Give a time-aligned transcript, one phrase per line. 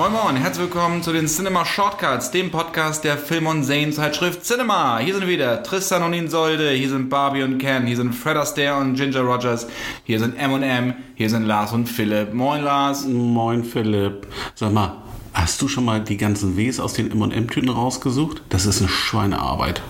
[0.00, 4.96] Moin Moin, herzlich willkommen zu den Cinema Shortcuts, dem Podcast der Film- und Serienzeitschrift Cinema.
[4.96, 8.78] Hier sind wieder Tristan und Insolde, hier sind Barbie und Ken, hier sind Fred Astaire
[8.78, 9.66] und Ginger Rogers,
[10.04, 12.32] hier sind M&M, hier sind Lars und Philipp.
[12.32, 13.04] Moin Lars.
[13.06, 14.26] Moin Philipp.
[14.54, 15.02] Sag mal,
[15.34, 18.40] hast du schon mal die ganzen Ws aus den M&M-Tüten rausgesucht?
[18.48, 19.82] Das ist eine Schweinearbeit.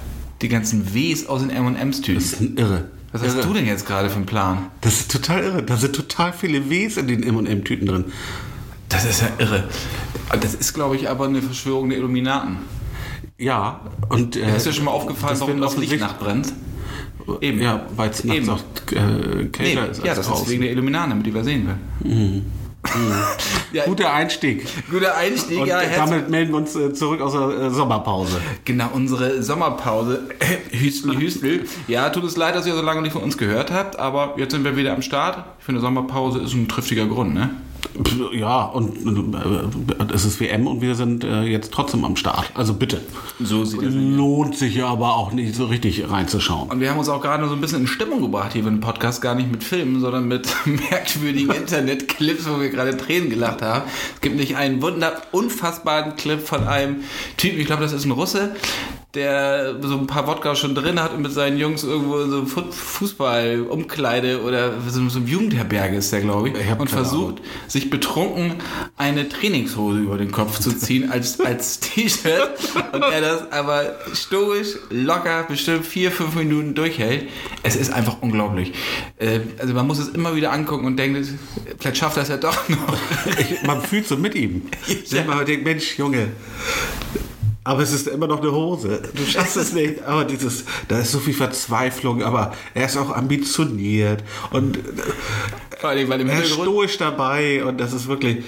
[0.42, 2.16] Die ganzen Ws aus den M&M's-Tüten.
[2.16, 2.88] Das ist irre.
[3.12, 3.46] Was hast irre.
[3.46, 4.72] du denn jetzt gerade für einen Plan?
[4.80, 5.62] Das ist total irre.
[5.62, 8.06] Da sind total viele Ws in den M&M-Tüten drin.
[8.90, 9.64] Das ist ja irre.
[10.40, 12.58] Das ist, glaube ich, aber eine Verschwörung der Illuminaten.
[13.38, 14.36] Ja, und...
[14.36, 16.52] Äh, Ist dir schon mal aufgefallen, das warum das Licht nachtbrennt?
[17.40, 17.60] Eben.
[17.62, 18.48] Ja, weil es Eben.
[18.50, 18.58] auch
[18.92, 20.44] äh, Nee, kälter ist ja, als das draußen.
[20.44, 21.66] ist wegen der Illuminaten, damit die wir sehen
[22.02, 22.42] will.
[23.72, 24.66] ja, Guter Einstieg.
[24.90, 25.60] guter Einstieg.
[25.60, 28.40] Und ja, damit melden wir uns äh, zurück aus der äh, Sommerpause.
[28.64, 30.28] Genau, unsere Sommerpause.
[30.70, 31.64] Hüstel, Hüstel.
[31.88, 34.52] Ja, tut es leid, dass ihr so lange nicht von uns gehört habt, aber jetzt
[34.52, 35.44] sind wir wieder am Start.
[35.58, 37.50] Ich finde, Sommerpause ist ein triftiger Grund, ne?
[38.32, 42.50] Ja, und äh, es ist WM und wir sind äh, jetzt trotzdem am Start.
[42.54, 43.00] Also bitte.
[43.40, 46.70] So sieht es Lohnt sich ja aber auch nicht so richtig reinzuschauen.
[46.70, 48.80] Und wir haben uns auch gerade so ein bisschen in Stimmung gebracht hier für den
[48.80, 53.82] Podcast, gar nicht mit Filmen, sondern mit merkwürdigen Internetclips, wo wir gerade Tränen gelacht haben.
[54.14, 57.02] Es gibt nicht einen wunder unfassbaren Clip von einem
[57.36, 58.54] Typen, ich glaube, das ist ein Russe,
[59.14, 62.44] der so ein paar Wodka schon drin hat und mit seinen Jungs irgendwo in so
[62.46, 67.42] Fu- Fußball, Umkleide oder so, so einem Jugendherberge ist der, glaube ich, Ich und versucht,
[67.66, 68.54] sich betrunken
[68.96, 72.50] eine Trainingshose über den Kopf zu ziehen als, als T-Shirt
[72.92, 77.28] und er das aber stoisch, locker, bestimmt vier, fünf Minuten durchhält.
[77.64, 78.72] Es ist einfach unglaublich.
[79.18, 81.26] Äh, Also man muss es immer wieder angucken und denkt,
[81.80, 82.96] vielleicht schafft er es ja doch noch.
[83.66, 84.62] Man fühlt so mit ihm.
[85.10, 85.24] Ja.
[85.24, 86.28] Man denkt, Mensch, Junge.
[87.62, 89.02] Aber es ist immer noch eine Hose.
[89.14, 90.02] Du schaffst es nicht.
[90.02, 94.80] Aber dieses, da ist so viel Verzweiflung, aber er ist auch ambitioniert und äh,
[95.80, 98.44] Vor allem, weil im er ist stoisch dabei und das ist wirklich.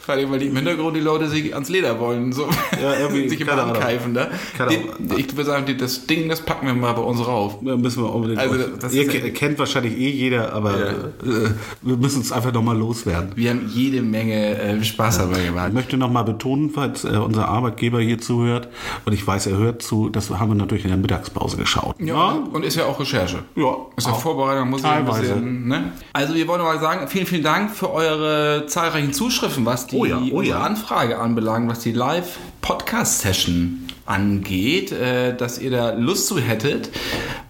[0.00, 2.46] vor allem, weil die im Hintergrund die Leute sich ans Leder wollen, so
[2.82, 4.12] Ja, irgendwie, sich immer ankeifen.
[4.12, 4.30] Ne?
[4.68, 7.58] Den, ich würde sagen, die- das Ding, das packen wir mal bei uns rauf.
[7.62, 8.40] Da müssen wir unbedingt.
[8.40, 10.86] Also, das Ihr ja- kennt wahrscheinlich eh jeder, aber Ja.
[10.86, 11.50] äh,
[11.82, 13.30] wir müssen es einfach nochmal loswerden.
[13.36, 15.72] Wir haben jede Menge äh, Spaß dabei Ich gemacht.
[15.72, 18.68] möchte nochmal betonen, falls äh, unser Arbeitgeber hier zuhört,
[19.04, 21.94] und ich weiß, er hört zu, das haben wir natürlich in der Mittagspause geschaut.
[22.00, 23.38] Ja, und ist ja auch Recherche.
[23.54, 24.12] Ja, Ist ja.
[24.14, 25.92] Vorbereitung, muss ich ein bisschen, ne?
[26.12, 30.04] Also wir wollen mal sagen, vielen, vielen Dank für eure zahlreichen Zuschriften, was die Oh
[30.04, 30.60] ja, oh ja.
[30.60, 36.90] Anfrage anbelangt, was die Live-Podcast-Session angeht, äh, dass ihr da Lust zu hättet,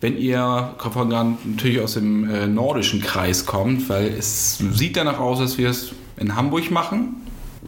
[0.01, 5.39] wenn ihr von natürlich aus dem äh, nordischen Kreis kommt, weil es sieht danach aus,
[5.39, 7.22] dass wir es in Hamburg machen.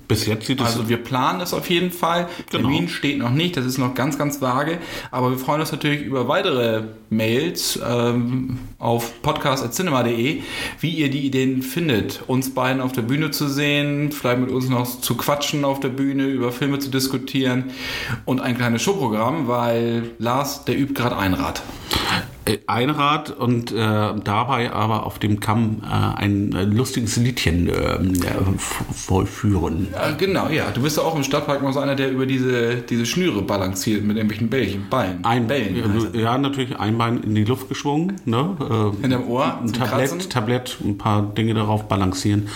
[0.09, 2.29] Bis jetzt sieht es Also wir planen es auf jeden Fall.
[2.51, 2.69] Genau.
[2.69, 4.79] Termin steht noch nicht, das ist noch ganz, ganz vage.
[5.11, 10.43] Aber wir freuen uns natürlich über weitere Mails ähm, auf podcast.cinema.de,
[10.81, 14.69] wie ihr die Ideen findet, uns beiden auf der Bühne zu sehen, vielleicht mit uns
[14.69, 17.71] noch zu quatschen auf der Bühne, über Filme zu diskutieren
[18.25, 21.63] und ein kleines Showprogramm, weil Lars, der übt gerade Einrad.
[22.47, 27.95] Äh, Einrad und äh, dabei aber auf dem Kamm äh, ein äh, lustiges Liedchen äh,
[27.95, 28.59] äh,
[28.93, 29.89] vollführen.
[29.95, 30.71] Äh, genau, ja.
[30.71, 34.05] Du bist ja auch im Stadtpark noch so einer, der über diese, diese Schnüre balanciert
[34.05, 35.25] mit irgendwelchen Bällchen, Ballen.
[35.25, 36.13] Ein, Bällen.
[36.15, 38.93] ja, ja, natürlich ein Bein in die Luft geschwungen, ne?
[39.01, 39.73] Hinterm Ohr ein?
[39.73, 42.49] Tablett, Tablett, ein paar Dinge darauf balancieren.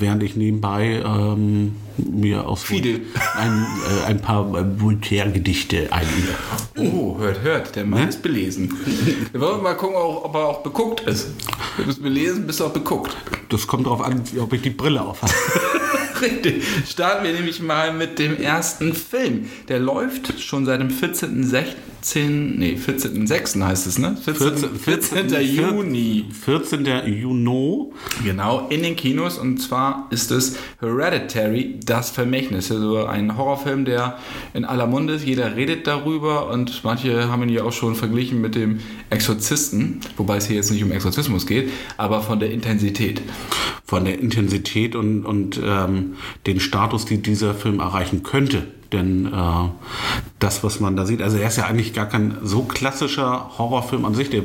[0.00, 3.02] Während ich nebenbei ähm, mir aus Fiedel.
[3.36, 3.66] ein,
[4.02, 6.34] äh, ein paar äh, Voltaire-Gedichte einübe.
[6.78, 8.74] Oh, hört, hört, der Mann ist belesen.
[9.30, 11.28] Wir wollen mal gucken, ob er auch beguckt ist.
[11.76, 13.14] Du bist belesen, bist auch beguckt.
[13.50, 15.32] Das kommt darauf an, ob ich die Brille auf habe.
[16.20, 16.62] Richtig.
[16.88, 19.48] Starten wir nämlich mal mit dem ersten Film.
[19.68, 21.74] Der läuft schon seit dem 14.16.
[22.26, 23.64] Nee, 14.06.
[23.64, 24.16] heißt es, ne?
[24.22, 24.74] 14.
[24.76, 25.28] 14.
[25.42, 26.26] Juni.
[26.44, 26.86] 14.
[27.06, 27.92] Juni.
[28.24, 29.38] Genau, in den Kinos.
[29.38, 32.70] Und zwar ist es Hereditary, das Vermächtnis.
[32.70, 34.18] Also ein Horrorfilm, der
[34.54, 35.26] in aller Munde ist.
[35.26, 38.80] Jeder redet darüber und manche haben ihn ja auch schon verglichen mit dem
[39.10, 40.00] Exorzisten.
[40.16, 43.20] Wobei es hier jetzt nicht um Exorzismus geht, aber von der Intensität.
[43.90, 46.14] Von der Intensität und, und ähm,
[46.46, 48.68] den Status, die dieser Film erreichen könnte.
[48.92, 49.68] Denn äh,
[50.40, 51.22] das, was man da sieht.
[51.22, 54.30] Also er ist ja eigentlich gar kein so klassischer Horrorfilm an sich.
[54.30, 54.42] Der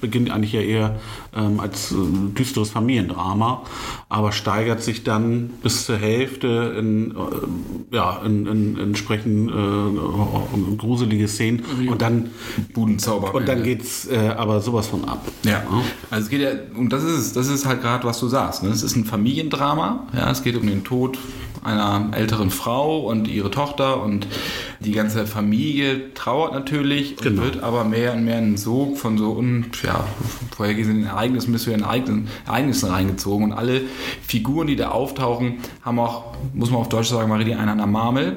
[0.00, 1.00] beginnt eigentlich ja eher
[1.34, 1.94] ähm, als äh,
[2.36, 3.62] düsteres Familiendrama,
[4.10, 10.76] aber steigert sich dann bis zur Hälfte in, äh, ja, in, in, in entsprechend äh,
[10.76, 12.30] gruselige Szenen und dann
[12.74, 13.34] Budenzauber.
[13.34, 15.26] Und dann geht's äh, aber sowas von ab.
[15.44, 15.62] Ja.
[16.10, 18.62] Also es geht ja, und das ist das ist halt gerade, was du sagst.
[18.62, 18.68] Ne?
[18.68, 20.06] Es ist ein Familiendrama.
[20.14, 21.18] Ja, es geht um den Tod
[21.64, 24.26] einer älteren Frau und ihre Tochter und
[24.80, 25.37] die ganze Familie
[26.14, 27.42] trauert natürlich und Genau.
[27.42, 30.04] wird aber mehr und mehr in einen Sog von so un, ja,
[30.56, 33.82] vorhergesehenen Ereignissen bis zu den Ereignissen, Ereignissen reingezogen und alle
[34.26, 37.78] Figuren, die da auftauchen, haben auch, muss man auf Deutsch sagen, Marie, die einen an
[37.78, 38.36] der Marmel.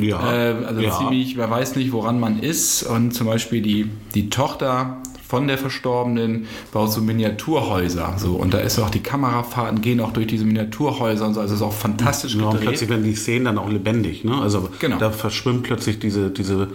[0.00, 0.32] Ja.
[0.32, 0.96] Äh, also ja.
[0.96, 2.82] ziemlich, man weiß nicht, woran man ist.
[2.82, 4.99] Und zum Beispiel die, die Tochter
[5.30, 8.14] von der Verstorbenen baut so Miniaturhäuser.
[8.16, 8.32] So.
[8.32, 11.40] Und da ist auch die Kamerafahrten gehen auch durch diese Miniaturhäuser und so.
[11.40, 12.62] Also es ist auch fantastisch und gedreht.
[12.62, 14.24] plötzlich werden die Szenen dann auch lebendig.
[14.24, 14.36] Ne?
[14.42, 14.98] Also Genau.
[14.98, 16.66] da verschwimmt plötzlich diese, diese,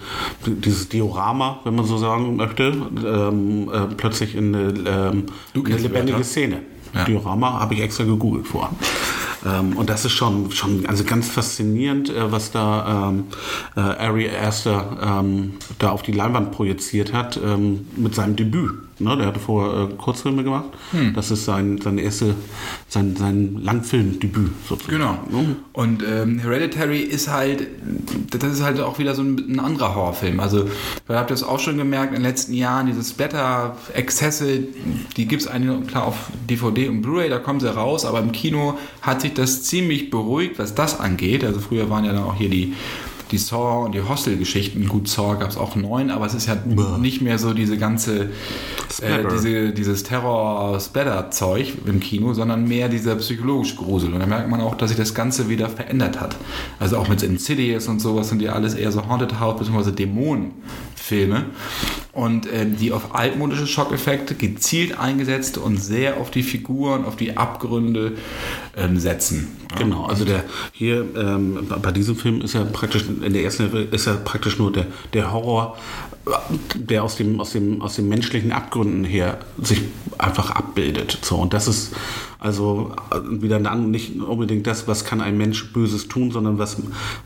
[0.46, 2.64] dieses Diorama, wenn man so sagen möchte,
[3.06, 6.24] ähm, äh, plötzlich in eine, ähm, eine lebendige.
[6.24, 6.62] Szene.
[6.94, 7.04] Ja.
[7.04, 8.70] Diorama habe ich extra gegoogelt vor.
[9.46, 13.26] Ähm, und das ist schon, schon also ganz faszinierend, äh, was da ähm,
[13.76, 18.72] äh, Ari Aster ähm, da auf die Leinwand projiziert hat ähm, mit seinem Debüt.
[19.00, 19.18] Ne?
[19.18, 20.66] Der hatte vorher äh, Kurzfilme gemacht.
[20.92, 21.14] Hm.
[21.14, 22.36] Das ist sein, sein erste,
[22.88, 24.98] sein, sein Langfilmdebüt sozusagen.
[24.98, 25.20] Genau.
[25.30, 25.56] Ne?
[25.74, 27.68] Und ähm, Hereditary ist halt,
[28.32, 30.40] das ist halt auch wieder so ein, ein anderer Horrorfilm.
[30.40, 30.70] Also,
[31.10, 34.64] ihr habt das auch schon gemerkt in den letzten Jahren, diese Splatter-Exzesse,
[35.18, 38.32] die gibt es eigentlich klar auf DVD und Blu-ray, da kommen sie raus, aber im
[38.32, 41.44] Kino hat sich das ziemlich beruhigt, was das angeht.
[41.44, 42.74] Also früher waren ja dann auch hier die
[43.32, 44.88] die Saw und die Hostel-Geschichten.
[44.88, 46.56] Gut, Saw gab es auch neun, aber es ist ja
[46.98, 48.30] nicht mehr so diese ganze,
[49.02, 54.14] äh, diese, dieses Terror-Splatter-Zeug im Kino, sondern mehr dieser psychologische Grusel.
[54.14, 56.36] Und da merkt man auch, dass sich das Ganze wieder verändert hat.
[56.80, 59.92] Also auch mit Insidious und sowas sind ja alles eher so Haunted House bzw.
[61.10, 61.46] Dämonenfilme.
[62.14, 67.36] Und äh, die auf altmodische Schockeffekte gezielt eingesetzt und sehr auf die Figuren, auf die
[67.36, 68.14] Abgründe
[68.78, 69.58] ähm, setzen.
[69.78, 73.96] Genau, also der hier ähm, bei diesem Film ist ja praktisch in der ersten Hälfte
[73.96, 75.78] ist ja praktisch nur der, der Horror,
[76.76, 79.82] der aus dem, aus dem, aus den menschlichen Abgründen her sich
[80.18, 81.18] einfach abbildet.
[81.22, 81.94] So, und das ist
[82.46, 86.78] also äh, wieder nicht unbedingt das, was kann ein Mensch Böses tun, sondern was,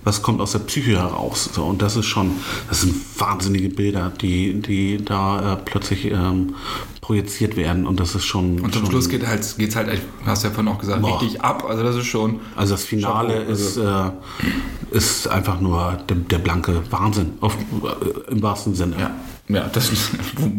[0.05, 1.49] was kommt aus der Psyche heraus.
[1.51, 2.31] So, und das ist schon,
[2.69, 6.55] das sind wahnsinnige Bilder, die, die da äh, plötzlich ähm,
[7.01, 7.85] projiziert werden.
[7.85, 8.61] Und das ist schon.
[8.61, 11.21] Und zum schon, Schluss geht halt, geht's halt, hast du ja vorhin auch gesagt, Boah.
[11.21, 11.65] richtig ab.
[11.67, 12.39] Also das ist schon.
[12.55, 14.11] Also das Finale Chapeau, ist, äh,
[14.91, 18.95] ist einfach nur der, der blanke Wahnsinn, auf, äh, im wahrsten Sinne.
[18.97, 19.11] Ja,
[19.49, 20.11] ja, das ist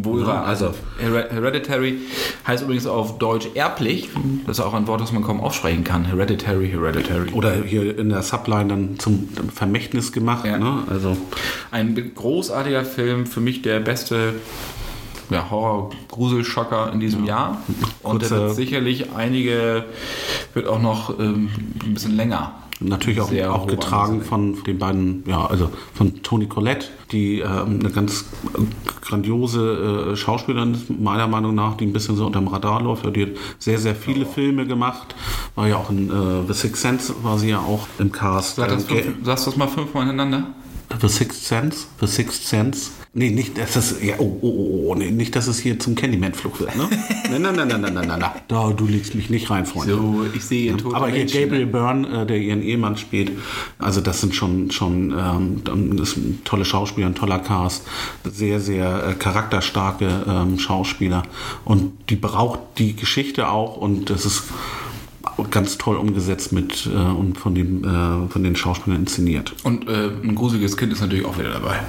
[0.05, 0.45] wohl wahr.
[0.45, 1.99] Also Her- Hereditary
[2.47, 4.09] heißt übrigens auf Deutsch erblich.
[4.47, 6.05] Das ist auch ein Wort, das man kaum aussprechen kann.
[6.05, 7.31] Hereditary, Hereditary.
[7.33, 10.45] Oder hier in der Subline dann zum Vermächtnis gemacht.
[10.45, 10.59] Ja.
[10.59, 10.83] Ne?
[10.91, 11.17] Also
[11.71, 14.35] Ein großartiger Film, für mich der beste
[15.31, 17.59] ja, Horror-Gruselschocker in diesem Jahr.
[18.03, 19.85] Und der Kurze- wird sicherlich einige,
[20.55, 21.49] wird auch noch ähm,
[21.85, 22.55] ein bisschen länger.
[22.81, 27.91] Natürlich auch, auch getragen von den beiden, ja, also von Toni Collette, die ähm, eine
[27.91, 28.25] ganz
[29.03, 33.05] grandiose äh, Schauspielerin ist, meiner Meinung nach, die ein bisschen so unterm Radar läuft.
[33.15, 35.15] Die hat sehr, sehr viele Filme gemacht.
[35.55, 38.57] War ja auch in äh, The Sixth Sense, war sie ja auch im Cast.
[38.57, 40.47] Sag das, Ähm, fünf, sagst du das mal fünfmal hintereinander?
[41.01, 41.87] The Sixth Sense?
[42.01, 42.91] The Sixth Sense?
[43.13, 45.97] Nee, nicht, dass das, ja, oh, oh, oh, oh, nee, nicht, dass es hier zum
[45.97, 46.89] Candyman-Flug wird, ne?
[47.31, 48.31] nein, nein, nein, nein, nein, nein, nein, nein.
[48.47, 49.95] Da, du legst mich nicht rein, Freunde.
[49.95, 50.95] So, ich sehe ihn tot.
[50.95, 53.33] Aber hier Gabriel Byrne, äh, der ihren Ehemann spielt,
[53.81, 57.85] also das sind schon, schon ähm, dann ist ein tolle Schauspieler, ein toller Cast,
[58.23, 61.25] sehr, sehr äh, charakterstarke ähm, Schauspieler
[61.65, 64.45] und die braucht die Geschichte auch und das ist
[65.51, 69.55] ganz toll umgesetzt mit äh, und von, dem, äh, von den Schauspielern inszeniert.
[69.63, 71.81] Und äh, ein gruseliges Kind ist natürlich auch wieder dabei.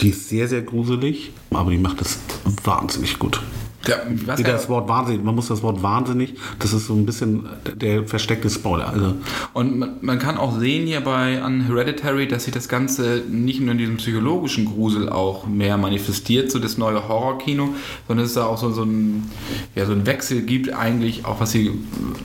[0.00, 2.18] Die ist sehr, sehr gruselig, aber die macht das
[2.64, 3.40] wahnsinnig gut.
[3.86, 6.86] Ja, ich weiß Wieder gar- das Wort wahnsinnig, man muss das Wort wahnsinnig, das ist
[6.86, 8.88] so ein bisschen der versteckte Spoiler.
[8.88, 9.14] Also
[9.54, 13.60] Und man, man kann auch sehen hier bei an Hereditary, dass sich das Ganze nicht
[13.60, 17.70] nur in diesem psychologischen Grusel auch mehr manifestiert, so das neue Horrorkino,
[18.06, 19.28] sondern es da auch so, so, ein,
[19.74, 21.72] ja, so ein Wechsel gibt eigentlich auch was sie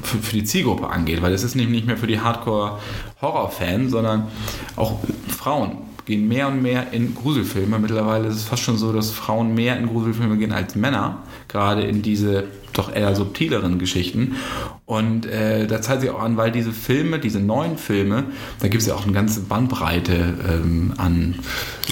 [0.03, 4.27] für, für die Zielgruppe angeht, weil es ist nämlich nicht mehr für die Hardcore-Horror-Fans, sondern
[4.75, 7.79] auch Frauen gehen mehr und mehr in Gruselfilme.
[7.79, 11.83] Mittlerweile ist es fast schon so, dass Frauen mehr in Gruselfilme gehen als Männer, gerade
[11.83, 14.35] in diese doch eher subtileren Geschichten.
[14.85, 18.25] Und äh, da zeigt sich auch an, weil diese Filme, diese neuen Filme,
[18.59, 20.13] da gibt es ja auch eine ganze Bandbreite
[20.47, 21.35] ähm, an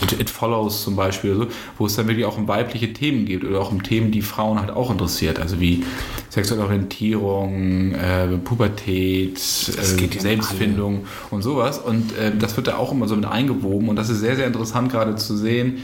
[0.01, 1.47] It, It, Follows zum Beispiel, so,
[1.77, 4.59] wo es dann wirklich auch um weibliche Themen geht oder auch um Themen, die Frauen
[4.59, 5.39] halt auch interessiert.
[5.39, 5.83] Also wie
[6.29, 11.79] sexuelle Orientierung, äh, Pubertät, äh, Selbstfindung und sowas.
[11.79, 13.89] Und äh, das wird da auch immer so mit eingewoben.
[13.89, 15.79] Und das ist sehr, sehr interessant gerade zu sehen,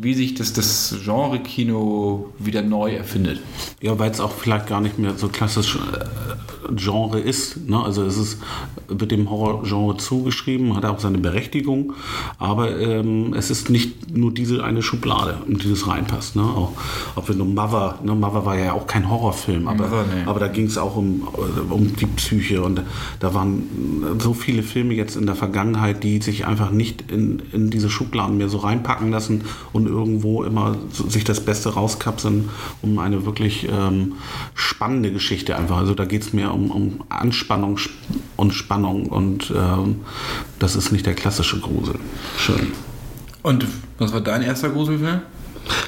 [0.00, 3.40] wie sich das, das Genre-Kino wieder neu erfindet.
[3.80, 7.68] Ja, weil es auch vielleicht gar nicht mehr so klassisch äh, Genre ist.
[7.68, 7.82] Ne?
[7.82, 8.38] Also es ist
[8.88, 11.94] wird dem Horror-Genre zugeschrieben, hat auch seine Berechtigung,
[12.38, 16.36] aber ähm, es ist nicht nur diese eine Schublade, in die das reinpasst.
[16.36, 16.42] Ne?
[16.42, 16.72] Auch,
[17.16, 18.14] auch wenn du Mother, ne?
[18.14, 20.22] Mother war ja auch kein Horrorfilm, aber, Mother, nee.
[20.26, 21.26] aber da ging es auch um,
[21.70, 22.82] um die Psyche und
[23.20, 23.64] da waren
[24.18, 28.36] so viele Filme jetzt in der Vergangenheit, die sich einfach nicht in, in diese Schubladen
[28.36, 32.48] mehr so reinpacken lassen und irgendwo immer sich das Beste rauskapseln,
[32.82, 34.14] um eine wirklich ähm,
[34.54, 35.78] spannende Geschichte einfach.
[35.78, 37.78] Also da geht es mehr um, um Anspannung
[38.36, 40.00] und Spannung und ähm,
[40.58, 41.96] das ist nicht der klassische Grusel.
[42.38, 42.72] Schön.
[43.42, 43.66] Und
[43.98, 45.20] was war dein erster Gruselfilm?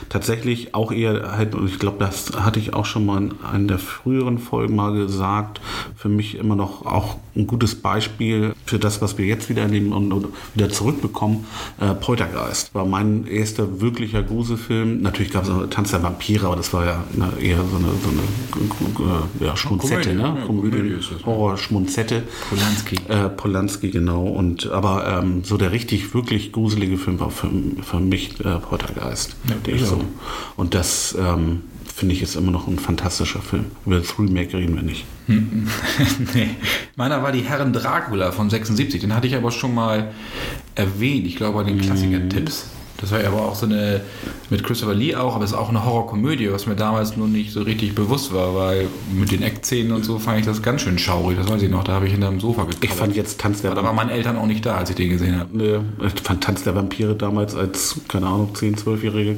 [0.08, 3.66] Tatsächlich auch eher halt, und ich glaube, das hatte ich auch schon mal in einer
[3.66, 5.60] der früheren Folgen mal gesagt,
[5.96, 9.92] für mich immer noch auch ein gutes Beispiel für das, was wir jetzt wieder erleben
[9.92, 11.44] und, und wieder zurückbekommen.
[11.80, 15.02] Äh, Poltergeist war mein erster wirklicher Gruselfilm.
[15.02, 17.88] Natürlich gab es noch Tanz der Vampire, aber das war ja na, eher so eine,
[18.02, 20.22] so eine äh, ja, Schmunzette, ne?
[20.22, 22.22] Ja, Komödie, Horror-Schmunzette.
[22.48, 22.96] Polanski.
[23.08, 24.24] Äh, Polanski, genau.
[24.24, 27.50] Und, aber ähm, so der richtig, wirklich gruselige Film war für,
[27.82, 29.36] für mich äh, Poltergeist.
[29.48, 30.02] Ja, ich so.
[30.56, 31.62] Und das ähm,
[31.94, 33.66] finde ich ist immer noch ein fantastischer Film.
[33.86, 35.04] Über das Remake reden wir nicht.
[35.26, 36.50] nee.
[36.94, 39.00] Meiner war die Herren Dracula von 76.
[39.00, 40.12] Den hatte ich aber schon mal
[40.74, 41.26] erwähnt.
[41.26, 42.70] Ich glaube, bei den Klassiker-Tipps.
[42.98, 44.00] Das war ja aber auch so eine,
[44.50, 47.52] mit Christopher Lee auch, aber es ist auch eine Horrorkomödie, was mir damals nur nicht
[47.52, 50.98] so richtig bewusst war, weil mit den Eckzähnen und so fand ich das ganz schön
[50.98, 51.36] schaurig.
[51.36, 52.84] Das weiß ich noch, da habe ich hinter dem Sofa gekauft.
[52.84, 53.82] Ich fand jetzt Tanz der Vampire.
[53.82, 55.50] Da waren meine Eltern auch nicht da, als ich den gesehen habe.
[55.52, 59.36] Nee, ich fand Tanz der Vampire damals als, keine Ahnung, 10-, 12-Jährige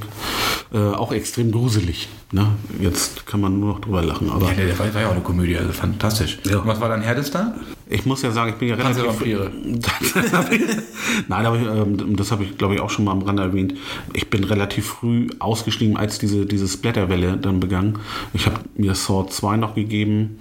[0.73, 2.09] äh, auch extrem gruselig.
[2.31, 2.47] Ne?
[2.81, 4.31] Jetzt kann man nur noch drüber lachen.
[4.31, 6.39] Aber ja, der war, war ja auch eine Komödie, also fantastisch.
[6.45, 6.59] Ja.
[6.59, 7.55] Und was war dein härtester?
[7.91, 9.05] Ich muss ja sagen, ich bin ja relativ...
[9.05, 9.51] Vampire.
[11.29, 13.75] Nein, aber ähm, das habe ich, glaube ich, auch schon mal am Rande erwähnt.
[14.13, 17.99] Ich bin relativ früh ausgestiegen, als diese, diese Splatterwelle dann begann.
[18.35, 20.39] Ich habe mir Saw 2 noch gegeben.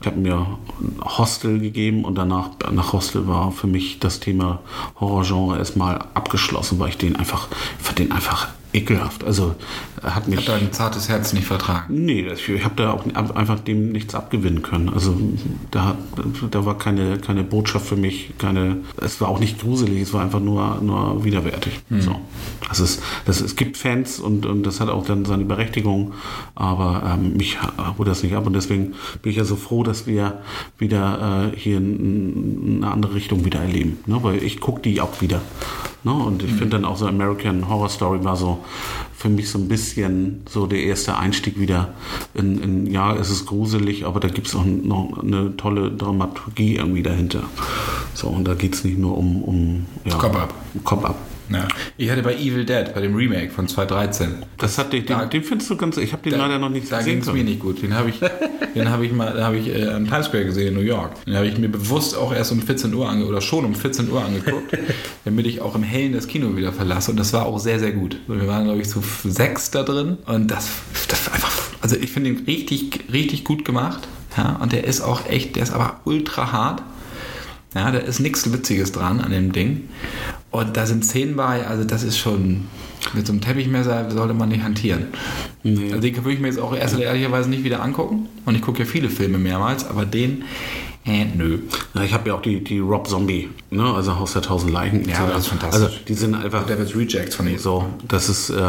[0.00, 0.58] Ich habe mir
[1.02, 4.60] Hostel gegeben und danach, nach Hostel war für mich das Thema
[4.98, 7.48] Horrorgenre erstmal abgeschlossen, weil ich den einfach,
[7.78, 9.24] ich fand den einfach ekelhaft.
[9.24, 9.54] Also
[10.02, 10.38] hat mich.
[10.38, 12.04] Hat dein zartes Herz nicht vertragen?
[12.04, 14.88] Nee, ich habe da auch einfach dem nichts abgewinnen können.
[14.88, 15.16] Also
[15.70, 15.96] da,
[16.50, 18.78] da war keine, keine Botschaft für mich, keine.
[19.00, 21.80] Es war auch nicht gruselig, es war einfach nur, nur widerwärtig.
[21.88, 22.00] Hm.
[22.00, 22.20] So.
[22.68, 26.12] Also es, das, es gibt Fans und, und das hat auch dann seine Berechtigung,
[26.54, 27.58] aber ähm, mich
[27.96, 30.42] holt das nicht ab und deswegen bin ich ja so froh, dass wir
[30.78, 33.98] wieder äh, hier in, eine andere Richtung wieder erleben.
[34.06, 34.18] Ne?
[34.22, 35.40] Weil ich gucke die auch wieder.
[36.06, 36.12] Ne?
[36.12, 36.58] Und ich mhm.
[36.58, 38.64] finde dann auch so American Horror Story war so
[39.12, 41.94] für mich so ein bisschen so der erste Einstieg wieder
[42.32, 46.76] in, in ja, es ist gruselig, aber da gibt es auch noch eine tolle Dramaturgie
[46.76, 47.42] irgendwie dahinter.
[48.14, 50.14] So, und da geht es nicht nur um, um ja,
[50.84, 51.16] Kopf ab.
[51.50, 51.68] Ja.
[51.96, 54.44] Ich hatte bei Evil Dead, bei dem Remake von 2013.
[54.58, 56.98] Das hat den, den findest du ganz, ich habe den da, leider noch nicht da
[56.98, 57.20] gesehen.
[57.20, 57.82] Da ging es mir nicht gut.
[57.82, 58.20] Den habe ich,
[58.74, 61.24] den habe ich mal, habe ich äh, am Times Square gesehen in New York.
[61.24, 64.10] Den habe ich mir bewusst auch erst um 14 Uhr ange oder schon um 14
[64.10, 64.76] Uhr angeguckt,
[65.24, 67.10] damit ich auch im Hellen das Kino wieder verlasse.
[67.10, 68.16] Und das war auch sehr, sehr gut.
[68.26, 70.18] Wir waren, glaube ich, zu sechs da drin.
[70.26, 70.68] Und das,
[71.08, 74.08] das war einfach, also ich finde ihn richtig, richtig gut gemacht.
[74.36, 76.82] Ja, und der ist auch echt, der ist aber ultra hart.
[77.74, 79.88] Ja, da ist nichts Witziges dran an dem Ding.
[80.56, 82.64] Und da sind Szenen bei, also das ist schon,
[83.12, 85.08] mit so einem Teppichmesser sollte man nicht hantieren.
[85.62, 85.92] Nee.
[85.92, 88.30] Also den würde ich mir jetzt auch erst ehrlicherweise nicht wieder angucken.
[88.46, 90.44] Und ich gucke ja viele Filme mehrmals, aber den,
[91.06, 91.60] äh, nö.
[91.94, 93.84] Ja, ich habe ja auch die, die Rob Zombie, ne?
[93.94, 95.08] also Haus der Tausend Leichen.
[95.08, 95.82] Ja, das ist fantastisch.
[95.84, 96.66] Also die sind einfach...
[96.66, 97.58] Devil's Rejects von ihm.
[97.58, 98.62] So, das ist, äh,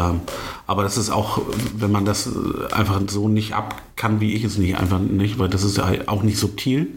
[0.67, 1.41] aber das ist auch,
[1.77, 2.29] wenn man das
[2.71, 5.89] einfach so nicht ab kann, wie ich es nicht, einfach nicht, weil das ist ja
[6.05, 6.87] auch nicht subtil.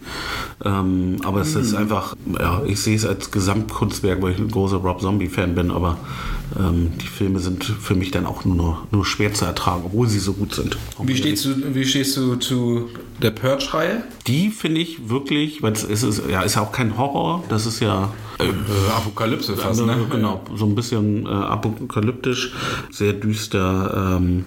[0.63, 1.61] Ähm, aber es mhm.
[1.63, 5.71] ist einfach, ja, ich sehe es als Gesamtkunstwerk, weil ich ein großer Rob Zombie-Fan bin,
[5.71, 5.97] aber
[6.59, 10.19] ähm, die Filme sind für mich dann auch nur, nur schwer zu ertragen, obwohl sie
[10.19, 10.76] so gut sind.
[11.02, 12.88] Wie stehst, du, wie stehst du zu
[13.23, 14.02] der Purge-Reihe?
[14.26, 17.80] Die finde ich wirklich, weil es ist, ja, ist ja auch kein Horror, das ist
[17.80, 19.97] ja äh, Apokalypse fast, ne?
[20.11, 22.52] Genau, so ein bisschen äh, apokalyptisch,
[22.90, 24.16] sehr düster.
[24.16, 24.47] Ähm,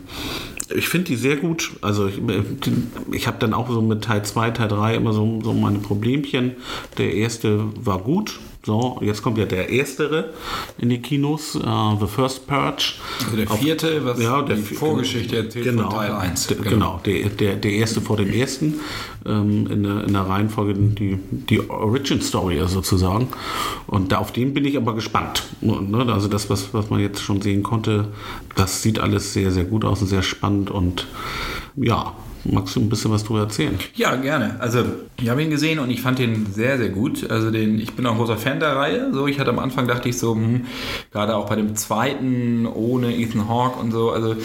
[0.75, 1.71] ich finde die sehr gut.
[1.81, 2.19] Also ich,
[3.11, 6.53] ich habe dann auch so mit Teil 2, Teil 3 immer so, so meine Problemchen.
[6.97, 10.29] Der erste war gut, So, jetzt kommt ja der erstere
[10.77, 12.93] in die Kinos, uh, The First Purge.
[13.25, 16.47] Also der vierte, was ja, der die Vorgeschichte erzählt genau, Teil 1.
[16.47, 18.75] Der, genau, der, der, der erste vor dem ersten
[19.25, 23.27] ähm, in, der, in der Reihenfolge die, die Origin Story sozusagen.
[23.85, 25.43] Und da, auf den bin ich aber gespannt.
[25.59, 26.05] Ne?
[26.13, 28.07] Also das, was, was man jetzt schon sehen konnte,
[28.55, 31.05] das sieht alles sehr, sehr gut aus und sehr spannend und
[31.75, 32.13] ja,
[32.45, 33.77] Magst du ein bisschen was darüber erzählen?
[33.95, 34.57] Ja, gerne.
[34.59, 34.83] Also,
[35.21, 37.29] ich habe ihn gesehen und ich fand ihn sehr, sehr gut.
[37.29, 39.13] Also, den, ich bin auch großer Fan der Reihe.
[39.13, 40.65] So, ich hatte am Anfang dachte ich so, hm,
[41.11, 44.35] gerade auch bei dem zweiten ohne Ethan Hawke und so, also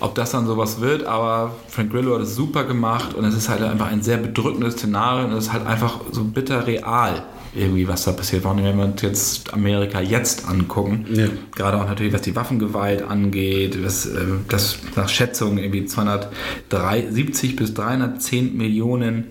[0.00, 3.48] ob das dann sowas wird, aber Frank Grillo hat es super gemacht und es ist
[3.48, 7.22] halt einfach ein sehr bedrückendes Szenario und es ist halt einfach so bitter real
[7.54, 8.42] irgendwie, was da passiert.
[8.42, 11.28] Vor allem, wenn wir uns jetzt Amerika jetzt angucken, ja.
[11.54, 17.74] gerade auch natürlich, was die Waffengewalt angeht, was, äh, das nach Schätzungen irgendwie 270 bis
[17.74, 19.26] 310 Millionen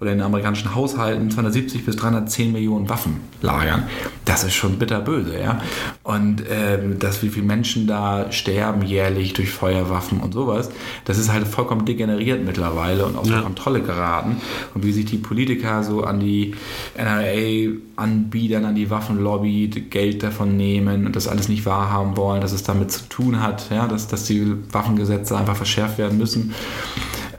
[0.00, 3.84] oder in amerikanischen Haushalten 270 bis 310 Millionen Waffen lagern.
[4.28, 5.62] Das ist schon bitterböse, ja.
[6.02, 10.68] Und äh, dass wie viele Menschen da sterben jährlich durch Feuerwaffen und sowas,
[11.06, 13.40] das ist halt vollkommen degeneriert mittlerweile und außer ja.
[13.40, 14.36] Kontrolle geraten.
[14.74, 16.54] Und wie sich die Politiker so an die
[16.94, 22.52] NRA Anbietern an die Waffenlobby Geld davon nehmen und das alles nicht wahrhaben wollen, dass
[22.52, 26.54] es damit zu tun hat, ja, dass, dass die Waffengesetze einfach verschärft werden müssen.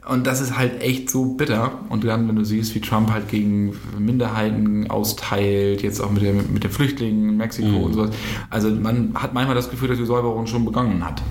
[0.10, 1.72] Und das ist halt echt so bitter.
[1.90, 6.34] Und dann, wenn du siehst, wie Trump halt gegen Minderheiten austeilt, jetzt auch mit, der,
[6.34, 7.84] mit den Flüchtlingen in Mexiko mhm.
[7.84, 8.10] und sowas.
[8.50, 11.22] Also man hat manchmal das Gefühl, dass die Säuberung schon begonnen hat.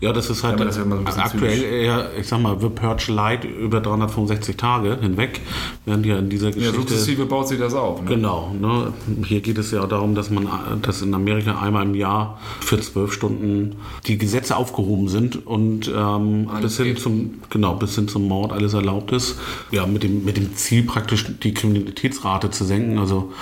[0.00, 3.10] Ja, das ist halt ja, das ist so aktuell eher, ich sag mal, The Purge
[3.10, 5.40] Light über 365 Tage hinweg,
[5.86, 6.70] während ja in dieser Geschichte...
[6.70, 8.02] Ja, sukzessive baut sich das auf.
[8.02, 8.10] Ne?
[8.10, 8.54] Genau.
[8.60, 8.92] Ne?
[9.26, 10.46] Hier geht es ja darum, dass man,
[10.82, 13.74] dass in Amerika einmal im Jahr für zwölf Stunden
[14.06, 18.74] die Gesetze aufgehoben sind und ähm, bis hin zum, genau, bis hin zum Mord alles
[18.74, 19.36] erlaubt ist.
[19.72, 22.98] Ja, mit dem, mit dem Ziel praktisch die Kriminalitätsrate zu senken.
[22.98, 23.32] Also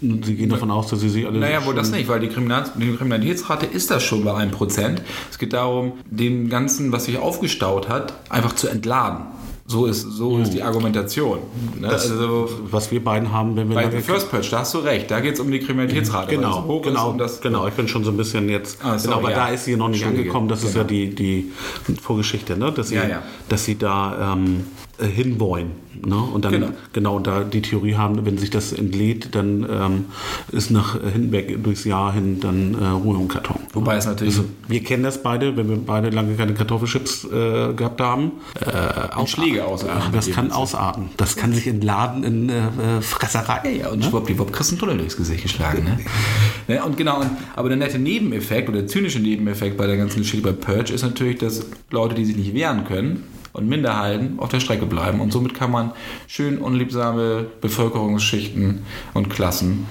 [0.00, 1.38] sie gehen davon aus, dass sie sich alle...
[1.38, 5.02] Naja, wohl das nicht, weil die, Kriminalitätsrate ist das schon bei einem Prozent.
[5.30, 9.26] Es geht darum, darum, dem Ganzen, was sich aufgestaut hat, einfach zu entladen.
[9.70, 11.40] So ist, so ist die Argumentation.
[11.78, 11.88] Ne?
[11.88, 13.74] Das, also, was wir beiden haben, wenn wir.
[13.74, 16.34] Bei The First Patch, da hast du recht, da geht es um die Kriminalitätsrate.
[16.34, 17.66] Genau, genau, das, genau.
[17.66, 18.82] Ich bin schon so ein bisschen jetzt.
[18.82, 19.36] Ah, sorry, genau, aber ja.
[19.36, 20.48] da ist sie noch nicht angekommen.
[20.48, 20.70] Das genau.
[20.70, 21.14] ist ja genau.
[21.14, 21.50] die,
[21.86, 22.72] die Vorgeschichte, ne?
[22.72, 23.22] dass, sie, ja, ja.
[23.50, 24.64] dass sie da ähm,
[24.98, 25.72] hinwollen.
[26.06, 26.16] Ne?
[26.16, 26.68] Und dann genau.
[26.92, 30.04] genau da die Theorie haben, wenn sich das entlädt, dann ähm,
[30.52, 33.60] ist nach hinweg durchs Jahr hin dann äh, Ruhe im Karton.
[33.72, 34.36] Wobei es natürlich.
[34.36, 38.32] Also, wir kennen das beide, wenn wir beide lange keine Kartoffelchips äh, gehabt haben.
[38.60, 40.12] Äh, Schläge ausarten.
[40.12, 41.10] Das kann ausarten.
[41.16, 43.78] Das kann sich entladen in äh, Fresserei.
[43.80, 44.04] Ja, und ne?
[44.06, 45.84] schwuppdiwupp kriegst du einen Tunnel durchs Gesicht geschlagen.
[45.84, 46.74] Ne?
[46.74, 50.18] ja, und genau, und, aber der nette Nebeneffekt oder der zynische Nebeneffekt bei der ganzen
[50.18, 53.24] Geschichte bei Purge ist natürlich, dass Leute, die sich nicht wehren können,
[53.58, 55.20] und Minderheiten auf der Strecke bleiben.
[55.20, 55.92] Und somit kann man
[56.28, 59.86] schön unliebsame Bevölkerungsschichten und Klassen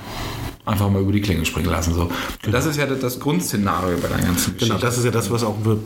[0.68, 1.94] einfach mal über die Klinge springen lassen.
[1.94, 2.10] So.
[2.42, 2.52] Genau.
[2.52, 4.66] Das ist ja das Grundszenario bei der ganzen Geschichte.
[4.66, 5.78] Genau, das ist ja das, was auch The,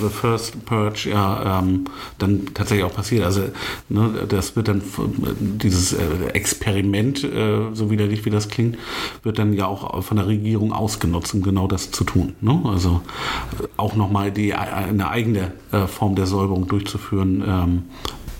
[0.00, 1.84] The First Purge ja ähm,
[2.18, 3.24] dann tatsächlich auch passiert.
[3.24, 3.42] Also
[3.88, 4.82] ne, das wird dann,
[5.40, 8.78] dieses äh, Experiment, äh, so widerlich wie das klingt,
[9.22, 12.34] wird dann ja auch von der Regierung ausgenutzt, um genau das zu tun.
[12.40, 12.62] Ne?
[12.64, 13.00] Also
[13.76, 17.82] auch nochmal die, eine eigene äh, Form der Säuberung durchzuführen, ähm,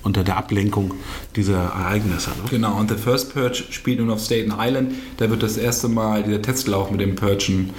[0.03, 0.95] unter der Ablenkung
[1.37, 2.31] dieser Ereignisse.
[2.31, 2.49] Ne?
[2.51, 4.95] Genau, und The First Purge spielt nun auf Staten Island.
[5.19, 7.71] Da wird das erste Mal dieser Testlauf mit dem Purgen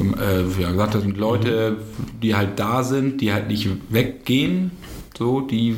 [0.00, 2.20] äh, ja, gesagt, das sind Leute, mhm.
[2.20, 4.70] die halt da sind, die halt nicht weggehen,
[5.16, 5.76] so, die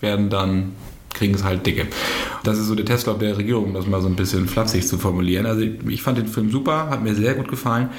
[0.00, 0.72] werden dann
[1.18, 1.86] kriegen es halt dicke.
[2.44, 4.98] Das ist so der Testlauf der Regierung, um das mal so ein bisschen flapsig zu
[4.98, 5.46] formulieren.
[5.46, 7.90] Also ich fand den Film super, hat mir sehr gut gefallen.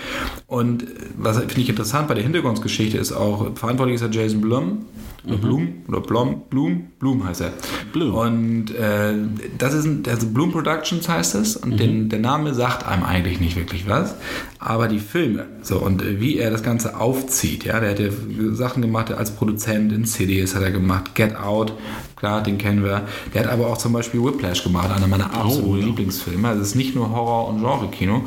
[0.48, 0.86] Und
[1.18, 4.86] was finde ich interessant bei der Hintergrundgeschichte ist auch, verantwortlich ist ja Jason Blum,
[5.26, 5.42] Mhm.
[5.42, 7.54] Blum oder Blom, Blum, Blum heißt er.
[7.92, 8.14] Blum.
[8.14, 9.14] Und äh,
[9.58, 11.78] das ist ein, also Bloom Productions heißt es und mhm.
[11.78, 14.16] den, der Name sagt einem eigentlich nicht wirklich was,
[14.60, 18.10] aber die Filme, so und äh, wie er das Ganze aufzieht, ja, der hat ja
[18.54, 21.74] Sachen gemacht als Produzent in Cities hat er gemacht, Get Out,
[22.16, 23.08] klar, den kennen wir.
[23.34, 25.86] Der hat aber auch zum Beispiel Whiplash gemacht, einer meiner oh, absoluten oh, ja.
[25.86, 26.48] Lieblingsfilme.
[26.48, 28.24] Also es ist nicht nur Horror- und Genre-Kino.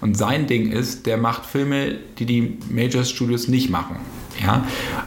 [0.00, 3.96] Und sein Ding ist, der macht Filme, die die Major Studios nicht machen.
[4.40, 4.64] Ja?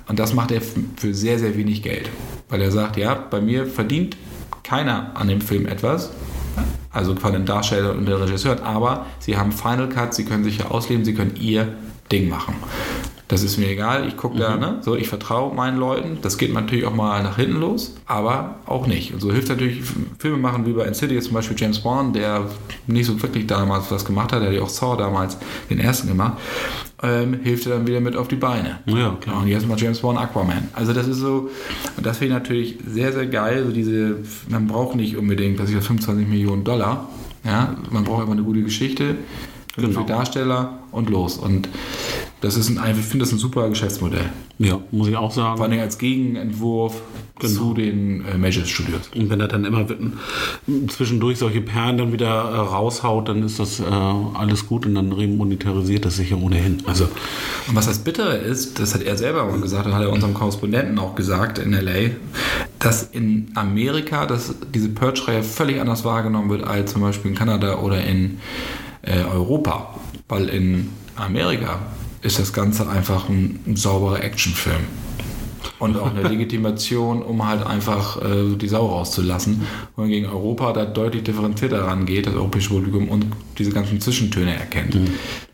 [0.07, 2.09] Und das macht er für sehr, sehr wenig Geld.
[2.49, 4.17] Weil er sagt, ja, bei mir verdient
[4.63, 6.11] keiner an dem Film etwas.
[6.91, 10.57] Also von den Darsteller und der Regisseur, aber sie haben Final Cut, sie können sich
[10.57, 11.73] ja ausleben, sie können ihr
[12.11, 12.55] Ding machen.
[13.31, 14.39] Das ist mir egal, ich gucke mhm.
[14.39, 14.77] da, ne?
[14.81, 16.17] So, ich vertraue meinen Leuten.
[16.21, 19.13] Das geht natürlich auch mal nach hinten los, aber auch nicht.
[19.13, 19.79] Und so hilft natürlich
[20.19, 22.49] Filme machen wie bei Insidious zum Beispiel James Bond, der
[22.87, 25.37] nicht so wirklich damals was gemacht hat, der hat ja auch Saw damals
[25.69, 26.39] den ersten gemacht,
[27.01, 28.79] ähm, hilft er dann wieder mit auf die Beine.
[28.85, 29.43] Ja, klar.
[29.43, 30.67] Und jetzt mal James Bond Aquaman.
[30.73, 31.49] Also das ist so,
[31.95, 33.63] und das finde ich natürlich sehr, sehr geil.
[33.65, 34.17] So diese,
[34.49, 37.07] man braucht nicht unbedingt, dass ich 25 Millionen Dollar
[37.45, 39.15] Ja, man braucht immer eine gute Geschichte,
[39.77, 40.01] Genau.
[40.01, 41.37] für Darsteller und los.
[41.37, 41.69] Und
[42.41, 44.30] das ist ein, ich finde das ein super Geschäftsmodell.
[44.60, 45.62] Ja, muss ich auch Vor sagen.
[45.62, 47.01] allem als Gegenentwurf
[47.41, 47.60] Genau.
[47.60, 49.10] zu den äh, Major Studios.
[49.15, 49.84] Und wenn er dann immer
[50.89, 55.12] zwischendurch solche Perlen dann wieder äh, raushaut, dann ist das äh, alles gut und dann
[55.12, 56.84] remonetarisiert das sich ja ohnehin.
[56.86, 57.06] Also,
[57.67, 60.36] Und was das Bittere ist, das hat er selber mal gesagt, das hat er unserem
[60.36, 62.12] Korrespondenten auch gesagt in LA,
[62.77, 67.80] dass in Amerika dass diese Purge-Reihe völlig anders wahrgenommen wird als zum Beispiel in Kanada
[67.80, 68.38] oder in
[69.01, 69.95] äh, Europa.
[70.27, 71.80] Weil in Amerika
[72.21, 74.86] ist das Ganze einfach ein, ein sauberer Actionfilm.
[75.81, 79.63] Und auch eine Legitimation, um halt einfach äh, die Sau rauszulassen.
[79.95, 83.25] Und gegen Europa da deutlich differenzierter rangeht, das europäische Publikum, und
[83.57, 84.97] diese ganzen Zwischentöne erkennt.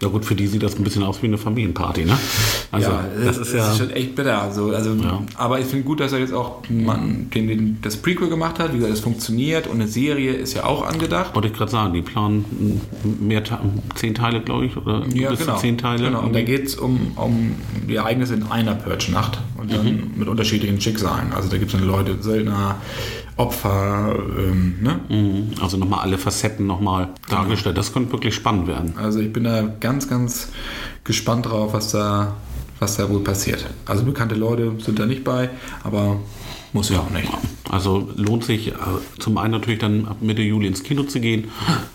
[0.02, 2.18] ja gut, für die sieht das ein bisschen aus wie eine Familienparty, ne?
[2.72, 3.74] Also, ja, das ist ja.
[3.74, 4.42] schon echt bitter.
[4.42, 4.96] Also, also,
[5.36, 8.74] Aber ich finde gut, dass er jetzt auch man, den, den, das Prequel gemacht hat.
[8.74, 11.34] Wie gesagt, es funktioniert und eine Serie ist ja auch angedacht.
[11.36, 12.82] Wollte ich gerade sagen, die planen
[13.20, 13.44] mehr,
[13.96, 16.04] zehn Teile, glaube ich, oder bis zu zehn Teile.
[16.04, 16.22] Genau.
[16.22, 17.56] Und da geht es um, um
[17.88, 20.17] die Ereignisse in einer Purge-Nacht und dann Mhm.
[20.18, 21.34] Mit unterschiedlichen Schicksalen.
[21.34, 22.78] Also da gibt es dann Leute, Söldner,
[23.38, 25.00] Opfer, ähm, ne?
[25.10, 25.62] Mhm.
[25.62, 27.78] Also nochmal alle Facetten nochmal dargestellt.
[27.78, 28.94] Das könnte wirklich spannend werden.
[28.98, 30.50] Also ich bin da ganz, ganz
[31.04, 32.36] gespannt drauf, was da,
[32.80, 33.66] was da wohl passiert.
[33.86, 35.50] Also bekannte Leute sind da nicht bei,
[35.84, 36.20] aber
[36.74, 37.30] muss ja auch nicht.
[37.70, 38.74] Also lohnt sich äh,
[39.20, 41.46] zum einen natürlich dann ab Mitte Juli ins Kino zu gehen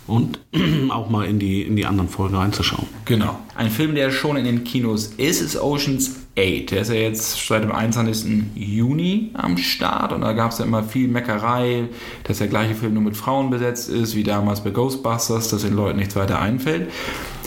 [0.07, 0.41] und
[0.91, 2.87] auch mal in die, in die anderen Folgen reinzuschauen.
[3.05, 3.39] Genau.
[3.55, 6.71] Ein Film, der schon in den Kinos ist, ist Oceans 8.
[6.71, 8.45] Der ist ja jetzt seit dem 21.
[8.55, 11.89] Juni am Start und da gab es ja immer viel Meckerei,
[12.25, 15.75] dass der gleiche Film nur mit Frauen besetzt ist, wie damals bei Ghostbusters, dass den
[15.75, 16.91] Leuten nichts weiter einfällt.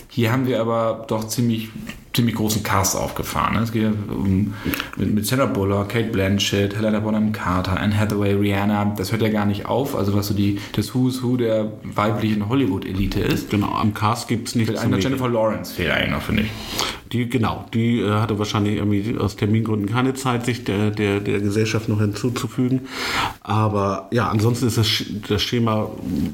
[0.09, 1.69] Hier haben wir aber doch ziemlich,
[2.15, 3.55] ziemlich großen Cast aufgefahren.
[3.55, 3.61] ne?
[3.61, 4.53] Es geht um,
[4.95, 8.93] mit, mit Sandra Bullock, Kate Blanchett, Helena Bonham Carter, Anne Hathaway, Rihanna.
[8.97, 9.95] Das hört ja gar nicht auf.
[9.95, 13.49] Also was so die, das Who's Who der weiblichen Hollywood-Elite ist.
[13.49, 14.97] Genau, am Cast gibt es nichts Mit einer.
[14.97, 16.49] Jennifer Lawrence fehlt eigentlich noch, finde ich.
[17.11, 21.39] Die, genau, die äh, hatte wahrscheinlich irgendwie aus Termingründen keine Zeit, sich der, der, der
[21.39, 22.81] Gesellschaft noch hinzuzufügen.
[23.41, 25.89] Aber ja, ansonsten ist das, das Schema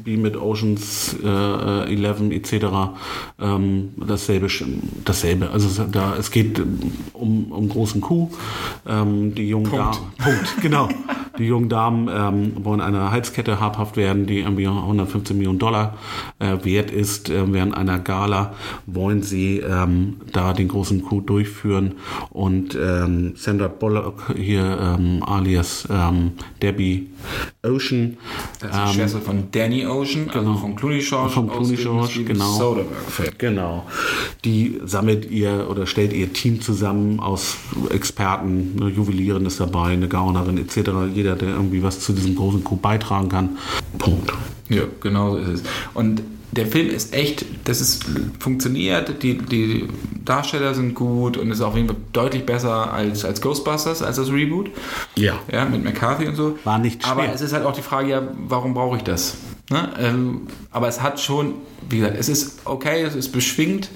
[0.05, 2.65] wie mit Oceans äh, 11 etc.
[3.39, 4.47] Ähm, dasselbe,
[5.03, 5.49] dasselbe.
[5.51, 6.79] Also es, da, es geht ähm,
[7.13, 8.29] um, um großen Kuh.
[8.87, 9.95] Ähm, die jungen Punkt.
[9.95, 10.89] Damen, Punkt, genau.
[11.37, 15.97] Die jungen Damen ähm, wollen einer Halskette habhaft werden, die irgendwie 115 Millionen Dollar
[16.39, 17.29] äh, wert ist.
[17.29, 18.53] Äh, während einer Gala
[18.85, 21.95] wollen sie ähm, da den großen Coup durchführen
[22.29, 27.09] und ähm, Sandra Bullock hier ähm, alias ähm, Debbie
[27.63, 28.17] Ocean
[28.59, 32.51] Das ist die Schwester von Danny Ocean, also von Clooney George, Von Clooney George, genau.
[32.53, 33.33] Soderbergh-Film.
[33.37, 33.85] Genau.
[34.43, 37.57] Die sammelt ihr oder stellt ihr Team zusammen aus
[37.89, 40.91] Experten, eine Juwelierin ist dabei, eine Gaunerin etc.
[41.13, 43.57] Jeder, der irgendwie was zu diesem großen Coup beitragen kann.
[43.97, 44.31] Punkt.
[44.69, 45.63] Ja, genau so ist es.
[45.93, 46.21] Und
[46.51, 48.05] der Film ist echt, das ist
[48.39, 49.87] funktioniert, die, die
[50.25, 54.31] Darsteller sind gut und ist auf jeden Fall deutlich besser als, als Ghostbusters, als das
[54.31, 54.69] Reboot.
[55.15, 55.39] Ja.
[55.51, 56.57] Ja, mit McCarthy und so.
[56.63, 57.33] War nicht Aber schwer.
[57.33, 59.35] es ist halt auch die Frage, ja, warum brauche ich das?
[59.69, 59.89] Ne?
[59.99, 61.53] Ähm, aber es hat schon,
[61.89, 63.89] wie gesagt, es ist okay, es ist beschwingt,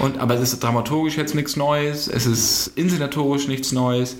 [0.00, 4.16] und, aber es ist dramaturgisch jetzt nichts Neues, es ist inszenatorisch nichts Neues.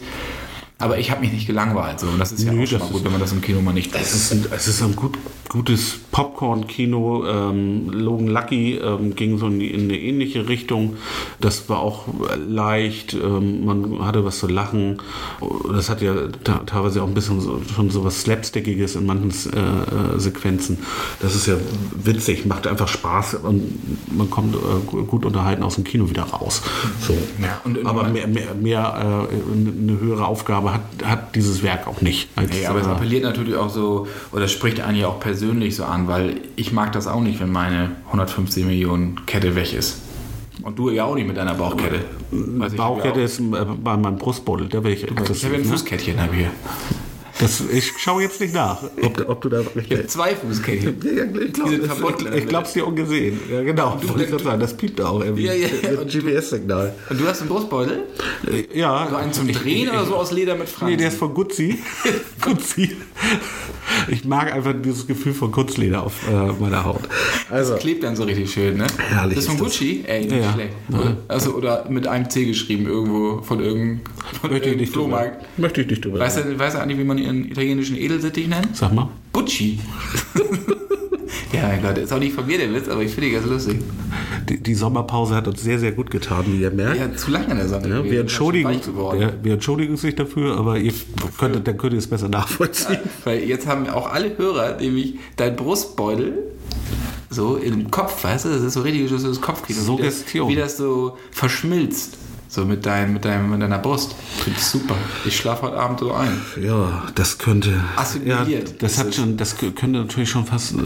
[0.85, 1.99] Aber ich habe mich nicht gelangweilt.
[2.01, 2.09] So.
[2.09, 3.73] Und das ist ja Nö, auch schon mal gut, wenn man das im Kino mal
[3.73, 5.17] nicht Es ist ein, es ist ein gut,
[5.49, 7.25] gutes Popcorn-Kino.
[7.27, 10.97] Ähm, Logan Lucky ähm, ging so in, in eine ähnliche Richtung.
[11.41, 12.05] Das war auch
[12.47, 13.15] leicht.
[13.15, 14.99] Ähm, man hatte was zu lachen.
[15.73, 16.13] Das hat ja
[16.67, 20.81] teilweise auch ein bisschen so, schon so was Slapstickiges in manchen äh, äh, Sequenzen.
[21.23, 21.55] Das ist ja
[21.95, 23.63] witzig, macht einfach Spaß und
[24.15, 26.61] man kommt äh, gu- gut unterhalten aus dem Kino wieder raus.
[27.01, 27.17] So.
[27.43, 32.29] Ja, Aber mehr, mehr, mehr äh, eine höhere Aufgabe hat, hat dieses Werk auch nicht.
[32.37, 35.85] Als, Nee, aber es äh, appelliert natürlich auch so, oder spricht eigentlich auch persönlich so
[35.85, 40.01] an, weil ich mag das auch nicht, wenn meine 150 Millionen Kette weg ist.
[40.63, 42.01] Und du ja auch nicht mit deiner Bauchkette.
[42.31, 45.31] Weiß Bauchkette ist äh, bei meinem Brustbeutel, da werde ich auch.
[45.31, 45.69] Ich habe ein ne?
[45.69, 46.51] Fußkettchen hab ich hier.
[47.41, 50.97] Das, ich schaue jetzt nicht nach, ob, ob du da Ich habe zwei Fußkettchen.
[51.17, 53.41] Ja, ich glaube ich glaub's dir ungesehen.
[53.51, 53.99] Ja, genau.
[54.01, 55.47] Du- ich du- sagen, das piept auch irgendwie.
[55.47, 55.99] Ja, ja, ja.
[55.99, 56.95] Mit GPS-Signal.
[57.11, 58.05] Und du hast einen Brustbeutel?
[58.47, 59.09] Äh, Ja.
[59.11, 60.93] So einen zum Drehen oder so aus Leder mit Fransen?
[60.93, 61.79] Nee, der ist von Guzzi.
[62.41, 62.97] Guzzi.
[64.09, 67.03] Ich mag einfach dieses Gefühl von Kurzleder auf äh, meiner Haut.
[67.51, 68.87] Also, Klebt dann so richtig schön, ne?
[68.99, 69.79] Herrlich Das ist von ist das.
[69.79, 70.05] Gucci?
[70.07, 70.53] Ey, nicht Ja.
[70.53, 70.73] schlecht.
[70.93, 74.01] Oder, also, oder mit einem C geschrieben irgendwo von irgendeinem
[74.41, 75.05] von möchte ich nicht drüber.
[75.19, 75.59] Flohmarkt.
[75.59, 76.19] Möchte ich nicht drüber.
[76.19, 78.77] Weißt du, weißt du eigentlich, wie man ihren italienischen Edelsittich nennt?
[78.77, 79.09] Sag mal.
[79.33, 79.81] Gucci.
[81.53, 83.47] ja, mein Gott, ist auch nicht von mir der Witz, aber ich finde die ganz
[83.47, 83.81] lustig.
[84.49, 86.99] Die, die Sommerpause hat uns sehr, sehr gut getan, wie ihr merkt.
[86.99, 87.89] Ja, zu lange in der Sonne.
[87.89, 88.81] Ja, wir, entschuldigen,
[89.19, 90.93] ja, wir entschuldigen uns nicht dafür, aber ihr
[91.39, 92.99] könntet, dann könnt ihr es besser nachvollziehen.
[93.25, 96.55] Weil jetzt haben auch alle Hörer nämlich dein Brustbeutel
[97.31, 98.49] so im Kopf, weißt du?
[98.51, 99.81] Das ist so richtig so das Kopfkino.
[99.81, 100.49] Suggestion.
[100.49, 102.19] Wie das, wie das so verschmilzt.
[102.55, 104.15] So mit, dein, mit, deinem, mit deiner Brust.
[104.45, 104.95] Finde ich super.
[105.25, 106.41] Ich schlafe heute Abend so ein.
[106.63, 107.71] Ja, das könnte.
[107.71, 110.77] Ja, Assimiliert das ist hat schon, das könnte natürlich schon fast äh,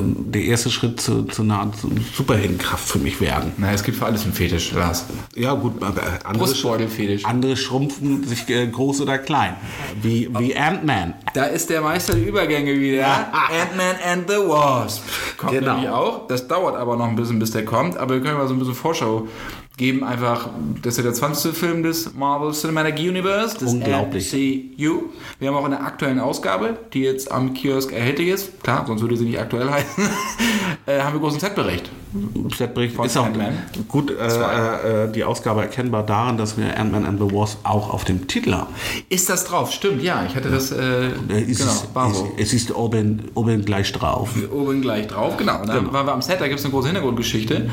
[0.00, 1.74] der erste Schritt zu, zu einer Art
[2.14, 3.52] Superheldenkraft für mich werden.
[3.58, 5.04] Naja, es gibt für alles einen Fetisch, Lars.
[5.36, 7.26] Ja, gut, aber andere, Brustbeutelfetisch.
[7.26, 9.54] andere schrumpfen sich äh, groß oder klein.
[10.00, 11.12] Wie, wie Ant-Man.
[11.34, 13.06] Da ist der Meister der Übergänge wieder.
[13.06, 15.02] Ant-Man and the Wasp.
[15.36, 15.74] Kommt Genau.
[15.74, 16.26] nämlich auch.
[16.26, 17.98] Das dauert aber noch ein bisschen, bis der kommt.
[17.98, 19.28] Aber wir können mal so ein bisschen Vorschau
[19.78, 20.04] geben.
[20.04, 20.50] Einfach,
[20.82, 21.56] das ist der 20.
[21.56, 23.56] Film des Marvel Cinematic Universe.
[23.56, 24.30] Des Unglaublich.
[24.32, 25.04] MCU.
[25.38, 28.62] Wir haben auch in der aktuellen Ausgabe, die jetzt am Kiosk erhältlich ist.
[28.62, 30.04] Klar, sonst würde sie nicht aktuell heißen.
[30.86, 31.90] äh, haben wir großen Setbericht.
[32.56, 33.52] Setbericht Von ist auch Ant-Man.
[33.86, 38.04] gut äh, äh, die Ausgabe erkennbar daran, dass wir Ant-Man and the Wasp auch auf
[38.04, 38.74] dem Titel haben.
[39.10, 39.70] Ist das drauf?
[39.72, 40.24] Stimmt, ja.
[40.26, 42.32] Ich hatte das, äh, Äh, es, genau, ist, war es, so.
[42.38, 44.30] es ist oben, oben gleich drauf.
[44.50, 45.60] oben gleich drauf, genau.
[45.60, 47.68] Und dann waren wir am Set, da gibt es eine große Hintergrundgeschichte.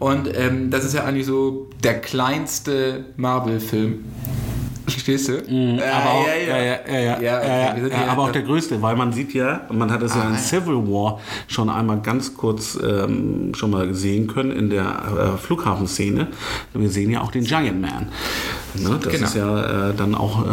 [0.00, 1.45] Und ähm, das ist ja eigentlich so
[1.82, 4.04] der kleinste Marvel-Film.
[4.88, 5.32] Verstehst du?
[5.52, 8.22] Mhm, aber auch, ja, ja, ja, ja, ja, okay, ja, wir sind ja, hier- aber
[8.22, 10.38] auch der größte, weil man sieht ja, man hat es ja Ah, in ja.
[10.38, 16.28] Civil War schon einmal ganz kurz ähm, schon mal sehen können in der äh, Flughafenszene.
[16.72, 18.10] Wir sehen ja auch den Giant Man.
[18.82, 18.98] Ne?
[19.02, 19.26] Das Genau.
[19.26, 20.48] ist ja äh, dann auch äh,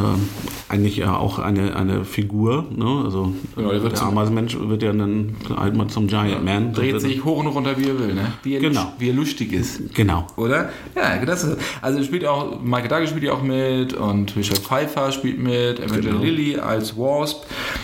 [0.69, 2.65] eigentlich ja auch eine, eine Figur.
[2.75, 3.01] Ne?
[3.05, 6.73] Also Genau, der der Ameisenmensch wird ja dann halt mal zum Giant Man.
[6.73, 8.33] dreht sich hoch und runter, wie er will, ne?
[8.43, 8.93] Wie er, Genau.
[8.99, 9.93] wie er lustig ist.
[9.93, 10.25] Genau.
[10.37, 10.69] Oder?
[10.95, 15.11] Ja, das ist, also spielt auch, Michael Douglas spielt ja auch mit und Richard Pfeiffer
[15.11, 16.23] spielt mit, Evangeline Genau.
[16.23, 17.43] Lilly als Wasp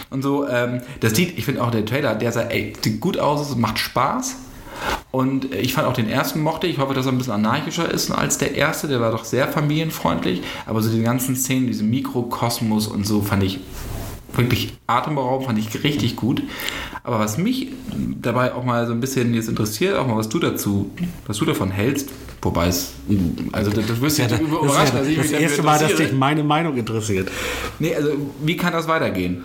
[0.10, 0.48] und so.
[0.48, 3.80] Ähm, das sieht, ich finde auch der Trailer, der sah, ey, sieht gut aus, macht
[3.80, 4.36] Spaß.
[5.12, 6.68] Und ich fand auch den ersten mochte.
[6.68, 8.88] Ich hoffe, dass er ein bisschen anarchischer ist als der erste.
[8.88, 10.42] Der war doch sehr familienfreundlich.
[10.66, 13.60] Aber so die ganzen Szenen, diese Mikrokosmos und so fand ich
[14.34, 16.44] wirklich atemberaubend, fand ich richtig gut.
[17.04, 17.70] Aber was mich
[18.22, 20.92] dabei auch mal so ein bisschen jetzt interessiert, auch mal was du dazu,
[21.26, 22.10] was du davon hältst,
[22.42, 22.94] wobei es,
[23.52, 25.40] also das, das wirst du ja, Das, überrascht, dass ist ich ja mich das dafür
[25.48, 27.30] erste Mal, dass dich meine Meinung interessiert.
[27.80, 28.10] Nee, also
[28.44, 29.44] wie kann das weitergehen?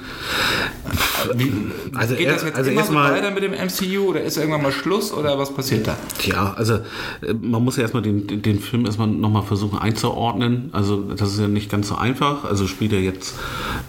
[1.36, 1.50] Wie,
[1.94, 4.62] Also geht das er- jetzt also immer so weiter mit dem MCU oder ist irgendwann
[4.62, 5.96] mal Schluss oder was passiert da?
[6.24, 10.68] Ja, also äh, man muss ja erstmal den, den- Film erstmal nochmal versuchen einzuordnen.
[10.72, 12.44] Also das ist ja nicht ganz so einfach.
[12.44, 13.34] Also spielt er jetzt,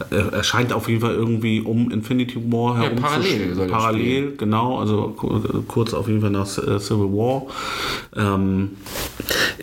[0.10, 2.98] er erscheint auf jeden Fall irgendwie um Infinity War herum.
[3.00, 4.80] parallel zu- soll Parallel, genau.
[4.80, 7.44] Also ku- kurz auf jeden Fall nach äh, Civil War.
[8.16, 8.72] Ähm,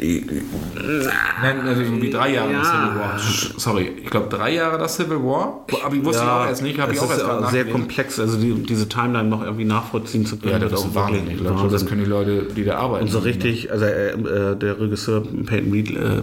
[0.03, 2.59] Nein, also so wie drei Jahre Ja.
[2.59, 3.19] nach Civil War.
[3.59, 5.65] Sorry, ich glaube drei Jahre nach Civil War.
[5.85, 8.19] Aber ich wusste ich auch erst nicht, habe ich auch ist erst auch sehr komplex,
[8.19, 10.53] also die, diese Timeline noch irgendwie nachvollziehen zu können.
[10.53, 11.31] Ja, das ist Wahnsinn.
[11.31, 13.05] Ich glaube, das können die Leute, die da arbeiten.
[13.05, 16.21] Und so richtig, also äh, äh, der Regisseur Peyton Reed äh,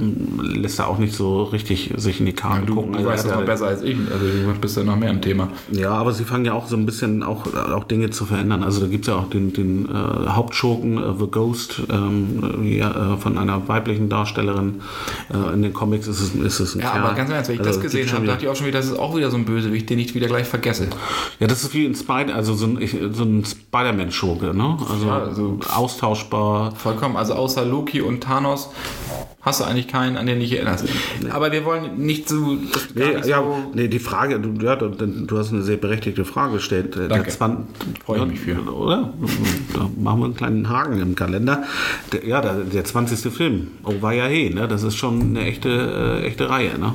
[0.57, 2.93] lässt da auch nicht so richtig sich in die Karten Du, gucken.
[2.93, 3.97] du Also weißt er das noch ja- besser als ich.
[4.11, 5.49] Also du bist ja noch mehr im Thema.
[5.71, 8.63] Ja, aber sie fangen ja auch so ein bisschen auch, auch Dinge zu verändern.
[8.63, 12.85] Also da gibt es ja auch den, den äh, Hauptschurken, äh, The Ghost, ähm, hier,
[13.15, 14.81] äh, von einer weiblichen Darstellerin.
[15.33, 17.03] Äh, in den Comics ist es, ist es ein Ja, Kerl.
[17.03, 18.79] aber ganz Ernst, wenn ich Also, das es gesehen habe, dachte ich auch schon wieder,
[18.79, 20.87] das ist auch wieder so ein Bösewicht, den ich wieder gleich vergesse.
[21.39, 24.77] Ja, das ist wie in Spider, also so ein, ich- so ein Spider-Man-Schurke, ne?
[24.89, 26.75] Also, Ja, also- austauschbar.
[26.75, 27.15] Vollkommen.
[27.17, 28.69] Also außer Loki und Thanos
[29.41, 30.85] hast du eigentlich keinen, an den dich erinnerst.
[31.29, 32.57] Aber wir wollen nicht so.
[32.93, 36.53] Nee, nicht ja, so nee, die Frage, du, ja, du, hast eine sehr berechtigte Frage
[36.53, 36.95] gestellt.
[36.95, 37.29] Der Danke.
[37.29, 37.67] Zwan-
[38.05, 38.59] Freu ich mich für.
[38.71, 39.13] Oder?
[39.73, 41.63] Da machen wir einen kleinen Haken im Kalender.
[42.11, 43.31] Der, ja, der, der 20.
[43.33, 43.67] Film.
[43.83, 44.67] Oh, war ja hey, ne?
[44.67, 45.69] Das ist schon eine echte,
[46.21, 46.93] äh, echte Reihe, ne?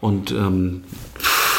[0.00, 0.82] Und ähm,
[1.16, 1.57] äh,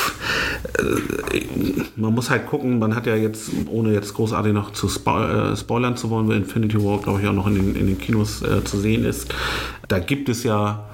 [1.95, 5.55] man muss halt gucken, man hat ja jetzt, ohne jetzt großartig noch zu spo äh,
[5.55, 8.41] spoilern zu wollen, weil Infinity War, glaube ich, auch noch in den, in den Kinos
[8.41, 9.33] äh, zu sehen ist.
[9.87, 10.85] Da gibt es ja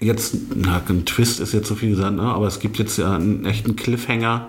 [0.00, 2.22] jetzt, na, ein Twist ist jetzt zu viel gesagt, ne?
[2.22, 4.48] aber es gibt jetzt ja einen echten Cliffhanger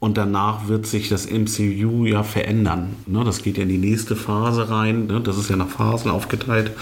[0.00, 2.96] und danach wird sich das MCU ja verändern.
[3.06, 3.22] Ne?
[3.22, 5.06] Das geht ja in die nächste Phase rein.
[5.06, 5.20] Ne?
[5.20, 6.72] Das ist ja nach Phasen aufgeteilt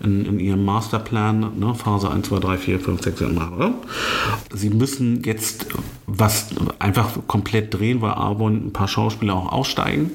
[0.00, 1.58] in, in ihrem Masterplan.
[1.58, 1.74] Ne?
[1.74, 3.58] Phase 1, 2, 3, 4, 5, 6, 7, 8.
[3.58, 3.74] Ne?
[4.54, 5.66] Sie müssen jetzt
[6.10, 10.12] was einfach komplett drehen, weil A wollen ein paar Schauspieler auch aussteigen.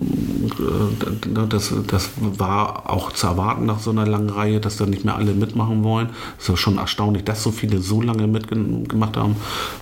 [0.00, 5.04] Äh, Das, das war auch zu erwarten nach so einer langen Reihe, dass da nicht
[5.04, 6.10] mehr alle mitmachen wollen.
[6.38, 9.36] Es ist schon erstaunlich, dass so viele so lange mitgemacht haben.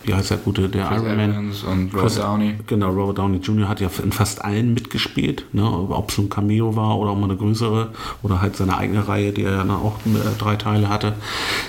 [0.05, 1.31] Wie heißt der gute, der Chris Iron Man?
[1.33, 2.55] Evans und Robert Downey.
[2.66, 3.69] Genau, Robert Downey Jr.
[3.69, 5.47] hat ja in fast allen mitgespielt.
[5.53, 5.64] Ne?
[5.64, 7.92] Ob es ein Cameo war oder auch mal eine größere
[8.23, 11.14] oder halt seine eigene Reihe, die er ja auch äh, drei Teile hatte.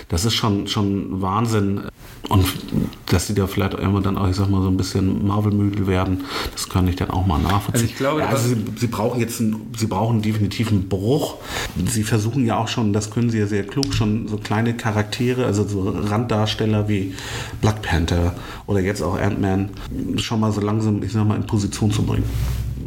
[0.09, 1.83] Das ist schon, schon Wahnsinn.
[2.29, 2.45] Und
[3.05, 6.25] dass die da vielleicht irgendwann dann auch, ich sag mal, so ein bisschen Marvel-müde werden,
[6.51, 7.73] das kann ich dann auch mal nachvollziehen.
[7.73, 11.35] Also ich glaube, ja, also sie, sie brauchen jetzt einen, sie brauchen definitiv einen Bruch.
[11.87, 15.45] Sie versuchen ja auch schon, das können sie ja sehr klug, schon so kleine Charaktere,
[15.45, 17.15] also so Randdarsteller wie
[17.61, 18.35] Black Panther
[18.65, 19.69] oder jetzt auch Ant-Man,
[20.17, 22.25] schon mal so langsam, ich sag mal, in Position zu bringen.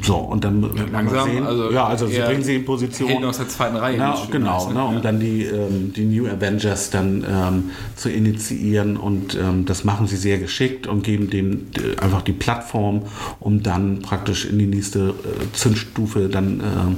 [0.03, 1.47] So, und dann wird man mal langsam, sehen.
[1.47, 3.25] also ja, also sie bringen sie in Position.
[3.25, 4.75] Aus der zweiten Reihe, schön genau, ne?
[4.75, 5.01] ne, um Ja.
[5.01, 10.17] dann die, ähm, die New Avengers dann ähm, zu initiieren und ähm, das machen sie
[10.17, 13.03] sehr geschickt und geben dem äh, einfach die Plattform,
[13.41, 15.13] um dann praktisch in die nächste äh,
[15.53, 16.97] Zündstufe dann ähm,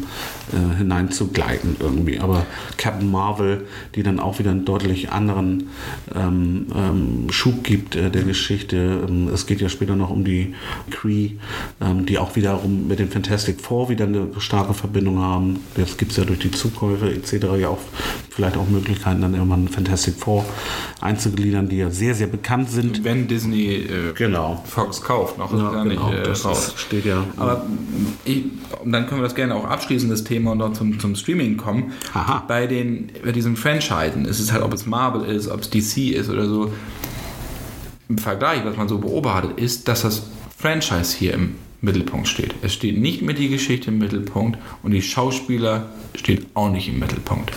[0.52, 2.20] äh, hinein zu gleiten irgendwie.
[2.20, 5.68] Aber Captain Marvel, die dann auch wieder einen deutlich anderen
[6.14, 9.06] ähm, ähm, Schub gibt äh, der Geschichte.
[9.32, 10.54] Es geht ja später noch um die
[10.90, 11.32] Kree,
[11.80, 15.60] ähm, die auch wiederum mit den Fantastic Four wieder eine starke Verbindung haben.
[15.78, 17.32] Jetzt gibt es ja durch die Zukäufe etc.
[17.58, 17.78] ja auch
[18.28, 20.44] vielleicht auch Möglichkeiten, dann irgendwann Fantastic Four
[21.00, 23.02] einzugliedern, die ja sehr, sehr bekannt sind.
[23.02, 24.62] Wenn Disney äh, Genau.
[24.66, 26.74] Fox kauft, noch ist Ja, gar genau, nicht äh, das raus.
[26.76, 27.24] steht ja.
[27.38, 27.64] Aber
[28.26, 28.44] ich,
[28.84, 31.92] dann können wir das gerne auch abschließen, das Thema, und dann zum, zum Streaming kommen.
[32.12, 32.44] Aha.
[32.46, 36.12] Bei, den, bei diesen Franchisen, ist es halt, ob es Marvel ist, ob es DC
[36.14, 36.70] ist oder so,
[38.10, 40.24] im Vergleich, was man so beobachtet, ist, dass das
[40.58, 42.54] Franchise hier im Mittelpunkt steht.
[42.62, 47.00] Es steht nicht mehr die Geschichte im Mittelpunkt und die Schauspieler stehen auch nicht im
[47.00, 47.52] Mittelpunkt.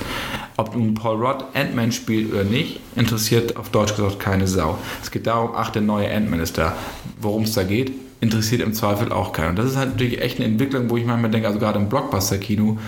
[0.57, 4.77] Ob nun Paul Rudd Ant-Man spielt oder nicht, interessiert auf Deutsch gesagt keine Sau.
[5.03, 6.75] Es geht darum, ach, der neue Ant-Man ist da.
[7.21, 9.49] Worum es da geht, interessiert im Zweifel auch keinen.
[9.49, 11.89] Und das ist halt natürlich echt eine Entwicklung, wo ich manchmal denke, also gerade im
[11.89, 12.79] Blockbuster-Kino,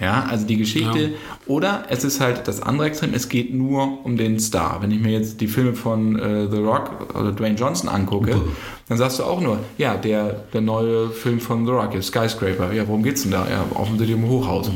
[0.00, 0.98] ja, also die Geschichte.
[0.98, 1.08] Ja.
[1.46, 4.82] Oder es ist halt das andere Extrem, es geht nur um den Star.
[4.82, 8.40] Wenn ich mir jetzt die Filme von äh, The Rock oder Dwayne Johnson angucke,
[8.88, 12.72] dann sagst du auch nur, ja, der, der neue Film von The Rock, jetzt Skyscraper,
[12.72, 13.46] ja, worum geht's denn da?
[13.48, 14.70] Ja, offensichtlich um Hochhaus.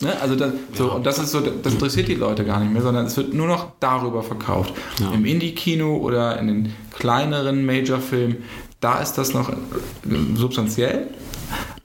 [0.00, 0.12] Ne?
[0.20, 3.06] Also das, so, und das ist so, das interessiert die Leute gar nicht mehr, sondern
[3.06, 4.74] es wird nur noch darüber verkauft.
[5.12, 8.36] Im Indie-Kino oder in den kleineren Major-Filmen,
[8.80, 9.54] da ist das noch äh,
[10.34, 11.08] substanziell.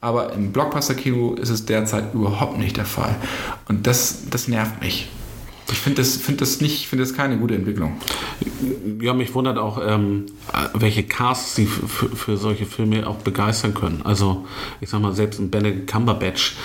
[0.01, 3.15] Aber im Blockbuster-Kino ist es derzeit überhaupt nicht der Fall.
[3.67, 5.09] Und das, das nervt mich.
[5.71, 7.97] Ich finde das, find das nicht, finde das keine gute Entwicklung.
[9.01, 10.25] Ja, mich wundert auch, ähm,
[10.73, 14.01] welche Casts sie für solche Filme auch begeistern können.
[14.03, 14.45] Also,
[14.81, 16.55] ich sag mal, selbst ein Benedict Cumberbatch,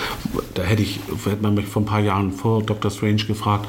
[0.55, 3.69] da hätte ich, hätte man mich vor ein paar Jahren vor Doctor Strange gefragt,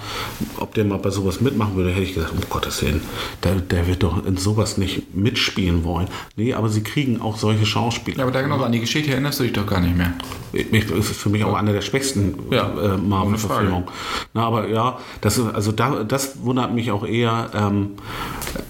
[0.58, 3.02] ob der mal bei sowas mitmachen würde, hätte ich gesagt, um Gottes Willen,
[3.44, 6.08] der, der wird doch in sowas nicht mitspielen wollen.
[6.36, 8.18] Nee, aber sie kriegen auch solche Schauspieler.
[8.18, 10.14] Ja, aber da genau an die Geschichte erinnerst du dich doch gar nicht mehr.
[10.54, 13.86] Ich, das ist für mich auch eine der schwächsten Ja, äh, ohne Marvel-Verfilmungen.
[14.34, 17.50] Na, aber ja, das also da, das wundert mich auch eher.
[17.56, 17.92] Ähm,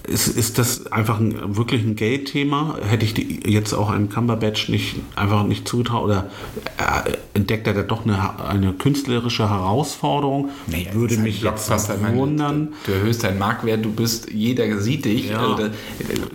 [0.08, 2.76] ist, ist das einfach ein, wirklich ein Gay-Thema?
[2.88, 6.30] Hätte ich die, jetzt auch einem Cumberbatch nicht einfach nicht zugetraut oder
[6.78, 10.50] äh, entdeckt er da doch eine, eine künstlerische Herausforderung?
[10.66, 11.70] Nee, Würde mich jetzt
[12.14, 12.72] wundern.
[12.86, 15.28] Du erhöhst deinen Marktwert, du bist, jeder sieht dich.
[15.28, 15.40] Ja.
[15.40, 15.70] Also da, Ja,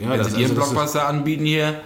[0.10, 1.82] wenn das- sie dir einen also das Blockbuster anbieten hier,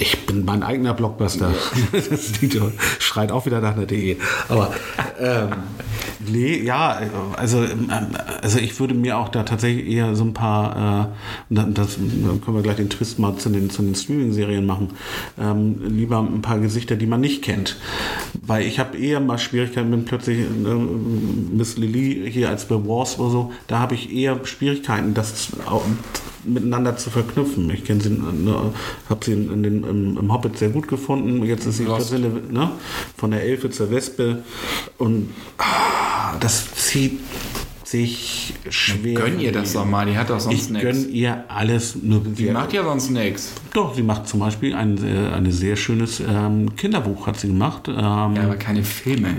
[0.00, 1.52] Ich bin mein eigener Blockbuster.
[1.92, 4.16] Das Dieter schreit auch wieder nach einer DE.
[4.48, 4.72] Aber
[5.20, 5.48] ähm,
[6.20, 7.00] nee, ja,
[7.36, 7.90] also, ähm,
[8.42, 11.10] also ich würde mir auch da tatsächlich eher so ein paar,
[11.50, 14.90] äh, das, dann können wir gleich den Twist mal zu den, zu den Streaming-Serien machen,
[15.38, 17.76] ähm, lieber ein paar Gesichter, die man nicht kennt.
[18.42, 23.18] Weil ich habe eher mal Schwierigkeiten, wenn plötzlich äh, Miss Lily hier als bei Wars
[23.18, 25.84] oder so, da habe ich eher Schwierigkeiten, das auch
[26.44, 27.70] miteinander zu verknüpfen.
[27.70, 28.72] Ich kenne sie, ne,
[29.08, 31.44] habe sie in, in den, im, im Hobbit sehr gut gefunden.
[31.44, 32.70] Jetzt ist sie ne,
[33.16, 34.42] von der Elfe zur Wespe
[34.98, 37.20] und ah, das zieht
[37.90, 39.14] sich schwer.
[39.14, 40.84] gönn ihr das doch mal, die hat doch sonst Ich nichts.
[40.84, 41.96] gönn ihr alles.
[42.02, 43.52] Nur Die macht ja sonst nichts.
[43.72, 47.88] doch, sie macht zum Beispiel ein, äh, ein sehr schönes ähm, Kinderbuch hat sie gemacht.
[47.88, 49.34] Ähm, Ja, aber keine Filme.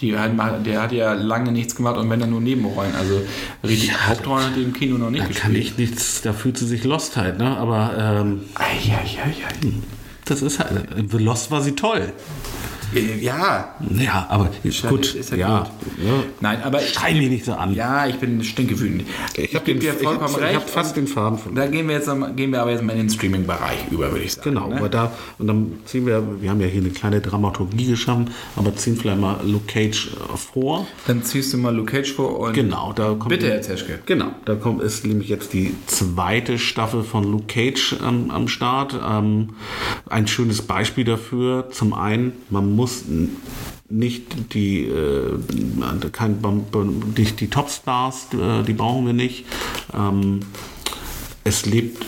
[0.00, 0.32] Die hat,
[0.66, 2.94] der hat ja lange nichts gemacht und wenn dann nur Nebenrollen.
[2.94, 3.20] Also
[3.64, 5.56] richtig Hauptrollen hat die im Kino noch nicht da kann gespielt.
[5.58, 7.56] ich nichts, da fühlt sie sich Lost halt, ne?
[7.56, 9.34] Aber ähm, Eieieiei.
[10.26, 12.12] das ist halt, Lost war sie toll.
[13.20, 13.74] Ja.
[13.96, 14.50] Ja, aber
[14.88, 15.58] gut, ist ja ja.
[15.60, 15.70] gut.
[16.40, 17.74] Nein, aber Schrei mich nicht so an.
[17.74, 19.04] Ja, ich bin stinkewütend.
[19.36, 20.50] Ich habe vollkommen ich hab, recht.
[20.50, 21.54] Ich hab fast den Faden von.
[21.54, 24.34] Da gehen wir jetzt gehen wir aber jetzt mal in den Streaming-Bereich über, würde ich
[24.34, 24.50] sagen.
[24.50, 24.76] Genau, ne?
[24.76, 28.74] aber da, und dann ziehen wir, wir haben ja hier eine kleine Dramaturgie geschaffen, aber
[28.76, 30.86] ziehen vielleicht mal Luke Cage äh, vor.
[31.06, 33.28] Dann ziehst du mal Luke Cage vor und Genau, da kommt.
[33.28, 34.00] bitte, Herr Zeschke.
[34.06, 38.98] Genau, da kommt ist nämlich jetzt die zweite Staffel von Luke Cage ähm, am Start.
[39.06, 39.50] Ähm,
[40.08, 41.68] ein schönes Beispiel dafür.
[41.70, 43.36] Zum einen, man muss n-
[43.88, 45.38] nicht die, äh,
[46.12, 46.38] kein,
[47.16, 49.44] die, die Topstars, äh, die brauchen wir nicht.
[49.96, 50.40] Ähm,
[51.44, 52.04] es lebt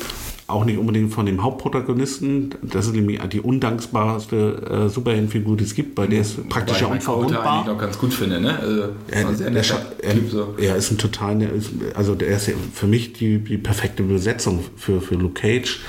[0.47, 2.55] auch nicht unbedingt von dem Hauptprotagonisten.
[2.63, 6.89] Das ist nämlich die undankbarste äh, Superheldenfigur, die es gibt, weil der ist praktisch ja
[6.89, 7.47] ich unverwundbar.
[7.61, 8.59] eigentlich noch ganz gut finde, ne?
[8.59, 9.57] Also, Er, der,
[10.03, 10.55] er, so.
[10.59, 15.01] er ist ein total, ist- also der ist für mich die, die perfekte Besetzung für,
[15.01, 15.81] für Luke Cage.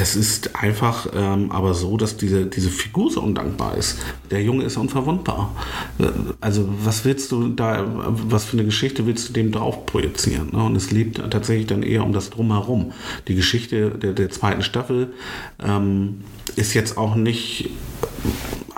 [0.00, 3.98] Es ist einfach ähm, aber so, dass diese, diese Figur so undankbar ist.
[4.30, 5.54] Der Junge ist unverwundbar.
[5.98, 6.04] Äh,
[6.40, 10.50] Also was willst du da, was für eine Geschichte willst du dem drauf projizieren?
[10.52, 10.62] Ne?
[10.62, 12.92] Und es lebt tatsächlich dann eher um das Drumherum.
[13.28, 15.12] Die Geschichte der, der zweiten Staffel
[15.62, 16.22] ähm,
[16.56, 17.70] ist jetzt auch nicht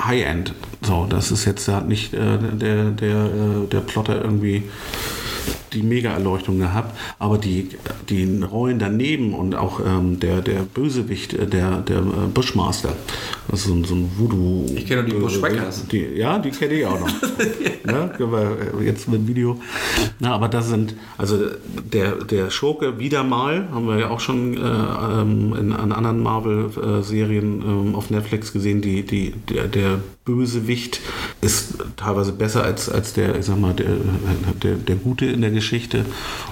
[0.00, 0.54] High-End.
[0.82, 4.64] So, das ist jetzt hat nicht äh, der, der, äh, der Plotter irgendwie
[5.72, 7.68] die Mega-Erleuchtung gehabt, aber die,
[8.08, 12.02] die Rollen daneben und auch ähm, der, der Bösewicht, äh, der, der äh,
[12.32, 12.94] Bushmaster,
[13.48, 14.66] das ist so, ein- so ein Voodoo.
[14.76, 15.86] Ich kenne die Bushwhackers.
[15.88, 17.08] Die, ja, die kenne ich auch noch.
[17.84, 18.10] ne?
[18.16, 19.60] Können wir äh, jetzt mit dem Video.
[20.20, 21.38] Na, aber das sind, also
[21.92, 26.22] der, der Schurke wieder mal, haben wir ja auch schon äh, ähm, in, an anderen
[26.22, 31.00] Marvel-Serien ähm, auf Netflix gesehen, die, die, der, der Bösewicht
[31.40, 33.88] ist teilweise besser als, als der, ich sag mal, der,
[34.62, 35.61] der, der Gute in der Geschichte.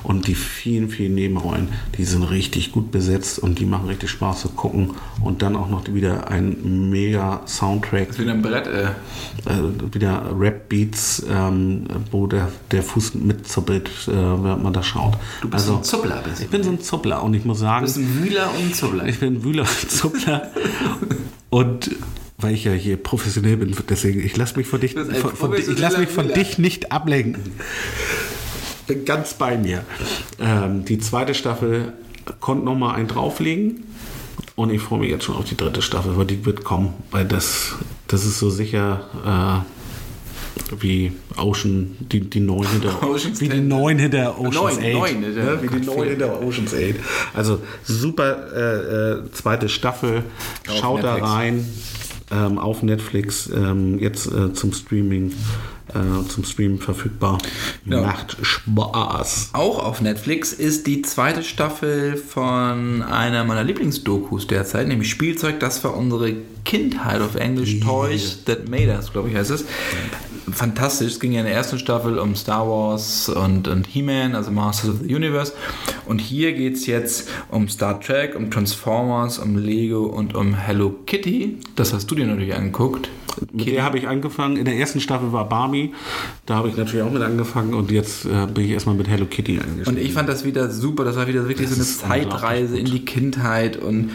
[0.03, 4.43] Und die vielen, vielen Nebenrollen, die sind richtig gut besetzt und die machen richtig Spaß
[4.43, 4.93] zu gucken.
[5.23, 8.85] Und dann auch noch wieder ein mega Soundtrack Das ist wieder ein Brett, äh.
[8.85, 15.15] äh, wieder Rap-Beats, ähm, wo der, der Fuß mitzuppelt, äh, während man da schaut.
[15.43, 16.43] Du bist also, so ein Zuppler, bist.
[16.43, 18.75] Ich bin so ein Zuppler und ich muss sagen, Du bist ein Wühler und ein
[18.75, 19.07] Zuppler.
[19.07, 20.51] ich bin Wühler und Zuppler
[21.51, 21.91] und
[22.43, 25.55] weil ich ja hier professionell bin, deswegen, ich lasse mich von dich, ein von, von,
[25.55, 27.43] ich lass mich von dich nicht ablenken.
[28.91, 29.85] Bin ganz bei mir.
[30.41, 31.93] Ähm, die zweite Staffel
[32.41, 33.85] konnte noch mal einen drauflegen
[34.57, 37.25] und ich freue mich jetzt schon auf die dritte Staffel, weil die wird kommen, weil
[37.25, 37.75] das,
[38.09, 43.99] das ist so sicher äh, wie Ocean, die, die neun hinter Ocean's wie die neun
[43.99, 44.95] hinter Ocean's Neun, Eight.
[44.95, 45.59] neun hinter- ne?
[45.63, 46.97] Wie die neun hinter Ocean's Eight.
[47.35, 50.25] Also super äh, äh, zweite Staffel.
[50.69, 51.33] Auf Schaut da Netflix.
[51.33, 51.69] rein
[52.33, 55.33] ähm, auf Netflix ähm, jetzt äh, zum Streaming
[55.95, 57.39] äh, zum Streamen verfügbar.
[57.85, 58.01] Ja.
[58.03, 59.51] Macht Spaß.
[59.53, 65.83] Auch auf Netflix ist die zweite Staffel von einer meiner Lieblingsdokus derzeit, nämlich Spielzeug, das
[65.85, 66.35] war unsere
[66.65, 69.65] Kindheit auf Englisch, Toys That Made Us, glaube ich, heißt es.
[70.53, 74.51] Fantastisch, es ging ja in der ersten Staffel um Star Wars und, und He-Man, also
[74.51, 75.53] Masters of the Universe.
[76.07, 80.95] Und hier geht es jetzt um Star Trek, um Transformers, um Lego und um Hello
[81.07, 81.59] Kitty.
[81.77, 83.09] Das hast du dir natürlich angeguckt.
[83.53, 84.57] Mit der habe ich angefangen.
[84.57, 85.93] In der ersten Staffel war Barbie.
[86.47, 89.27] Da habe ich natürlich auch mit angefangen und jetzt äh, bin ich erstmal mit Hello
[89.27, 89.89] Kitty eingestiegen.
[89.89, 91.05] Und ich fand das wieder super.
[91.05, 94.11] Das war wieder wirklich Das so eine Zeitreise in die Kindheit und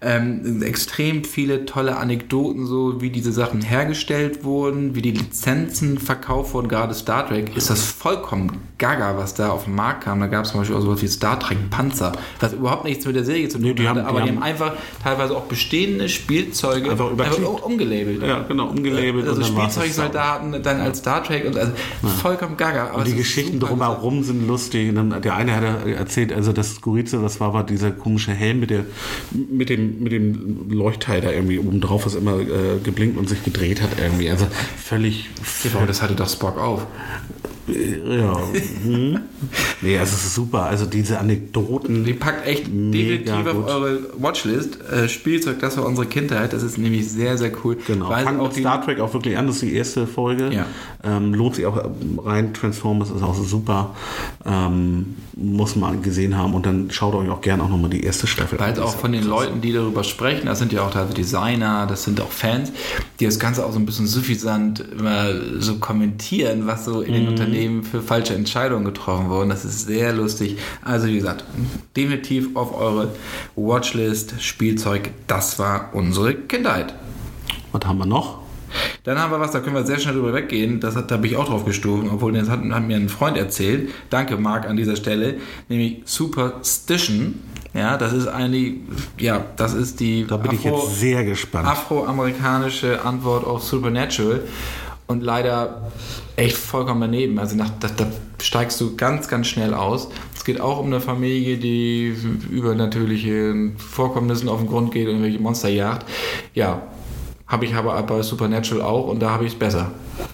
[0.00, 6.54] ähm, extrem viele tolle Anekdoten, so wie diese Sachen hergestellt wurden, wie die Lizenzen verkauft
[6.54, 6.68] wurden.
[6.68, 10.20] Gerade Star Trek ist das vollkommen gaga, was da auf den Markt kam.
[10.20, 13.16] Da gab es zum Beispiel auch sowas wie Star Trek Panzer, was überhaupt nichts mit
[13.16, 15.44] der Serie zu tun Nee, die hatte, haben- aber die haben- haben einfach teilweise auch
[15.44, 18.22] bestehende Spielzeuge Einfach um- umgelabelt.
[18.22, 19.26] ja, genau, umgelabelt.
[19.26, 21.72] Also dann Spielzeugsoldaten dann als Star Trek und also
[22.22, 22.88] vollkommen gaga.
[22.88, 24.94] Aber Und die Geschichten drumherum sind lustig.
[24.94, 28.70] Dann, der eine hat erzählt, also das Skurrilste, das war, war dieser komische Helm mit,
[28.70, 28.84] der,
[29.32, 33.42] mit, dem, mit dem Leuchtteil da irgendwie oben drauf, was immer äh, geblinkt und sich
[33.42, 34.30] gedreht hat irgendwie.
[34.30, 34.46] Also
[34.76, 35.30] völlig,
[35.74, 36.86] Aber das hatte doch Spock auf.
[37.68, 38.38] Ja.
[38.84, 39.20] hm.
[39.80, 40.64] Nee, also es ist super.
[40.64, 42.04] Also diese Anekdoten.
[42.04, 43.46] Die packt echt definitiv gut.
[43.46, 44.78] auf eure Watchlist.
[44.90, 46.52] Äh, Spielzeug, das war unsere Kindheit.
[46.52, 47.76] Das ist nämlich sehr, sehr cool.
[47.86, 50.50] Genau, Weil fangt auch Star Trek auch wirklich an, das ist die erste Folge.
[50.52, 50.66] Ja.
[51.04, 53.94] Ähm, lohnt sich auch ähm, rein, Transformers ist auch super.
[54.44, 58.26] Ähm, muss man gesehen haben und dann schaut euch auch gerne auch nochmal die erste
[58.26, 61.86] Staffel Weil auch von den Leuten, die darüber sprechen, das sind ja auch teilweise Designer,
[61.86, 62.72] das sind auch Fans,
[63.20, 65.28] die das Ganze auch so ein bisschen suffisant immer
[65.60, 67.28] so kommentieren, was so in den Mhm.
[67.28, 69.48] Unternehmen für falsche Entscheidungen getroffen wurden.
[69.50, 70.58] Das ist sehr lustig.
[70.82, 71.44] Also wie gesagt,
[71.96, 73.08] definitiv auf eure
[73.56, 76.94] Watchlist Spielzeug, das war unsere Kindheit.
[77.72, 78.38] Was haben wir noch?
[79.04, 80.78] Dann haben wir was, da können wir sehr schnell drüber weggehen.
[80.80, 83.36] Das hat, da bin ich auch drauf gestoßen, obwohl das hat, hat mir ein Freund
[83.38, 83.90] erzählt.
[84.10, 85.36] Danke, Marc, an dieser Stelle.
[85.70, 87.40] Nämlich Superstition.
[87.74, 88.74] Ja, das ist eigentlich,
[89.18, 91.66] ja, das ist die Da bin ich Afro- jetzt sehr gespannt.
[91.66, 94.40] afroamerikanische Antwort auf Supernatural.
[95.06, 95.90] Und leider
[96.38, 97.38] echt vollkommen daneben.
[97.38, 98.10] Also nach, da, da
[98.40, 100.08] steigst du ganz, ganz schnell aus.
[100.36, 102.14] Es geht auch um eine Familie, die
[102.50, 106.08] übernatürliche Vorkommnissen auf den Grund geht und irgendwelche Monster jagt.
[106.54, 106.82] Ja,
[107.48, 109.90] habe ich aber bei Supernatural auch und da habe ich es besser.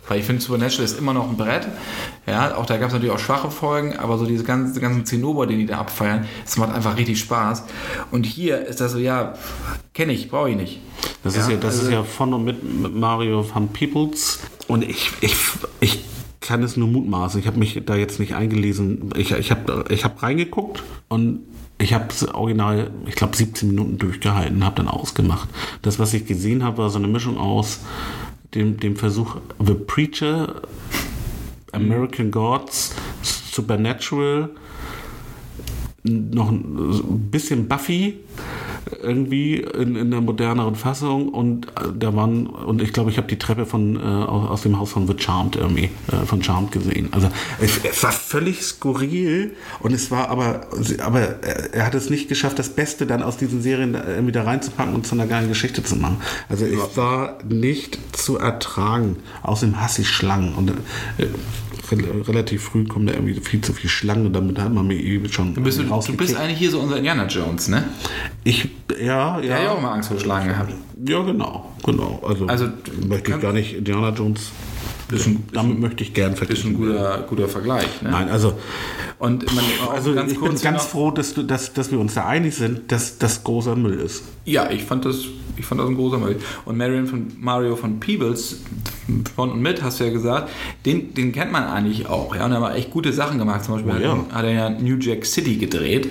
[0.09, 1.69] Weil ich finde, Supernatural ist immer noch ein Brett.
[2.27, 5.47] Ja, auch da gab es natürlich auch schwache Folgen, aber so diese ganzen, ganzen Zinnober,
[5.47, 7.65] die die da abfeiern, das macht einfach richtig Spaß.
[8.11, 9.35] Und hier ist das so, ja,
[9.93, 10.81] kenne ich, brauche ich nicht.
[11.23, 14.41] Das, ist, ja, das also- ist ja von und mit, mit Mario van Peoples.
[14.67, 15.37] Und ich, ich,
[15.81, 16.05] ich
[16.41, 17.41] kann es nur mutmaßen.
[17.41, 19.11] Ich habe mich da jetzt nicht eingelesen.
[19.17, 21.41] Ich, ich habe ich hab reingeguckt und
[21.79, 25.49] ich habe es original, ich glaube, 17 Minuten durchgehalten, habe dann ausgemacht.
[25.83, 27.81] Das, was ich gesehen habe, war so eine Mischung aus
[28.55, 30.63] dem, dem Versuch The Preacher,
[31.73, 34.51] American Gods, Supernatural,
[36.05, 38.19] noch ein bisschen Buffy
[39.03, 43.27] irgendwie in, in der moderneren Fassung und äh, der Mann und ich glaube, ich habe
[43.29, 47.09] die Treppe von äh, aus, dem Haus von The Charmed irgendwie äh, von Charmed gesehen.
[47.13, 47.29] Also
[47.61, 50.67] es, es war völlig skurril und es war aber
[51.03, 54.45] aber er, hat es nicht geschafft, das Beste dann aus diesen Serien da irgendwie da
[54.45, 56.19] reinzupacken und zu einer geilen Geschichte zu machen.
[56.49, 59.17] Also es war nicht zu ertragen.
[59.43, 60.75] Außerdem hasse ich Schlangen und äh,
[61.91, 64.95] re- relativ früh kommen da irgendwie viel zu viele Schlangen und damit hat man mir
[64.95, 67.85] irgendwie schon Du bist, du bist eigentlich hier so unser Indiana Jones, ne?
[68.45, 68.69] Ich,
[69.01, 69.41] ja, ja.
[69.41, 70.73] Der hat ja auch mal Angst vor Schlangen gehabt.
[71.07, 72.23] Ja, genau, genau.
[72.27, 72.67] Also, Also,
[73.09, 74.51] möchte ich gar nicht Indiana Jones.
[75.53, 76.75] damit möchte ich gern Ist ein vergleichen.
[76.77, 78.03] guter, guter Vergleich.
[78.03, 78.11] Ne?
[78.11, 78.55] Nein, also,
[79.19, 82.27] Und man, also ganz ich bin ganz froh, dass, du, dass, dass wir uns da
[82.27, 84.25] einig sind, dass das großer Müll ist.
[84.45, 85.19] Ja, ich fand das,
[85.57, 86.37] ich fand das ein großer Müll.
[86.65, 88.61] Und Marion von Mario von Peebles,
[89.37, 90.51] von und mit, hast du ja gesagt,
[90.85, 92.35] den, den kennt man eigentlich auch.
[92.35, 93.65] Ja, und er hat echt gute Sachen gemacht.
[93.65, 94.37] Zum Beispiel Oh, hat, ja.
[94.37, 96.09] hat er ja New Jack City gedreht.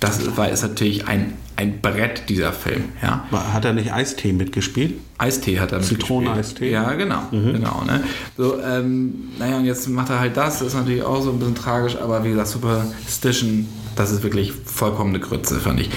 [0.00, 2.84] Das war, ist natürlich ein, ein Brett, dieser Film.
[3.02, 3.26] Ja.
[3.52, 4.94] Hat er nicht Eistee mitgespielt?
[5.18, 6.70] Eistee hat er Zitroneneistee?
[6.70, 7.22] Ja, genau.
[7.30, 8.02] genau ne?
[8.36, 10.58] So, ähm, naja, und jetzt macht er halt das.
[10.58, 14.52] Das ist natürlich auch so ein bisschen tragisch, aber wie gesagt, Superstition, das ist wirklich
[14.52, 15.90] vollkommene Grütze, fand ich.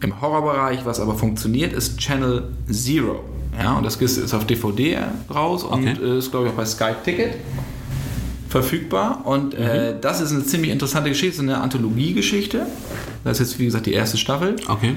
[0.00, 3.22] Im Horrorbereich, was aber funktioniert, ist Channel Zero.
[3.62, 4.98] Ja, und das ist auf DVD
[5.34, 5.96] raus und Okay.
[6.02, 7.34] äh, ist, glaube ich, auch bei Skype Ticket
[8.48, 9.22] verfügbar.
[9.24, 10.00] Und äh, Mhm.
[10.00, 12.66] das ist eine ziemlich interessante Geschichte, eine Anthologiegeschichte.
[13.24, 14.56] Das ist jetzt, wie gesagt, die erste Staffel.
[14.68, 14.96] Okay.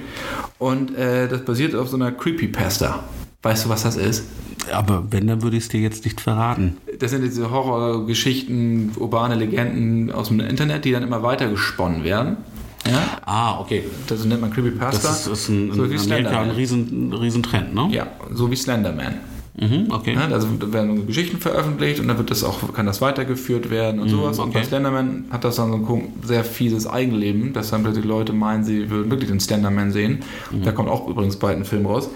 [0.58, 3.04] Und äh, das basiert auf so einer Creepypasta.
[3.42, 4.26] Weißt du, was das ist?
[4.74, 6.78] Aber wenn, dann würde ich es dir jetzt nicht verraten.
[7.00, 12.38] Das sind diese Horrorgeschichten, urbane Legenden aus dem Internet, die dann immer weiter gesponnen werden.
[12.86, 13.84] Ja, Ah, okay.
[14.08, 15.08] das nennt man Creepypasta.
[15.08, 17.88] Das ist, ist ein, so in Amerika ein riesen, riesen Trend, ne?
[17.92, 19.16] Ja, so wie Slenderman.
[19.60, 20.14] Mhm, okay.
[20.14, 24.00] Ja, also da werden Geschichten veröffentlicht und dann wird das auch, kann das weitergeführt werden
[24.00, 24.40] und sowas.
[24.40, 24.60] Und okay.
[24.60, 28.64] bei Slenderman hat das dann so ein sehr fieses Eigenleben, dass dann plötzlich Leute meinen,
[28.64, 30.20] sie würden wirklich den Slenderman sehen.
[30.64, 32.10] Da kommt auch übrigens bald ein Film raus.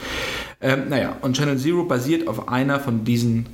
[0.61, 3.47] Ähm, naja, und Channel Zero basiert auf einer von diesen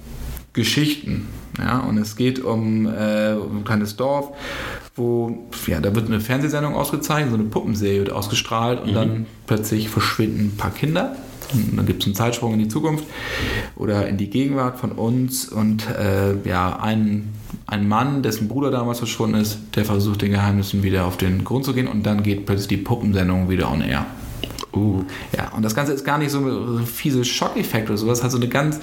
[0.53, 1.27] Geschichten.
[1.57, 4.29] Ja, und es geht um, äh, um ein kleines Dorf,
[4.95, 9.89] wo, ja, da wird eine Fernsehsendung ausgezeichnet, so eine Puppenserie wird ausgestrahlt und dann plötzlich
[9.89, 11.15] verschwinden ein paar Kinder.
[11.53, 13.05] Und dann gibt es einen Zeitsprung in die Zukunft
[13.75, 17.29] oder in die Gegenwart von uns und äh, ja, ein,
[17.67, 21.65] ein Mann, dessen Bruder damals verschwunden ist, der versucht den Geheimnissen wieder auf den Grund
[21.65, 24.05] zu gehen und dann geht plötzlich die Puppensendung wieder on air.
[24.73, 25.03] Uh,
[25.35, 28.37] Ja, und das Ganze ist gar nicht so ein fiese Schockeffekt oder sowas, hat so
[28.37, 28.79] eine ganz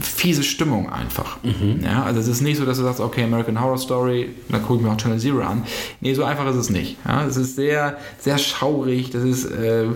[0.00, 1.38] fiese Stimmung einfach.
[1.82, 4.76] Ja, also es ist nicht so, dass du sagst, okay, American Horror Story, da gucke
[4.76, 5.62] ich mir auch Channel Zero an.
[6.00, 6.96] Nee, so einfach ist es nicht.
[7.06, 9.86] Ja, es ist sehr, sehr schaurig, das ist, äh,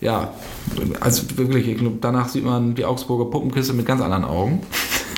[0.00, 0.32] ja,
[1.00, 4.62] also wirklich, ich glaube, danach sieht man die Augsburger Puppenkiste mit ganz anderen Augen.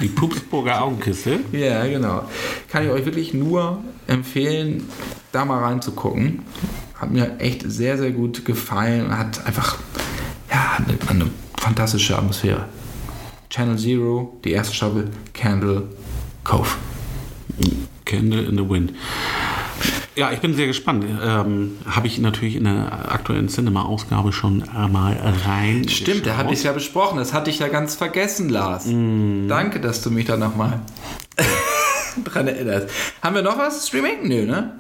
[0.01, 1.41] die Pupsburger Augenkiste.
[1.53, 2.23] Ja, genau.
[2.71, 4.89] Kann ich euch wirklich nur empfehlen,
[5.31, 6.41] da mal reinzugucken.
[7.03, 9.77] Hat mir echt sehr, sehr gut gefallen und hat einfach
[10.49, 11.31] ja, eine, eine
[11.61, 12.67] fantastische Atmosphäre.
[13.51, 15.89] Channel Zero, die erste Staffel, Candle
[16.45, 16.69] Cove.
[18.05, 18.93] Candle in the Wind.
[20.15, 21.05] Ja, ich bin sehr gespannt.
[21.25, 25.89] Ähm, Habe ich natürlich in der aktuellen Cinema-Ausgabe schon einmal rein.
[25.89, 27.19] Stimmt, da hatte ich es ja besprochen.
[27.19, 28.87] Das hatte ich ja ganz vergessen, Lars.
[28.87, 29.49] Mm.
[29.49, 30.79] Danke, dass du mich da nochmal
[32.25, 32.91] dran erinnerst.
[33.23, 33.89] Haben wir noch was?
[33.89, 34.29] Streaming?
[34.29, 34.79] Nö, ne?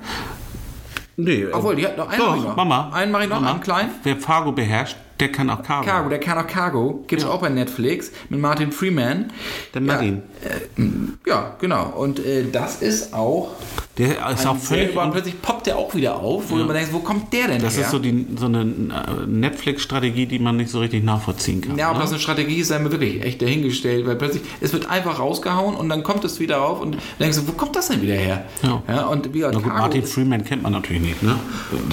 [1.17, 2.19] Nee, Obwohl, die hat noch einen.
[2.19, 2.57] Doch.
[2.57, 2.91] Mama.
[2.93, 3.53] Einen mache ich noch, Mama.
[3.53, 3.91] einen kleinen.
[4.03, 5.87] Wer Fargo beherrscht, der kann auch Cargo.
[5.87, 7.05] Cargo, der kann auch Cargo.
[7.07, 9.33] Gibt es auch bei Netflix mit Martin Freeman.
[9.73, 10.23] Der Martin.
[10.45, 10.89] Ja, äh,
[11.31, 11.91] ja genau.
[11.97, 13.51] Und äh, das ist auch.
[13.99, 14.91] Der ist auch völlig.
[14.93, 17.63] über- plötzlich poppt der auch wieder auf, wo du immer denkst, wo kommt der denn
[17.63, 17.85] Das her?
[17.85, 21.77] ist so, die, so eine äh, Netflix-Strategie, die man nicht so richtig nachvollziehen kann.
[21.79, 22.01] ja, ob ne?
[22.03, 25.77] das eine Strategie ist, sei mir wirklich echt dahingestellt, weil plötzlich, es wird einfach rausgehauen
[25.77, 28.47] und dann kommt es wieder auf und denkst du, wo kommt das denn wieder her?
[28.63, 29.07] Ja.
[29.07, 31.39] und wie Na gut, Martin Freeman kennt man natürlich nicht, ne?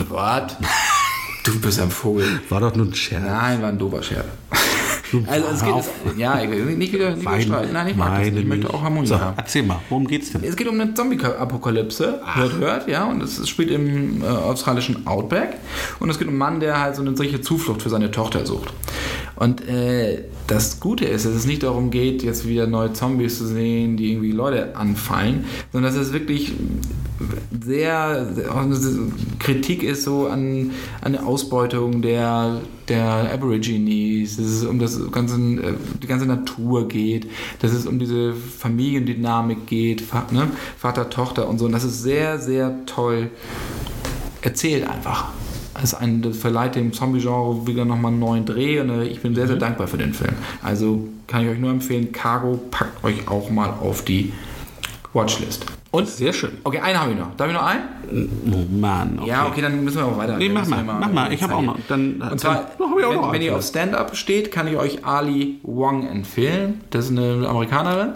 [0.09, 0.55] Was?
[1.49, 2.25] Du bist ein Vogel.
[2.49, 3.23] War doch nur ein Scherz.
[3.25, 4.25] Nein, war ein doofer Scherz.
[5.25, 7.73] Also es geht, es, ja, nicht wieder, nicht wieder streiten.
[7.73, 8.37] Nein, ich mag das nicht.
[8.37, 9.33] Ich möchte auch Harmonie so, haben.
[9.37, 10.43] Erzähl mal, worum geht's denn?
[10.43, 15.57] Es geht um eine Zombie-Apokalypse, hört, hört, ja, und es spielt im äh, australischen Outback.
[15.99, 18.45] Und es geht um einen Mann, der halt so eine solche Zuflucht für seine Tochter
[18.45, 18.71] sucht.
[19.35, 23.45] Und äh, das Gute ist, dass es nicht darum geht, jetzt wieder neue Zombies zu
[23.45, 26.53] sehen, die irgendwie Leute anfallen, sondern dass es wirklich
[27.63, 28.49] sehr, sehr
[29.37, 30.71] Kritik ist so an,
[31.01, 36.87] an der Ausbeutung der, der Aborigines, dass es um das ganze, äh, die ganze Natur
[36.87, 37.27] geht,
[37.61, 40.47] dass es um diese Familiendynamik geht, ne?
[40.77, 41.65] Vater, Tochter und so.
[41.65, 43.29] Und das ist sehr, sehr toll
[44.41, 45.31] erzählt einfach.
[45.73, 49.21] Das, ist ein, das verleiht dem Zombie-Genre wieder nochmal einen neuen Dreh und äh, ich
[49.21, 50.33] bin sehr, sehr dankbar für den Film.
[50.61, 54.33] Also kann ich euch nur empfehlen, Cargo packt euch auch mal auf die
[55.13, 55.65] Watchlist.
[55.91, 56.07] Und?
[56.07, 56.51] Sehr schön.
[56.63, 57.35] Okay, einen habe ich noch.
[57.35, 57.81] Darf ich noch einen?
[58.51, 59.17] Oh Mann.
[59.19, 59.29] Okay.
[59.29, 60.37] Ja, okay, dann müssen wir auch weiter.
[60.37, 61.33] Nee, mach wir mal, mach mal.
[61.33, 61.77] Ich habe auch noch.
[61.87, 63.63] Dann, Und zwar, dann, ich auch wenn, noch wenn ihr auf.
[63.63, 66.81] Stand-Up steht, kann ich euch Ali Wong empfehlen.
[66.91, 68.09] Das ist eine Amerikanerin.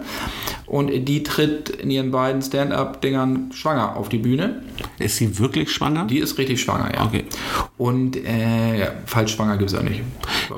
[0.66, 4.62] Und die tritt in ihren beiden Stand-Up-Dingern schwanger auf die Bühne.
[4.98, 6.06] Ist sie wirklich schwanger?
[6.06, 7.04] Die ist richtig schwanger, ja.
[7.04, 7.24] Okay.
[7.76, 10.02] Und äh, ja, falsch schwanger gibt es auch nicht.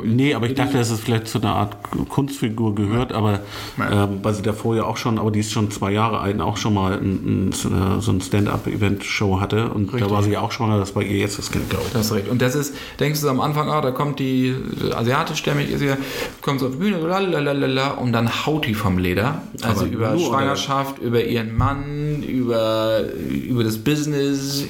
[0.04, 1.76] Nee, aber ich dachte, dass es vielleicht zu einer Art
[2.08, 3.40] Kunstfigur gehört, aber
[3.78, 6.56] ähm, weil sie davor ja auch schon, aber die ist schon zwei Jahre alt, auch
[6.56, 10.78] schon mal ein, ein, so ein Stand-Up-Event-Show hatte und da war sie ja auch schwanger,
[10.78, 11.92] das war ihr jetzt das Kind, glaube ich.
[11.92, 12.28] Das ist recht.
[12.28, 15.96] Und das ist, denkst du am Anfang, ah, da kommt die äh, asiatischstämmig, ist ja,
[16.40, 19.42] kommt so auf die Bühne, lalalala, und dann haut die vom Leder.
[19.62, 23.00] Also Aber über Schwangerschaft, über ihren Mann, über,
[23.30, 24.05] über das Business,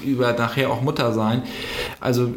[0.04, 1.42] über nachher auch Mutter sein.
[2.00, 2.32] Also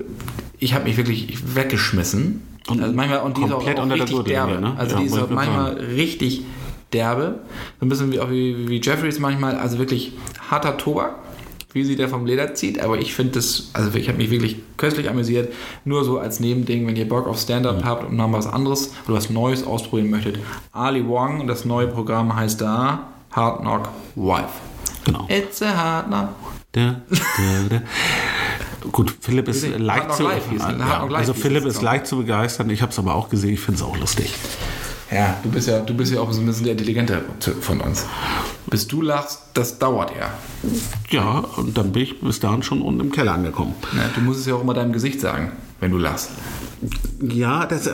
[0.60, 2.42] ich habe mich wirklich weggeschmissen.
[2.68, 4.62] Und also manchmal, und die ist auch, komplett auch richtig Gürtellinie, derbe.
[4.62, 4.76] ne?
[4.78, 6.44] Also Ja, die ist auch manchmal richtig
[6.94, 7.40] derbe.
[7.80, 10.14] So ein bisschen wie, auch wie, wie Jeffries manchmal, also wirklich
[10.50, 11.16] harter Tobak
[11.74, 14.58] wie sie der vom Leder zieht, aber ich finde das, also ich habe mich wirklich
[14.78, 15.54] köstlich amüsiert,
[15.86, 19.18] nur so als Nebending, wenn ihr Bock auf Stand-Up habt und noch was anderes oder
[19.18, 20.40] was Neues ausprobieren möchtet.
[20.72, 24.50] Ali Wong und das neue Programm heißt da Hard Knock Wife.
[25.06, 25.28] Genau.
[25.30, 26.30] It's a hard knock.
[26.72, 27.18] Da, da,
[27.70, 27.82] da.
[28.92, 30.62] Gut, Philipp ist leicht zu es.
[30.64, 32.70] Hard ja, also Philipp ist leicht zu begeistern.
[32.70, 33.54] Ich habe es aber auch gesehen.
[33.54, 34.34] Ich finde es auch lustig.
[35.12, 37.24] Ja, du bist ja, du bist ja auch so ein bisschen der Intelligente
[37.62, 38.06] von uns.
[38.68, 40.32] Bis du lachst, das dauert ja.
[41.10, 43.74] Ja, und dann bin ich bis dahin schon unten im Keller angekommen.
[43.94, 46.30] Ne, Du musst es ja auch immer deinem Gesicht sagen, wenn du lachst.
[47.22, 47.90] Ja, das.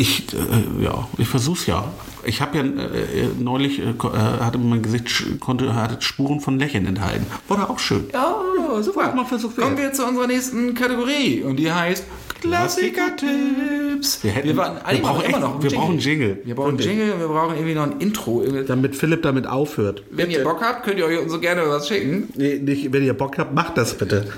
[0.00, 1.84] Ich, äh, ja, ich versuch's ja.
[2.24, 3.94] Ich habe ja äh, neulich, äh, äh,
[4.40, 7.26] hatte mein Gesicht, konnte, hatte Spuren von Lächeln enthalten.
[7.48, 8.04] War da auch schön.
[8.12, 8.36] Ja,
[8.80, 9.12] super.
[9.14, 9.66] Mal Versuch wert.
[9.66, 12.04] Kommen wir zu unserer nächsten Kategorie und die heißt
[12.40, 14.22] Klassiker-Tipps.
[14.22, 16.38] Wir hätten- waren- wir brauchen immer echt- noch einen wir brauchen Jingle.
[16.44, 16.86] Wir brauchen Wirklich.
[16.86, 18.44] Jingle und wir brauchen irgendwie noch ein Intro.
[18.66, 20.02] Damit Philipp damit aufhört.
[20.10, 22.28] Wenn ihr Bock habt, könnt ihr euch so gerne was schicken.
[22.36, 24.28] Nee, nicht, wenn ihr Bock habt, macht das bitte.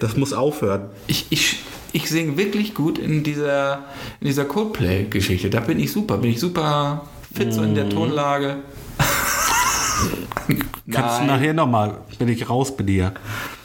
[0.00, 0.86] Das muss aufhören.
[1.06, 1.60] Ich, ich,
[1.96, 3.86] ich singe wirklich gut in dieser,
[4.20, 5.48] in dieser Coldplay-Geschichte.
[5.48, 6.18] Da bin ich super.
[6.18, 8.56] Bin ich super fit so in der Tonlage.
[10.90, 13.12] Kannst du nachher nochmal, wenn ich raus bin hier.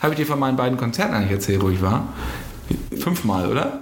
[0.01, 2.07] Habe ich dir von meinen beiden Konzerten eigentlich erzählt, wo ich war?
[2.97, 3.81] Fünfmal, oder?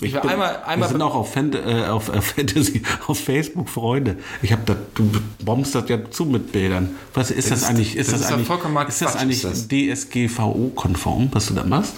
[0.00, 3.18] Ich war bin- einmal, Wir einmal sind auch auf, Fan äh, auf äh, Fantasy, auf
[3.18, 4.16] Facebook Freunde.
[4.42, 5.10] Ich habe da, du
[5.44, 6.90] bombst das ja zu mit Bildern.
[7.14, 7.96] Was ist das, ist- eigentlich?
[7.96, 8.88] Ist das das, ist eigentlich?
[8.88, 9.66] ist das eigentlich das.
[9.68, 11.94] DSGVO-konform, was du da machst?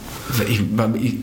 [0.49, 0.61] Ich,
[1.03, 1.15] ich,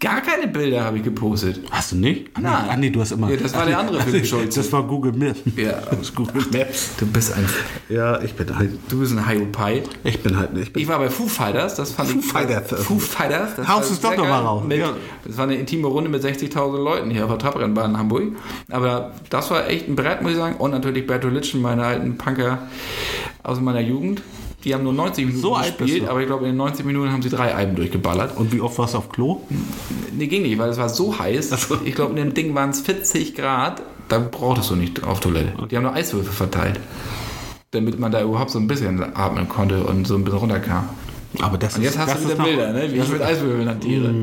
[0.00, 1.60] gar keine Bilder habe ich gepostet.
[1.70, 2.26] Hast du nicht?
[2.34, 2.64] Ah, nee, Nein.
[2.70, 3.30] Ah, nee, du hast immer.
[3.30, 4.54] Ja, das war der andere Philipp Scholz.
[4.56, 5.38] Das war Google Maps.
[5.56, 5.74] Ja.
[5.90, 6.90] Das ist Google Maps.
[6.98, 7.46] Du bist ein,
[7.88, 8.72] Ja, ich bin halt.
[8.88, 9.82] du bist ein Hiopai.
[10.02, 10.50] Ich bin halt.
[10.58, 12.26] Ich bin, Ich war bei Foo Fighters, das fand Foo ich.
[12.26, 12.82] Fighters.
[12.84, 13.50] Foo Fighters.
[13.56, 14.46] Das Haust es doch sehr noch mal geil.
[14.46, 14.62] raus.
[14.66, 14.92] Mit, Ja.
[15.24, 18.24] Das war eine intime Runde mit 60.000 Leuten hier auf der Trabrennbahn in Hamburg.
[18.70, 20.56] Aber das war echt ein Brett, muss ich sagen.
[20.56, 22.58] Und natürlich Berto Litschen, meine alten Punker
[23.42, 24.22] aus meiner Jugend.
[24.64, 27.20] Die haben nur 90 Minuten So gespielt, aber ich glaube, in den 90 Minuten haben
[27.20, 28.36] sie drei Alben durchgeballert.
[28.36, 29.42] und wie oft warst du auf Klo?
[30.16, 31.68] Nee, ging nicht, weil es war so heiß.
[31.84, 33.82] Ich glaube, in dem Ding waren es 40 Grad.
[34.08, 35.66] Da brauchtest du nicht auf Toilette.
[35.68, 36.80] Die haben nur Eiswürfel verteilt.
[37.72, 40.88] Damit man da überhaupt so ein bisschen atmen konnte und so ein bisschen runterkam.
[41.40, 42.92] Aber das Und jetzt ist, hast das du wieder Bilder, ne?
[42.92, 44.14] wie ich mit Eiswürfeln hantiere.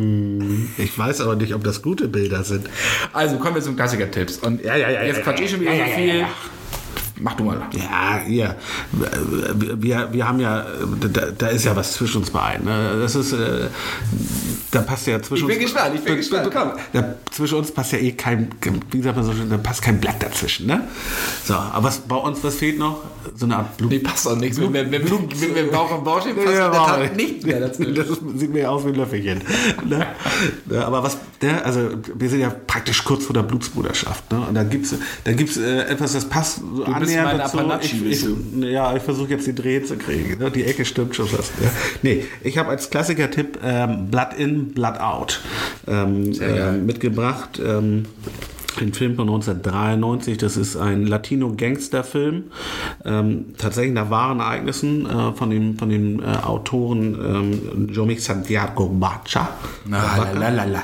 [0.78, 2.70] Ich weiß aber nicht, ob das gute Bilder sind.
[3.14, 4.38] Also kommen wir zum Klassiker-Tipps.
[4.38, 6.26] Und Ja, ja, ja, jetzt ja, quatsch ich schon wieder so viel.
[7.24, 7.61] Mach du mal.
[7.74, 8.55] Ja, ja.
[9.78, 10.65] Wir, wir haben ja,
[11.13, 12.65] da, da ist ja was zwischen uns beiden.
[12.65, 12.97] ne?
[12.99, 13.67] Das ist, äh,
[14.72, 15.72] da passt ja zwischen Ich bin uns.
[15.74, 16.72] gespannt, ich bin gespannt, komm.
[16.93, 18.49] Da, zwischen uns passt ja eh kein,
[18.91, 20.88] wie sagt man so schön, da passt kein Blatt dazwischen, ne?
[21.45, 23.03] So, aber was, bei uns, was fehlt noch?
[23.36, 23.91] So eine Art Blut.
[23.91, 24.59] Nee, passt auch nichts.
[24.59, 27.15] Wenn wir, wenn wir, wenn wir Bauch und Bauch stehen, passt Ja, in der Tat
[27.15, 27.84] nichts mehr dazu.
[27.84, 29.43] Das sieht mir ja aus wie ein Löffelchen.
[29.86, 30.07] ne?
[30.72, 31.63] Ja, aber was, ne?
[31.63, 34.32] also wir sind ja praktisch kurz vor der Blutsbruderschaft.
[34.32, 34.39] Ne?
[34.47, 38.05] Und da gibt es da gibt's, äh, etwas, das passt so bist annähernd dazu.
[38.05, 40.38] Ich, ich, ja, ich versuche jetzt die Dreh zu kriegen.
[40.39, 40.51] Ne?
[40.51, 41.51] Die Ecke stimmt schon fast.
[41.62, 41.70] Ja.
[42.01, 45.41] Nee, ich habe als Klassiker-Tipp ähm, Blood In, Blood Out
[45.88, 47.62] ähm, ähm, mitgebracht.
[47.64, 48.05] Ähm,
[48.80, 52.43] den Film von 1993, das ist ein Latino-Gangster-Film,
[53.05, 58.88] ähm, tatsächlich nach wahren Ereignissen äh, von dem, von dem äh, Autoren ähm, Jomi Santiago
[58.88, 59.49] Bacha.
[59.86, 60.84] Na, la.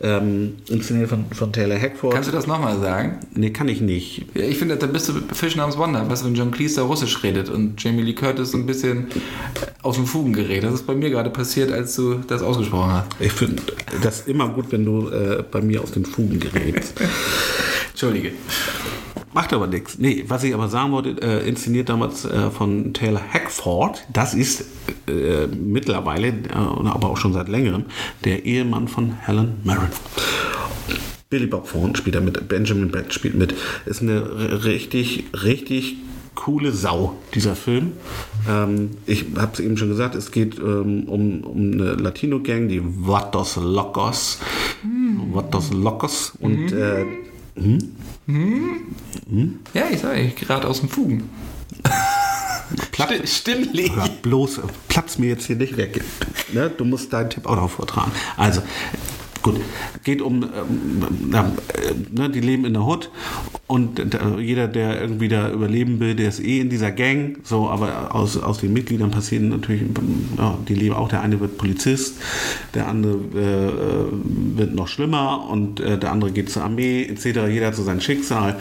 [0.00, 2.14] Ähm, inszeniert von, von Taylor Hackford.
[2.14, 3.18] Kannst du das nochmal sagen?
[3.34, 4.26] nee, kann ich nicht.
[4.34, 7.24] Ja, ich finde, da bist du Fisch namens Wonder, was wenn John Cleese da Russisch
[7.24, 9.08] redet und Jamie Lee Curtis so ein bisschen
[9.82, 10.62] aus dem Fugen gerät.
[10.62, 13.06] Das ist bei mir gerade passiert, als du das ausgesprochen hast.
[13.18, 13.62] Ich finde
[14.02, 16.94] das immer gut, wenn du äh, bei mir aus den Fugen gerätst.
[17.90, 18.32] Entschuldige.
[19.34, 19.98] Macht aber nichts.
[19.98, 24.64] Nee, was ich aber sagen wollte, äh, inszeniert damals äh, von Taylor Hackford, das ist
[25.06, 27.84] äh, mittlerweile, äh, aber auch schon seit längerem,
[28.24, 29.90] der Ehemann von Helen Mirren.
[31.30, 33.54] Billy Bob Thorne spielt da mit, Benjamin Bratt spielt mit.
[33.84, 35.96] Ist eine richtig, richtig
[36.38, 37.94] coole Sau, dieser Film.
[38.48, 42.80] Ähm, ich habe es eben schon gesagt, es geht ähm, um, um eine Latino-Gang, die
[42.82, 44.38] Vatos Locos.
[44.84, 45.34] Mm.
[45.34, 46.32] Vatos Locos.
[46.38, 46.78] Und mm.
[46.78, 47.04] äh,
[47.56, 47.78] hm?
[48.26, 49.58] Hm?
[49.74, 51.28] Ja, ich sage, ich gerade aus dem Fugen.
[52.92, 53.90] Platt, Stimmlich.
[54.22, 56.04] Bloß, platz mir jetzt hier nicht weg.
[56.52, 56.70] Ne?
[56.70, 58.12] Du musst deinen Tipp auch noch vortragen.
[58.36, 58.62] Also,
[59.48, 59.60] Gut,
[60.04, 63.10] geht um, ähm, äh, ne, die leben in der Hut
[63.66, 67.70] und äh, jeder, der irgendwie da überleben will, der ist eh in dieser Gang, so,
[67.70, 69.84] aber aus, aus den Mitgliedern passieren natürlich,
[70.36, 72.16] ja, die leben auch, der eine wird Polizist,
[72.74, 77.48] der andere äh, wird noch schlimmer und äh, der andere geht zur Armee, etc.
[77.48, 78.56] Jeder hat so sein Schicksal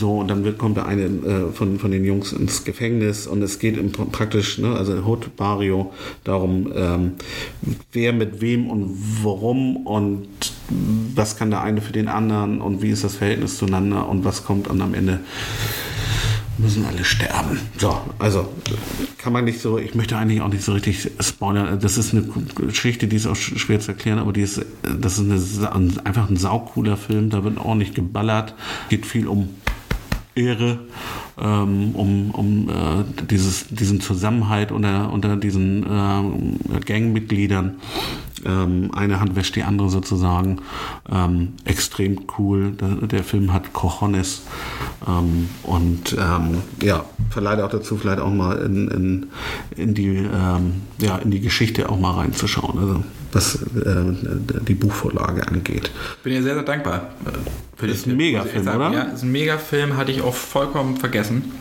[0.00, 3.42] so, und dann wird, kommt der eine äh, von, von den Jungs ins Gefängnis und
[3.42, 5.92] es geht im, praktisch, ne, also Hood Barrio,
[6.24, 7.12] darum, ähm,
[7.92, 10.26] wer mit wem und warum und
[11.14, 14.44] was kann der eine für den anderen und wie ist das Verhältnis zueinander und was
[14.44, 15.20] kommt dann am Ende
[16.60, 17.58] müssen alle sterben.
[17.78, 18.48] So, also
[19.18, 21.78] kann man nicht so, ich möchte eigentlich auch nicht so richtig spoilern.
[21.80, 22.24] Das ist eine
[22.54, 26.36] Geschichte, die ist auch schwer zu erklären, aber die ist, das ist eine, einfach ein
[26.36, 28.54] saucooler Film, da wird ordentlich geballert,
[28.88, 29.48] geht viel um
[30.40, 30.78] Ehre,
[31.38, 37.76] ähm, um, um äh, dieses, diesen Zusammenhalt unter, unter diesen äh, Gangmitgliedern.
[38.44, 40.58] Ähm, eine Hand wäscht die andere sozusagen.
[41.10, 42.72] Ähm, extrem cool.
[42.72, 44.42] Der, der, Film hat Cojones
[45.06, 49.26] ähm, und ähm, ja, verleiht auch dazu, vielleicht auch mal in, in,
[49.76, 52.78] in, die, ähm, ja, in die Geschichte auch mal reinzuschauen.
[52.78, 53.58] Also was äh,
[54.66, 55.90] die Buchvorlage angeht.
[56.22, 57.10] Bin dir sehr, sehr dankbar.
[57.76, 58.92] Für das ist ein Megafilm, oder?
[58.92, 61.52] Ja, ist ein Megafilm, hatte ich auch vollkommen vergessen.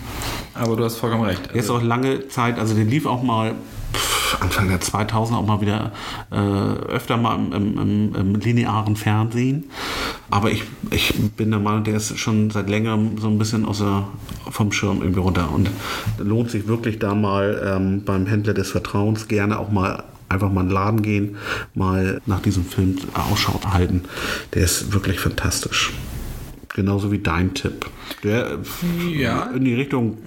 [0.53, 1.47] Aber du hast vollkommen recht.
[1.47, 3.55] Also, ist auch lange Zeit, also den lief auch mal
[4.39, 5.91] Anfang der 2000 auch mal wieder
[6.32, 9.70] äh, öfter mal im, im, im, linearen Fernsehen.
[10.30, 14.07] Aber ich, ich bin der Meinung, der ist schon seit längerem so ein bisschen außer,
[14.49, 15.49] vom Schirm irgendwie runter.
[15.51, 15.70] Und
[16.20, 20.61] lohnt sich wirklich da mal ähm, beim Händler des Vertrauens gerne auch mal einfach mal
[20.61, 21.38] in den Laden gehen,
[21.75, 24.03] mal nach diesem Film Ausschau halten.
[24.53, 25.91] Der ist wirklich fantastisch.
[26.75, 27.88] Genauso wie dein Tipp.
[28.23, 28.59] Der
[29.11, 29.49] ja.
[29.51, 30.17] in die Richtung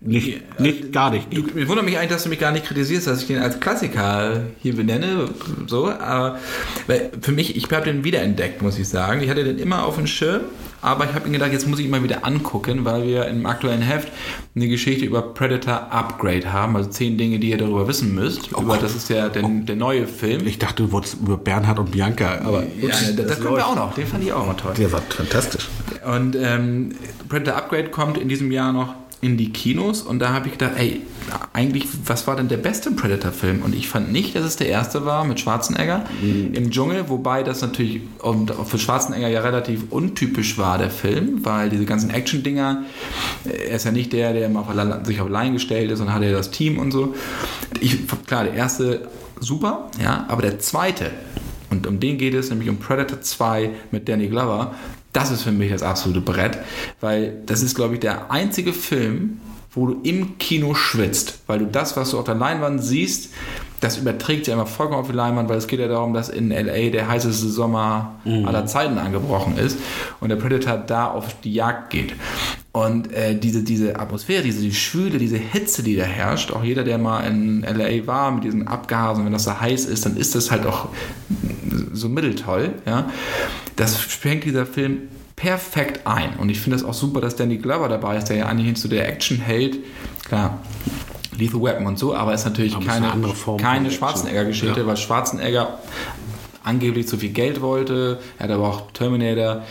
[0.00, 1.26] nicht, nicht, gar nicht.
[1.30, 3.58] Ich, ich wundere mich eigentlich, dass du mich gar nicht kritisierst, dass ich den als
[3.58, 5.28] Klassiker hier benenne.
[5.66, 6.38] So, aber
[6.86, 9.20] weil für mich, ich habe den wiederentdeckt, muss ich sagen.
[9.22, 10.42] Ich hatte den immer auf dem Schirm,
[10.82, 13.44] aber ich habe mir gedacht, jetzt muss ich ihn mal wieder angucken, weil wir im
[13.46, 14.08] aktuellen Heft
[14.54, 16.76] eine Geschichte über Predator Upgrade haben.
[16.76, 18.54] Also zehn Dinge, die ihr darüber wissen müsst.
[18.54, 20.46] Oh über, das ist ja der, der neue Film.
[20.46, 23.66] Ich dachte, du wolltest über Bernhard und Bianca, aber ja, das, das, das können wir
[23.66, 23.94] auch noch.
[23.94, 24.74] Den fand ich auch mal toll.
[24.78, 25.68] Der war fantastisch.
[26.06, 26.92] Und ähm,
[27.28, 30.72] Predator Upgrade kommt in diesem Jahr noch in die Kinos und da habe ich gedacht,
[30.76, 31.02] ey,
[31.52, 33.62] eigentlich, was war denn der beste Predator-Film?
[33.62, 36.54] Und ich fand nicht, dass es der erste war mit Schwarzenegger mhm.
[36.54, 41.68] im Dschungel, wobei das natürlich und für Schwarzenegger ja relativ untypisch war, der Film, weil
[41.68, 42.84] diese ganzen Action-Dinger,
[43.44, 46.22] er ist ja nicht der, der mal auf, sich auf allein gestellt ist und hat
[46.22, 47.14] ja das Team und so.
[47.80, 49.08] Ich, klar, der erste
[49.40, 51.10] super, ja, aber der zweite,
[51.70, 54.74] und um den geht es, nämlich um Predator 2 mit Danny Glover.
[55.12, 56.58] Das ist für mich das absolute Brett,
[57.00, 59.40] weil das ist, glaube ich, der einzige Film,
[59.72, 63.32] wo du im Kino schwitzt, weil du das, was du auf der Leinwand siehst,
[63.80, 66.50] das überträgt sich einfach vollkommen auf die Leinwand, weil es geht ja darum, dass in
[66.50, 68.46] LA der heißeste Sommer mhm.
[68.46, 69.78] aller Zeiten angebrochen ist
[70.20, 72.14] und der Predator da auf die Jagd geht.
[72.72, 76.84] Und äh, diese, diese Atmosphäre, diese die Schwüle, diese Hitze, die da herrscht, auch jeder,
[76.84, 80.34] der mal in LA war mit diesen Abgasen, wenn das so heiß ist, dann ist
[80.34, 80.88] das halt auch
[81.92, 82.74] so mitteltoll.
[82.86, 83.10] Ja?
[83.76, 86.36] Das fängt dieser Film perfekt ein.
[86.36, 88.88] Und ich finde es auch super, dass Danny Glover dabei ist, der ja eigentlich zu
[88.88, 89.78] der Action-Held,
[90.26, 90.60] klar,
[91.38, 93.12] Lethal Weapon und so, aber ist natürlich aber keine,
[93.58, 94.86] keine Schwarzenegger-Geschichte, ja.
[94.86, 95.78] weil Schwarzenegger
[96.68, 98.18] angeblich zu viel Geld wollte.
[98.38, 99.62] Er hat aber auch Terminator,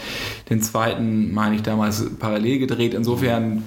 [0.50, 2.94] den zweiten, meine ich, damals parallel gedreht.
[2.94, 3.64] Insofern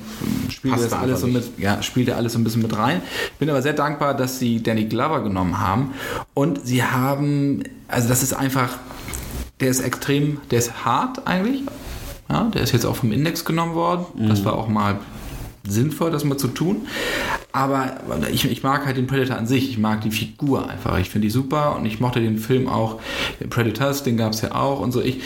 [0.48, 3.02] spielte das alles so mit, ja, spielte alles so ein bisschen mit rein.
[3.38, 5.94] Bin aber sehr dankbar, dass sie Danny Glover genommen haben.
[6.34, 8.78] Und sie haben, also das ist einfach,
[9.60, 11.62] der ist extrem, der ist hart eigentlich.
[12.28, 14.06] Ja, der ist jetzt auch vom Index genommen worden.
[14.16, 14.28] Mhm.
[14.28, 14.98] Das war auch mal
[15.68, 16.86] sinnvoll, das mal zu tun.
[17.52, 17.96] Aber
[18.32, 19.70] ich, ich mag halt den Predator an sich.
[19.70, 20.98] Ich mag die Figur einfach.
[20.98, 23.00] Ich finde die super und ich mochte den Film auch.
[23.48, 25.02] Predators, den gab es ja auch und so.
[25.02, 25.20] Ich,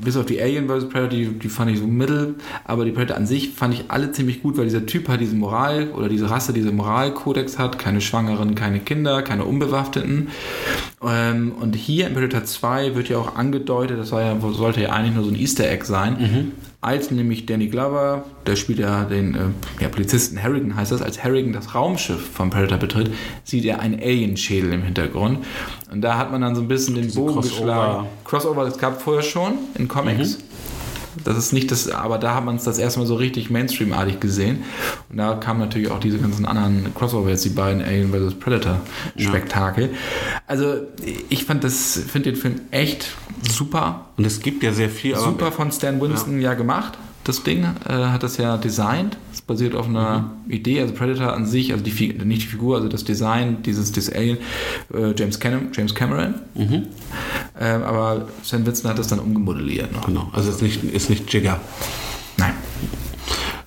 [0.00, 0.88] bis auf die Alien vs.
[0.88, 2.34] Predator, die, die fand ich so mittel.
[2.64, 5.36] Aber die Predator an sich fand ich alle ziemlich gut, weil dieser Typ halt diese
[5.36, 7.78] Moral oder diese Rasse, diese Moralkodex hat.
[7.78, 10.28] Keine Schwangeren, keine Kinder, keine Unbewaffneten.
[11.02, 15.14] Ähm, und hier in Predator 2 wird ja auch angedeutet, das ja, sollte ja eigentlich
[15.14, 16.16] nur so ein Easter Egg sein.
[16.18, 21.02] Mhm als nämlich Danny Glover, der spielt ja den äh, ja, Polizisten Harrigan heißt das,
[21.02, 23.12] als Harrigan das Raumschiff vom Predator betritt,
[23.44, 25.44] sieht er einen Alien-Schädel im Hintergrund.
[25.92, 27.58] Und da hat man dann so ein bisschen den Bogen Crossover.
[27.58, 28.06] geschlagen.
[28.24, 30.38] Crossover, das gab vorher schon in Comics.
[30.38, 30.42] Mhm.
[31.24, 34.20] Das ist nicht das, aber da hat man es das erste Mal so richtig Mainstream-artig
[34.20, 34.64] gesehen.
[35.08, 38.34] Und da kamen natürlich auch diese ganzen anderen Crossover, jetzt die beiden Alien vs.
[38.38, 39.84] Predator-Spektakel.
[39.84, 39.90] Ja.
[40.46, 40.76] Also
[41.28, 43.12] ich fand das, finde den Film echt
[43.50, 44.06] super.
[44.16, 45.16] Und es gibt ja sehr viel.
[45.16, 46.98] Super von Stan Winston ja, ja gemacht
[47.30, 49.16] das Ding, äh, hat das ja designt.
[49.32, 50.52] Es basiert auf einer mhm.
[50.52, 54.12] Idee, also Predator an sich, also die, nicht die Figur, also das Design dieses, dieses
[54.12, 54.38] Alien,
[54.92, 56.34] äh, James, Cam James Cameron.
[56.54, 56.86] Mhm.
[57.58, 59.92] Äh, aber Sam Winston hat das dann umgemodelliert.
[59.92, 60.06] Noch.
[60.06, 61.60] Genau, also ist nicht, ist nicht Jigger.
[62.36, 62.54] Nein.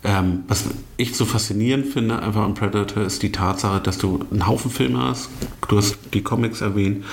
[0.06, 0.66] Ähm, was
[0.98, 5.00] ich so faszinierend finde einfach am Predator ist die Tatsache, dass du einen Haufen Filme
[5.00, 5.30] hast.
[5.70, 7.06] Du hast die Comics erwähnt.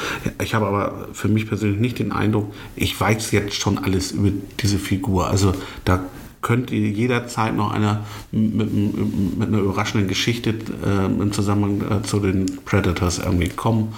[0.43, 4.31] Ich habe aber für mich persönlich nicht den Eindruck, ich weiß jetzt schon alles über
[4.61, 5.29] diese Figur.
[5.29, 6.03] Also da
[6.43, 12.47] könnte jederzeit noch einer mit, mit einer überraschenden Geschichte äh, im Zusammenhang äh, zu den
[12.65, 13.95] Predators irgendwie kommen.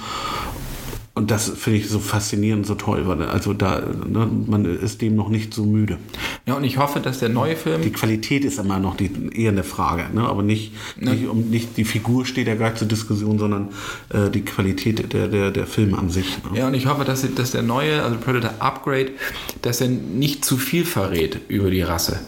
[1.14, 3.06] Und das finde ich so faszinierend, so toll.
[3.06, 5.98] Weil, also da, ne, man ist dem noch nicht so müde.
[6.46, 7.82] Ja, und ich hoffe, dass der neue Film.
[7.82, 10.22] Die Qualität ist immer noch die, eher eine Frage, ne?
[10.22, 11.14] aber nicht, ne.
[11.14, 13.68] nicht, um, nicht die Figur steht ja gar nicht zur Diskussion, sondern
[14.08, 16.38] äh, die Qualität der, der, der Filme an sich.
[16.44, 16.60] Ne?
[16.60, 19.10] Ja, und ich hoffe, dass, dass der neue, also Predator Upgrade,
[19.60, 22.20] dass er nicht zu viel verrät über die Rasse.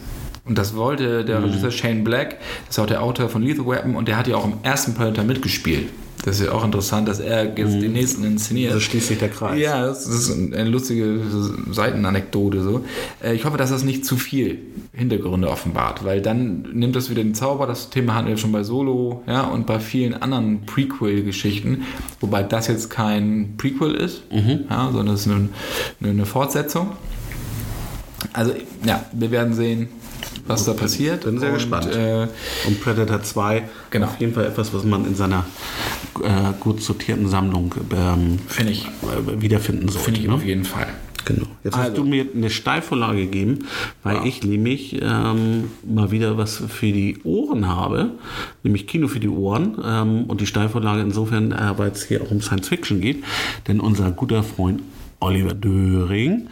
[0.45, 1.47] Und das wollte der mhm.
[1.47, 4.37] Regisseur Shane Black, das ist auch der Autor von Lethal Weapon und der hat ja
[4.37, 5.89] auch im ersten Predator mitgespielt.
[6.25, 7.81] Das ist ja auch interessant, dass er jetzt mhm.
[7.81, 8.73] den nächsten inszeniert.
[8.73, 9.61] So schließt sich der Kreis.
[9.61, 11.21] Ja, das ist eine lustige
[11.71, 12.83] Seitenanekdote so.
[13.23, 14.59] Äh, ich hoffe, dass das nicht zu viel
[14.95, 17.67] Hintergründe offenbart, weil dann nimmt das wieder den Zauber.
[17.67, 21.83] Das Thema hatten wir schon bei Solo ja, und bei vielen anderen Prequel-Geschichten,
[22.21, 24.61] wobei das jetzt kein Prequel ist, mhm.
[24.71, 25.49] ja, sondern es ist eine,
[26.03, 26.93] eine Fortsetzung.
[28.33, 28.55] Also,
[28.87, 29.89] ja, wir werden sehen,
[30.47, 31.25] was da passiert.
[31.25, 31.95] Bin sehr und, gespannt.
[31.95, 32.29] Äh,
[32.67, 34.07] und Predator 2, genau.
[34.07, 35.45] auf jeden Fall etwas, was man in seiner
[36.23, 38.39] äh, gut sortierten Sammlung ähm,
[38.69, 40.05] ich, äh, wiederfinden sollte.
[40.05, 40.35] Finde ich ne?
[40.35, 40.89] auf jeden Fall.
[41.25, 41.47] Genau.
[41.63, 41.89] Jetzt also.
[41.89, 43.61] hast du mir eine Steilvorlage gegeben,
[44.03, 44.27] weil wow.
[44.27, 48.11] ich nämlich ähm, mal wieder was für die Ohren habe,
[48.63, 49.79] nämlich Kino für die Ohren.
[49.83, 53.25] Ähm, und die Steilvorlage insofern, äh, weil es hier auch um Science Fiction geht,
[53.69, 54.83] denn unser guter Freund
[55.25, 56.49] Oliver Döring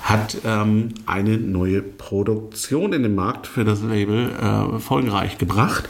[0.00, 5.88] hat ähm, eine neue Produktion in den Markt für das Label äh, Folgenreich gebracht.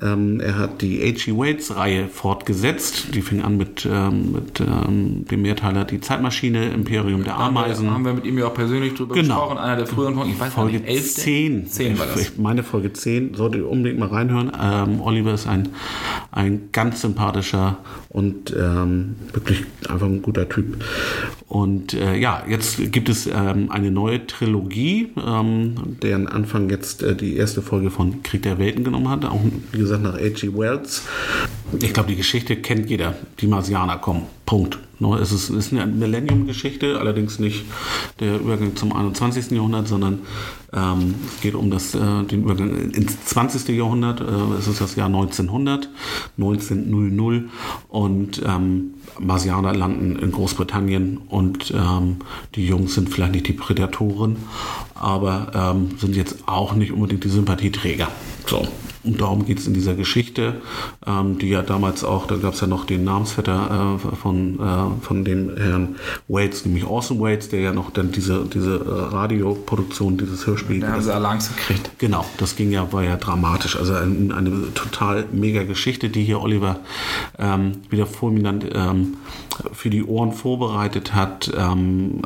[0.00, 1.36] Ähm, er hat die H.G.
[1.36, 3.14] Waits Reihe fortgesetzt.
[3.14, 7.86] Die fing an mit, ähm, mit ähm, dem Mehrteiler Die Zeitmaschine, Imperium der Ameisen.
[7.86, 9.40] Da haben wir mit ihm ja auch persönlich drüber genau.
[9.40, 9.58] gesprochen.
[9.58, 10.30] Einer der früheren Folgen.
[10.30, 11.14] Ich weiß Folge nicht, 11.
[11.14, 11.66] 10.
[11.66, 12.20] 10 war das.
[12.20, 13.34] Ich meine Folge 10.
[13.34, 14.52] Solltet ihr unbedingt mal reinhören.
[14.60, 15.70] Ähm, Oliver ist ein,
[16.30, 17.78] ein ganz sympathischer
[18.08, 20.84] und ähm, wirklich einfach ein guter Typ.
[21.52, 27.14] Und äh, ja, jetzt gibt es ähm, eine neue Trilogie, ähm, deren Anfang jetzt äh,
[27.14, 29.26] die erste Folge von Krieg der Welten genommen hat.
[29.26, 30.56] Auch, wie gesagt, nach H.G.
[30.56, 31.02] Wells.
[31.80, 33.14] Ich glaube, die Geschichte kennt jeder.
[33.40, 34.26] Die Marsianer kommen.
[34.46, 34.78] Punkt.
[35.20, 37.64] Es ist, eine Millennium-Geschichte, allerdings nicht
[38.20, 39.50] der Übergang zum 21.
[39.50, 40.20] Jahrhundert, sondern
[40.72, 43.68] ähm, es geht um das, äh, den Übergang ins 20.
[43.76, 44.20] Jahrhundert.
[44.20, 45.88] Äh, es ist das Jahr 1900,
[46.38, 47.50] 1900
[47.88, 52.16] und ähm, Marsianer landen in Großbritannien und ähm,
[52.54, 54.36] die Jungs sind vielleicht nicht die Prädatoren,
[54.94, 58.08] aber sind jetzt auch nicht unbedingt die Sympathieträger.
[58.46, 58.68] So.
[59.04, 60.54] Und darum geht es in dieser Geschichte,
[61.06, 65.04] ähm, die ja damals auch, da gab es ja noch den Namensvetter äh, von, äh,
[65.04, 65.96] von dem Herrn
[66.28, 70.80] Waits, nämlich Orson Waits, der ja noch dann diese, diese äh, Radioproduktion, dieses Hörspiel.
[70.80, 71.90] Da haben sie Alarms gekriegt.
[71.98, 73.76] Genau, das ging ja, war ja dramatisch.
[73.76, 76.78] Also eine, eine total mega Geschichte, die hier Oliver
[77.38, 79.16] ähm, wieder fulminant ähm,
[79.72, 81.52] für die Ohren vorbereitet hat.
[81.56, 82.22] Ähm,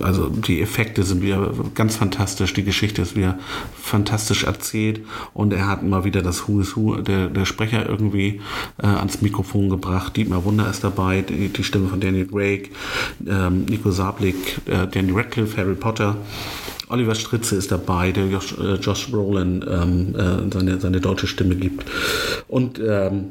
[0.00, 3.38] äh, also die Effekte sind wieder ganz fantastisch, die Geschichte ist wieder
[3.80, 5.00] fantastisch erzählt
[5.34, 8.40] und er hat mal wieder das Who is Who der, der Sprecher irgendwie
[8.82, 10.16] äh, ans Mikrofon gebracht.
[10.16, 12.70] Dietmar Wunder ist dabei, die, die Stimme von Daniel Craig,
[13.26, 16.16] ähm, Nico Sablik, äh, Danny Radcliffe, Harry Potter.
[16.92, 21.56] Oliver Stritze ist dabei, der Josh, äh, Josh Brolin ähm, äh, seine, seine deutsche Stimme
[21.56, 21.84] gibt.
[22.48, 23.30] Und ähm,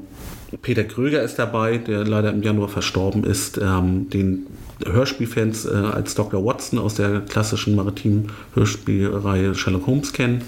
[0.62, 4.48] Peter Kröger ist dabei, der leider im Januar verstorben ist, ähm, den
[4.86, 6.44] Hörspielfans äh, als Dr.
[6.44, 10.44] Watson aus der klassischen maritimen Hörspielreihe Sherlock Holmes kennen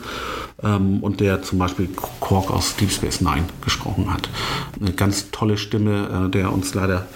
[0.61, 1.87] ähm, und der zum Beispiel
[2.19, 4.29] Quark aus Deep Space Nine gesprochen hat.
[4.79, 7.07] Eine ganz tolle Stimme, äh, der uns leider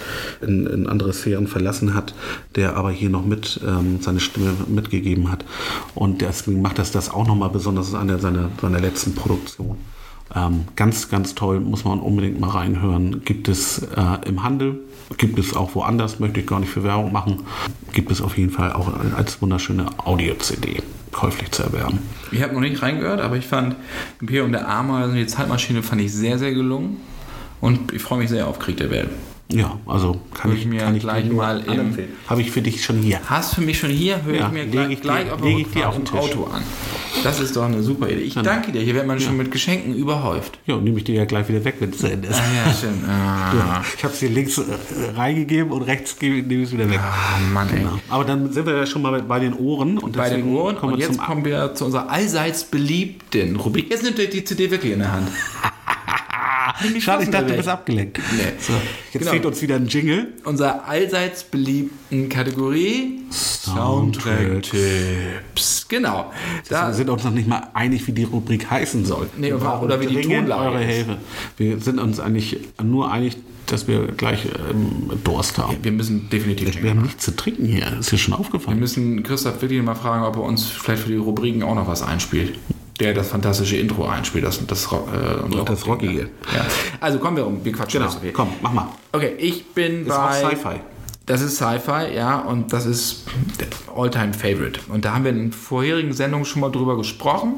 [0.41, 2.13] in, in, andere Sphären verlassen hat,
[2.55, 5.43] der aber hier noch mit ähm, seine Stimme mitgegeben hat.
[5.95, 9.96] Und deswegen macht das das auch nochmal besonders, eine seiner, seiner letzten Produktionen.
[10.37, 13.23] Ähm, ganz, ganz toll, muss man unbedingt mal reinhören.
[13.23, 14.79] Gibt es äh, im Handel,
[15.17, 17.45] gibt es auch woanders, möchte ich gar nicht für Werbung machen.
[17.93, 20.81] Gibt es auf jeden Fall auch als wunderschöne Audio-CD
[21.11, 21.99] käuflich zu erwerben.
[22.31, 23.75] Ich habe noch nicht reingehört, aber ich fand
[24.21, 26.97] Imperium der Ameisen, die Zeitmaschine, fand ich sehr, sehr gelungen.
[27.59, 29.09] Und ich freue mich sehr auf Krieg der Welt.
[29.49, 32.09] Ja, also kann ich, ich mir kann ich gleich dir mal anempfehlen.
[32.27, 33.21] Habe ich für dich schon hier.
[33.27, 35.49] Hast für mich schon hier, höre Ja, ich mir gleich, ich dir- gleich auf, der
[35.49, 36.11] leg ich dir auf Tisch.
[36.19, 36.61] Auto an.
[37.23, 38.23] Das ist doch eine super Idee.
[38.23, 38.81] Ich danke dir.
[38.81, 40.59] Hier wird man schon mit Geschenken überhäuft.
[40.65, 42.35] Ja, und nehme ich dir ja gleich wieder weg, wenn es zu Ende ist.
[42.39, 43.03] Ah ja, stimmt.
[43.07, 44.63] Ah, Ich habe es dir links äh,
[45.15, 46.99] reingegeben und rechts nehme ich es wieder weg.
[47.01, 47.79] ah, Mann, ey.
[47.79, 47.99] Genau.
[48.09, 49.97] Aber dann sind wir ja schon mal bei den Ohren.
[49.97, 50.75] Und Bei den Ohren.
[50.75, 53.89] kommen Und wir jetzt kommen wir zu unserer allseits beliebten Rubrik.
[53.89, 55.29] Jetzt nimmt er die CD wirklich in der Hand.
[56.99, 58.19] Schade, ich dachte, du bist abgelenkt.
[58.35, 58.43] Nee.
[58.59, 58.73] So,
[59.13, 59.31] jetzt Genau.
[59.31, 60.33] fehlt uns wieder ein Jingle.
[60.43, 65.87] Unserer allseits beliebten Kategorie Soundtrack-Tipps.
[65.89, 66.31] Genau.
[66.67, 69.29] Wir Da, sind uns noch nicht mal einig, wie die Rubrik heißen soll.
[69.37, 70.79] Nee, Wir brauchen oder wie die Tonlage eure.
[70.83, 71.17] Hilfe.
[71.57, 75.77] Wir sind uns eigentlich nur einig, dass wir gleich ähm, Durst haben.
[75.81, 77.97] wir müssen definitiv Wir haben nichts zu trinken hier.
[77.99, 78.79] Ist dir schon Wir aufgefallen?
[78.79, 82.01] müssen Christoph wirklich mal fragen, ob er uns vielleicht für die Rubriken auch noch was
[82.01, 82.57] einspielt.
[82.99, 85.85] Der das fantastische Intro einspielt, das, das, äh, Das.
[85.85, 86.29] Rockige.
[86.55, 86.65] Ja.
[86.99, 88.11] Also kommen wir um, wir quatschen Genau.
[88.11, 88.31] viel.
[88.31, 88.87] Komm, mach mal.
[89.11, 90.33] Okay, ich bin Ist auch bei...
[90.55, 90.79] Sci-Fi.
[91.27, 93.23] Das ist Sci-Fi, ja, und das ist
[93.59, 94.79] der All-Time-Favorite.
[94.87, 97.55] Und da haben wir in vorherigen Sendungen schon mal drüber gesprochen.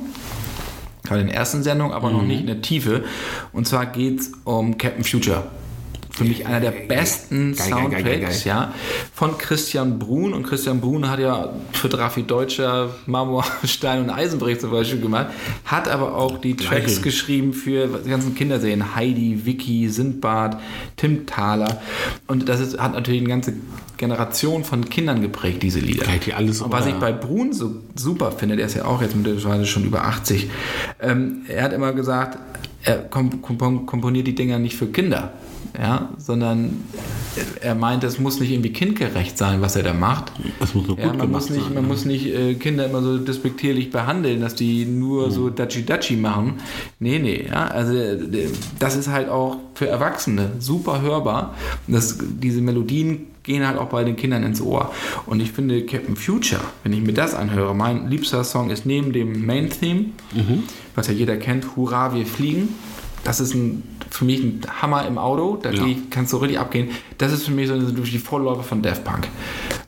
[1.03, 2.15] Gerade in der ersten Sendung, aber Mhm.
[2.17, 3.03] noch nicht in der Tiefe.
[3.53, 5.43] Und zwar geht es um Captain Future.
[6.11, 8.73] Für mich einer der besten Geil, geil, geil, geil, Soundtracks, ja,
[9.13, 10.33] von Christian Brun.
[10.33, 15.27] Und Christian Brun hat ja für Drafi Deutscher Marmor, Stein und Eisenbrich zum Beispiel gemacht,
[15.65, 18.95] hat aber auch die Tracks geschrieben für die ganzen Kinderserien.
[18.95, 20.59] Heidi, Vicky, Sindbad,
[20.97, 21.79] Tim Thaler.
[22.27, 23.53] Und das ist, hat natürlich eine ganze
[23.97, 26.05] Generation von Kindern geprägt, diese Lieder.
[26.35, 29.65] Alles und was ich bei Brun so super finde, der ist ja auch jetzt mittlerweile
[29.65, 30.49] schon über 80,
[31.01, 32.37] ähm, er hat immer gesagt,
[32.83, 35.33] er kom kom komponiert die Dinger nicht für Kinder.
[35.77, 36.83] Ja, sondern
[37.61, 40.31] er meint, es muss nicht irgendwie kindgerecht sein, was er da macht.
[40.59, 41.73] Das muss nur gut Ja, man muss nicht, sein.
[41.75, 45.31] man muss nicht äh, Kinder immer so despektierlich behandeln, dass die nur Mhm.
[45.31, 46.53] so Dachi-Dachi machen.
[46.99, 48.17] Nee, nee, ja, also äh,
[48.79, 51.53] das ist halt auch für Erwachsene super hörbar.
[51.87, 54.91] Das, diese Melodien gehen halt auch bei den Kindern ins Ohr.
[55.25, 59.13] Und ich finde Captain Future, wenn ich mir das anhöre, mein liebster Song ist neben
[59.13, 60.63] dem Main-Theme, Mhm.
[60.95, 62.69] was ja jeder kennt, Hurra, wir fliegen.
[63.23, 63.83] Das ist ein,
[64.19, 65.85] für mich ein Hammer im Auto, da Ja.
[66.09, 66.89] kannst du richtig abgehen.
[67.17, 69.29] Das ist für mich so die Vorläufer von Daft Punk.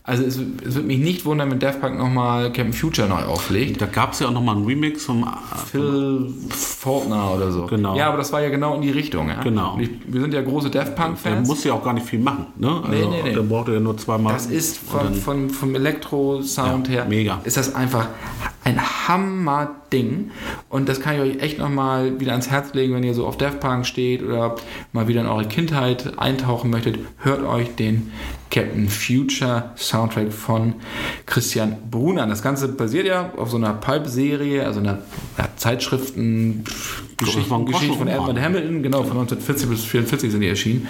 [0.03, 3.79] Also es, es wird mich nicht wundern, wenn Daft Punk nochmal Captain Future neu auflegt.
[3.81, 5.27] Da gab es ja auch nochmal einen Remix vom.
[5.71, 7.67] Phil Faulkner oder so.
[7.67, 7.95] Genau.
[7.95, 9.29] Ja, aber das war ja genau in die Richtung.
[9.29, 9.41] Ja?
[9.43, 9.77] Genau.
[9.79, 11.47] Ich, wir sind ja große Daft Der Punk-Fans.
[11.47, 12.47] musste ja auch gar nicht viel machen.
[12.57, 12.81] Ne?
[12.83, 13.33] Also, Nee, nee, nee.
[13.33, 14.33] Der brauchte ja nur zweimal.
[14.33, 17.39] Das ist von, von, vom Elektro-Sound Ja, her, mega.
[17.43, 18.07] ist das einfach
[18.63, 20.31] ein Hammer-Ding.
[20.69, 23.37] Und das kann ich euch echt nochmal wieder ans Herz legen, wenn ihr so auf
[23.37, 24.55] Daft Punk steht oder
[24.93, 26.99] mal wieder in eure Kindheit eintauchen möchtet.
[27.17, 28.11] Hört euch den
[28.51, 30.75] Captain Future Soundtrack von
[31.25, 32.29] Christian Brun an.
[32.29, 34.99] Das Ganze basiert ja auf so einer Pulp-Serie, also einer
[35.37, 36.63] ja, Zeitschriften
[37.49, 38.07] war ein Geschichte von.
[38.07, 40.87] Edward Hamilton, genau, von 1940 bis 1944 sind die erschienen.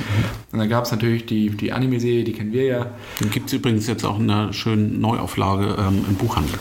[0.51, 2.87] Und dann gab es natürlich die, die Anime-Serie, die kennen wir ja.
[3.31, 6.57] Gibt es übrigens jetzt auch in einer schönen Neuauflage ähm, im Buchhandel.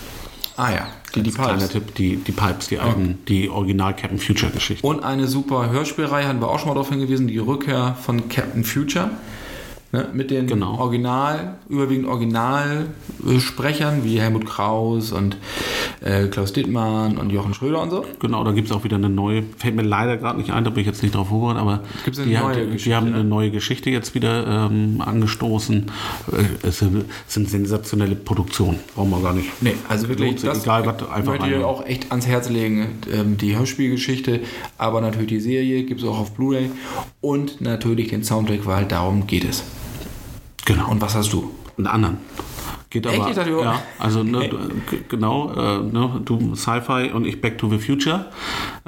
[0.57, 1.71] Ah ja, die, die Pipes.
[1.71, 4.87] Tipp, die, die Pipes, die alten, die Original Captain Future Geschichte.
[4.87, 8.65] Und eine super Hörspielreihe, hatten wir auch schon mal darauf hingewiesen, die Rückkehr von Captain
[8.65, 9.11] Future.
[9.93, 10.79] Ne, mit den Genau.
[10.79, 15.37] Original, überwiegend Originalsprechern wie Helmut Kraus und
[16.01, 18.05] äh, Klaus Dittmann und Jochen Schröder und so.
[18.21, 20.71] Genau, da gibt es auch wieder eine neue, fällt mir leider gerade nicht ein, da
[20.71, 23.15] bin ich jetzt nicht drauf vorbereitet, aber Gibt's eine die, neue hat- die haben ne?
[23.17, 25.87] eine neue Geschichte jetzt wieder ähm, angestoßen.
[26.33, 29.49] Äh, Es sind, sind sensationelle Produktionen, brauchen wir gar nicht.
[29.61, 32.87] Nee, also wirklich, Lohnt das egal was, einfach möchte ich auch echt ans Herz legen.
[33.13, 34.39] Ähm, die Hörspielgeschichte,
[34.79, 36.71] aber natürlich die Serie gibt es auch auf Blu-ray
[37.21, 39.65] und natürlich den Soundtrack, weil darum geht es.
[40.65, 40.91] Genau.
[40.91, 41.51] Und was hast du?
[41.79, 42.19] einen anderen.
[42.91, 43.21] Geht Echt?
[43.21, 45.05] aber, du- ja, also ne, Okay.
[45.09, 48.27] genau, äh, ne, du Sci-Fi und ich Back to the Future.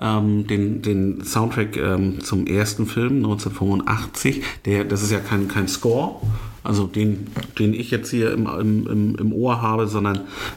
[0.01, 5.68] Ähm, den, den Soundtrack ähm, zum ersten Film 1985, der, das ist ja kein, kein
[5.68, 6.16] Score,
[6.64, 10.16] also den, den ich jetzt hier im, im, im, im Ohr habe, sondern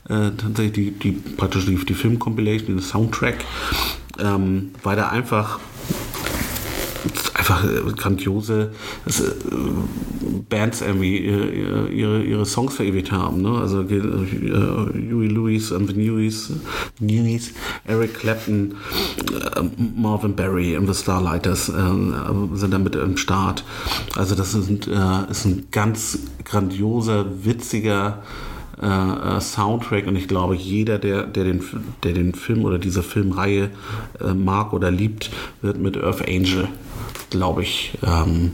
[0.10, 3.46] äh, tatsächlich die, die praktisch die, die Film-Compilation, den Soundtrack,
[4.20, 5.60] ähm, weil da einfach
[7.34, 8.72] einfach äh, grandiose
[9.06, 9.12] äh,
[10.50, 13.42] Bands irgendwie ihre, ihre, ihre Songs verewigt haben.
[13.42, 13.50] Ne?
[13.50, 17.54] Also äh, Huey Lewis und the Newies,
[17.86, 18.76] Eric Clapton,
[19.56, 19.62] äh,
[19.96, 21.74] Marvin Berry und the Starlighters äh,
[22.54, 23.64] sind damit im Start.
[24.16, 28.24] Also das ist, äh, ist ein ganz grandioser, witziger
[28.82, 31.64] äh, äh, Soundtrack und ich glaube, jeder, der, der, den,
[32.04, 33.70] der den Film oder diese Filmreihe
[34.20, 35.30] äh, mag oder liebt,
[35.62, 36.68] wird mit Earth Angel,
[37.30, 38.54] glaube ich, ähm,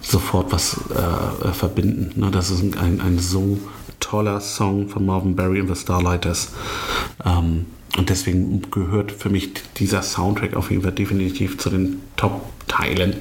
[0.00, 2.20] sofort was äh, äh, verbinden.
[2.20, 2.30] Ne?
[2.30, 3.58] Das ist ein, ein so
[3.98, 6.52] toller Song von Marvin Berry und the Starlighters.
[7.24, 7.66] Ähm,
[7.98, 13.14] und deswegen gehört für mich dieser Soundtrack auf jeden Fall definitiv zu den Top-Teilen.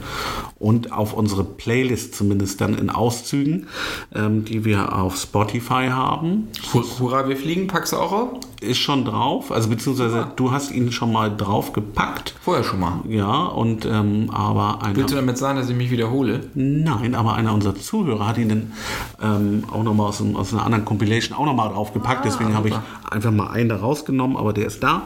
[0.60, 3.68] und auf unsere Playlist zumindest dann in Auszügen,
[4.14, 6.50] ähm, die wir auf Spotify haben.
[6.74, 8.30] Hurra, wir fliegen, packst du auch auf?
[8.60, 12.36] Ist schon drauf, also beziehungsweise du hast ihn schon mal draufgepackt.
[12.42, 13.00] Vorher schon mal.
[13.08, 14.98] Ja, und ähm, aber einer.
[14.98, 16.50] Willst du damit sagen, dass ich mich wiederhole?
[16.56, 18.74] Nein, aber einer unserer Zuhörer hat ihn dann
[19.22, 22.26] ähm, auch nochmal aus, aus einer anderen Compilation auch nochmal draufgepackt.
[22.26, 22.76] Deswegen habe ich
[23.10, 25.04] einfach mal einen da rausgenommen, aber der ist da.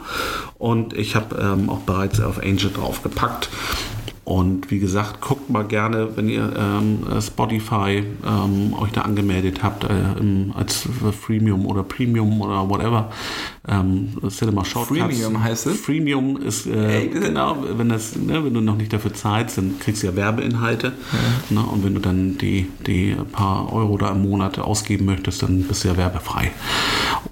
[0.58, 3.50] Und ich habe ähm, auch bereits auf Angel draufgepackt.
[4.24, 9.62] Und wie gesagt, guckt mal gerne, wenn ihr ähm, äh, Spotify ähm, euch da angemeldet
[9.62, 10.88] habt, äh, im, als
[11.20, 13.10] Freemium oder Premium oder whatever.
[13.68, 15.00] Ähm, Cinema Shortcuts.
[15.00, 15.80] Freemium heißt es?
[15.80, 20.02] Freemium ist äh, genau, wenn das, ne, wenn du noch nicht dafür zahlst, dann kriegst
[20.02, 20.92] du ja Werbeinhalte.
[21.50, 25.62] Ne, und wenn du dann die, die paar Euro da im Monat ausgeben möchtest, dann
[25.64, 26.50] bist du ja werbefrei.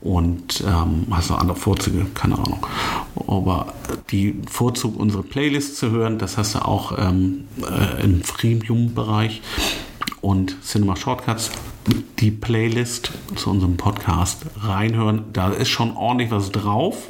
[0.02, 2.66] Und ähm, hast noch andere Vorzüge, keine Ahnung.
[3.26, 3.72] Aber
[4.10, 9.42] die Vorzug, unsere Playlist zu hören, das hast du auch ähm, äh, im Freemium-Bereich.
[10.20, 11.50] Und Cinema Shortcuts,
[12.20, 15.24] die Playlist zu unserem Podcast reinhören.
[15.32, 17.08] Da ist schon ordentlich was drauf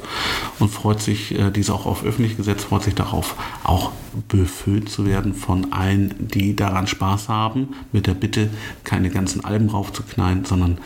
[0.59, 3.91] und freut sich, äh, diese auch auf öffentlich gesetzt, freut sich darauf, auch
[4.29, 7.75] befüllt zu werden von allen, die daran Spaß haben.
[7.91, 8.49] Mit der Bitte,
[8.83, 10.79] keine ganzen Alben raufzuknallen, sondern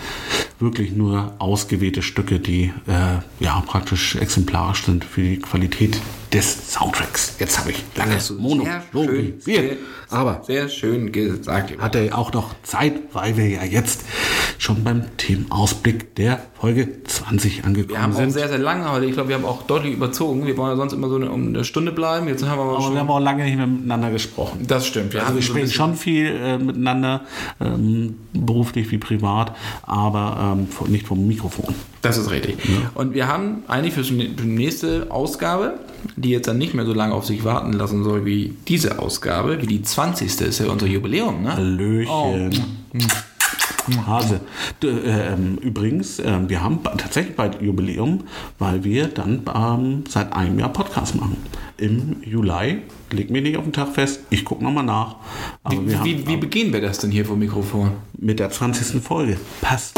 [0.59, 6.01] wirklich nur ausgewählte Stücke, die äh, ja praktisch exemplarisch sind für die Qualität
[6.33, 7.35] des Soundtracks.
[7.39, 9.63] Jetzt habe ich lange Mono Sehr schön, sehr,
[10.09, 11.77] aber sehr schön gesagt.
[11.79, 14.01] hat er auch noch Zeit, weil wir ja jetzt
[14.57, 18.31] schon beim Themenausblick der Folge 20 Wir angekommen haben auch sind.
[18.31, 19.05] sehr, sehr lange heute.
[19.05, 20.45] Ich glaube, wir haben auch deutlich überzogen.
[20.45, 22.27] Wir wollen ja sonst immer so eine, um eine Stunde bleiben.
[22.27, 22.93] Jetzt haben wir aber schon.
[22.93, 24.65] wir haben auch lange nicht mehr miteinander gesprochen.
[24.67, 25.13] das stimmt.
[25.13, 27.21] Wir Also wir so sprechen schon viel äh, miteinander,
[27.61, 31.73] ähm, beruflich wie privat, aber ähm, nicht vom Mikrofon.
[32.07, 32.57] Das ist richtig.
[32.95, 35.79] Und wir haben eigentlich für die nächste Ausgabe,
[36.15, 39.61] die jetzt dann nicht mehr so lange auf sich warten lassen soll wie diese Ausgabe,
[39.61, 40.41] wie die 20.
[40.41, 41.53] ist ja unser Jubiläum, ne?
[41.53, 42.63] Hallöchen.
[44.05, 44.41] Hase.
[44.81, 48.25] Du, äh, übrigens, ähm, wir haben tatsächlich bald Jubiläum,
[48.59, 51.37] weil wir dann ähm, seit einem Jahr Podcast machen.
[51.77, 52.81] Im Juli,
[53.11, 55.15] leg mir nicht auf den Tag fest, ich gucke nochmal nach.
[55.69, 57.91] Wie, haben, wie, wie begehen wir das denn hier vom Mikrofon?
[58.17, 59.01] mit der 20.
[59.01, 59.37] Folge.
[59.61, 59.97] Passt.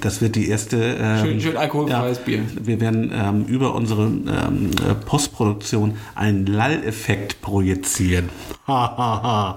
[0.00, 0.76] Das wird die erste.
[0.98, 2.40] ähm, Schön- schön alkoholfreies Bier.
[2.62, 8.28] Wir werden ähm, über unsere ähm, äh, Postproduktion einen Lall-Effekt projizieren.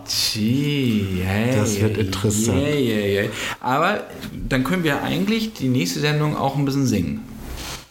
[0.08, 2.58] Gee, hey, Das wird interessant.
[2.58, 3.30] hey, hey, hey.
[3.62, 4.02] Aber
[4.50, 7.22] dann können wir eigentlich die nächste Sendung auch ein bisschen singen.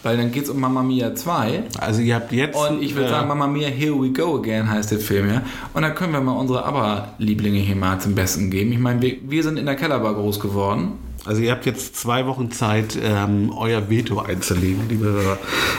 [0.03, 1.63] Weil dann geht es um Mamma Mia 2.
[1.81, 2.57] Also ihr habt jetzt.
[2.57, 5.43] Und ich würde äh, sagen, Mamma Mia, Here We Go Again heißt der Film, ja.
[5.73, 8.73] Und dann können wir mal unsere ABBA-Lieblinge hier mal zum Besten geben.
[8.73, 10.93] Ich meine, wir, wir sind in der Kellerbar groß geworden.
[11.25, 15.39] Also ihr habt jetzt zwei Wochen Zeit, ähm, euer Veto einzulegen, liebe Hörer.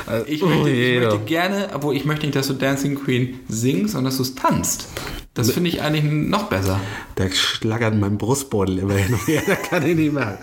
[0.09, 3.93] Äh, Ich möchte, ich möchte gerne, obwohl ich möchte nicht, dass du Dancing Queen singst,
[3.93, 4.87] sondern dass du es tanzt.
[5.35, 6.79] Das finde ich eigentlich noch besser.
[7.15, 10.39] Da schlagert mein Brustbeutel immer hin und her, da kann ich nicht mehr.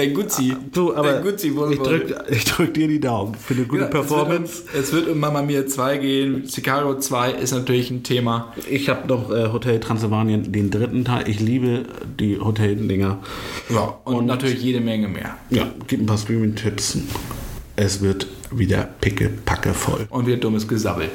[0.00, 0.56] Dein Guzzi.
[0.72, 3.88] Du, aber Dein Guzzi ich drück, ich drück dir die Daumen für eine gute Ja,
[3.88, 4.62] Performance.
[4.72, 6.48] Es wird, um, es wird um Mamma Mia 2 gehen.
[6.48, 8.52] Chicago 2 ist natürlich ein Thema.
[8.68, 11.28] Ich habe noch äh, Hotel Transylvanien, den dritten Teil.
[11.28, 11.84] Ich liebe
[12.18, 13.18] die Hotel-Dinger.
[13.68, 15.36] Ja, und, natürlich jede Menge mehr.
[15.50, 16.98] Ja, gib ein paar Streaming-Tipps.
[17.80, 20.06] Es wird wieder picke-packe voll.
[20.10, 21.08] Und wieder dummes Gesabbel.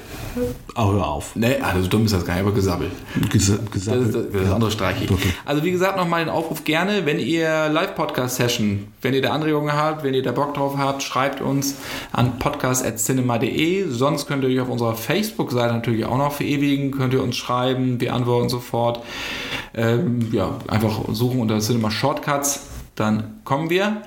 [0.76, 1.36] Oh, hör auf.
[1.36, 2.89] Ne, also so dumm ist das gar nicht, aber Gesabbel.
[3.30, 5.11] Ges Das, ist, das, das andere streiche ich.
[5.11, 5.30] Okay.
[5.45, 10.03] Also wie gesagt, nochmal den Aufruf gerne, wenn ihr Live-Podcast-Session, wenn ihr da Anregungen habt,
[10.03, 11.76] wenn ihr da Bock drauf habt, schreibt uns
[12.11, 13.88] an podcast.cinema.de.
[13.89, 18.01] Sonst könnt ihr euch auf unserer Facebook-Seite natürlich auch noch verewigen, könnt ihr uns schreiben,
[18.01, 19.03] wir antworten sofort.
[19.76, 22.61] Ähm, ja, einfach suchen unter Cinema Shortcuts,
[22.95, 24.01] dann kommen wir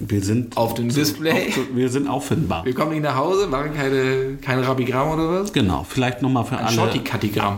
[0.00, 1.52] Wir sind, auf dem Display.
[1.74, 2.64] wir sind auffindbar.
[2.64, 5.52] Wir kommen nicht nach Hause, machen keine, kein Rabigramm oder was?
[5.52, 7.02] Genau, vielleicht nochmal für Ein alle,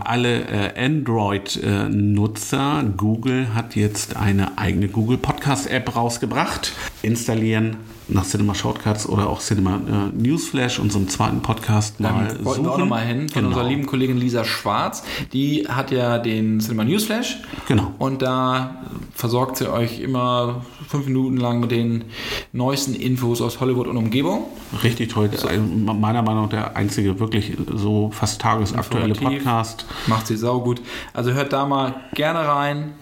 [0.05, 0.41] alle
[0.73, 2.83] äh, Android-Nutzer.
[2.97, 6.73] Google hat jetzt eine eigene Google Podcast-App rausgebracht.
[7.03, 7.77] Installieren
[8.11, 12.63] nach Cinema Shortcuts oder auch Cinema äh, Newsflash, unserem zweiten Podcast, mal Ähm, wollten suchen.
[12.65, 13.47] wir auch nochmal hin von genau.
[13.47, 15.03] unserer lieben Kollegin Lisa Schwarz.
[15.33, 17.39] Die hat ja den Cinema Newsflash.
[17.67, 17.93] Genau.
[17.97, 18.81] Und da
[19.13, 22.05] versorgt sie euch immer fünf Minuten lang mit den
[22.53, 24.45] neuesten Infos aus Hollywood und Umgebung.
[24.83, 25.29] Richtig toll.
[25.31, 29.13] Also Meiner Meinung nach der einzige wirklich so fast tagesaktuelle.
[29.13, 29.85] Podcast.
[30.07, 30.81] Macht sie saugut.
[31.13, 32.93] Also hört da mal gerne rein.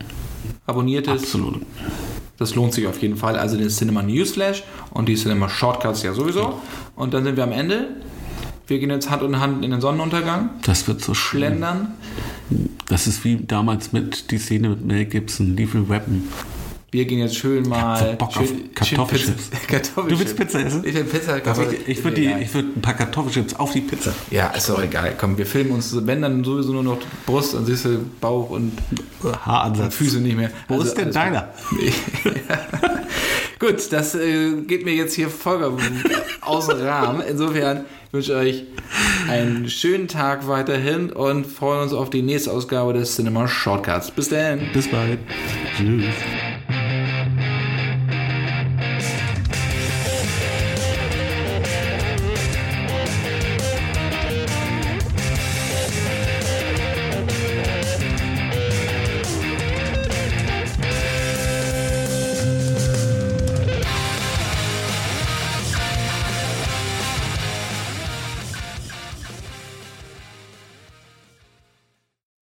[0.66, 1.24] Abonniert es.
[1.24, 1.62] Absolut.
[2.40, 3.38] Das lohnt sich auf jeden Fall.
[3.38, 6.60] Also den Cinema Newsflash und die Cinema Shortcuts ja sowieso.
[6.96, 7.90] Und dann sind wir am Ende.
[8.66, 10.52] Wir gehen jetzt Hand in Hand in den Sonnenuntergang.
[10.64, 11.42] Das wird so schön.
[11.42, 11.94] Schlendern.
[12.88, 16.28] Das ist wie damals mit die Szene mit Mel Gibson, Lethal Weapon.
[16.92, 18.16] Wir gehen jetzt schön mal.
[18.18, 19.50] Bock auf schön, Kartoffelchips.
[19.52, 20.10] Schön Kartoffelchips.
[20.10, 20.84] Du willst Pizza essen?
[20.86, 21.88] Ich will Pizza, Aber Kartoffelchips.
[21.88, 22.22] ich, ich würde
[22.54, 24.14] würd ein paar Kartoffelchips auf die Pizza.
[24.32, 25.14] Ja, ist doch egal.
[25.18, 26.98] Komm, wir filmen uns, wenn dann sowieso nur noch
[27.28, 28.72] Brust und siehst du Bauch und
[29.46, 29.96] Haaransatz.
[29.96, 30.50] Füße nicht mehr.
[30.68, 31.50] Wo Also ist denn deiner?
[33.60, 35.80] Gut, das äh, geht mir jetzt hier vollkommen
[36.42, 37.22] außer Rahmen.
[37.30, 38.64] Insofern wünsche ich euch
[39.30, 44.12] einen schönen Tag weiterhin und freuen uns auf die nächste Ausgabe des Cinema Shortcuts.
[44.12, 44.62] Bis dann.
[44.74, 45.20] Bis bald.
[45.78, 46.06] Tschüss.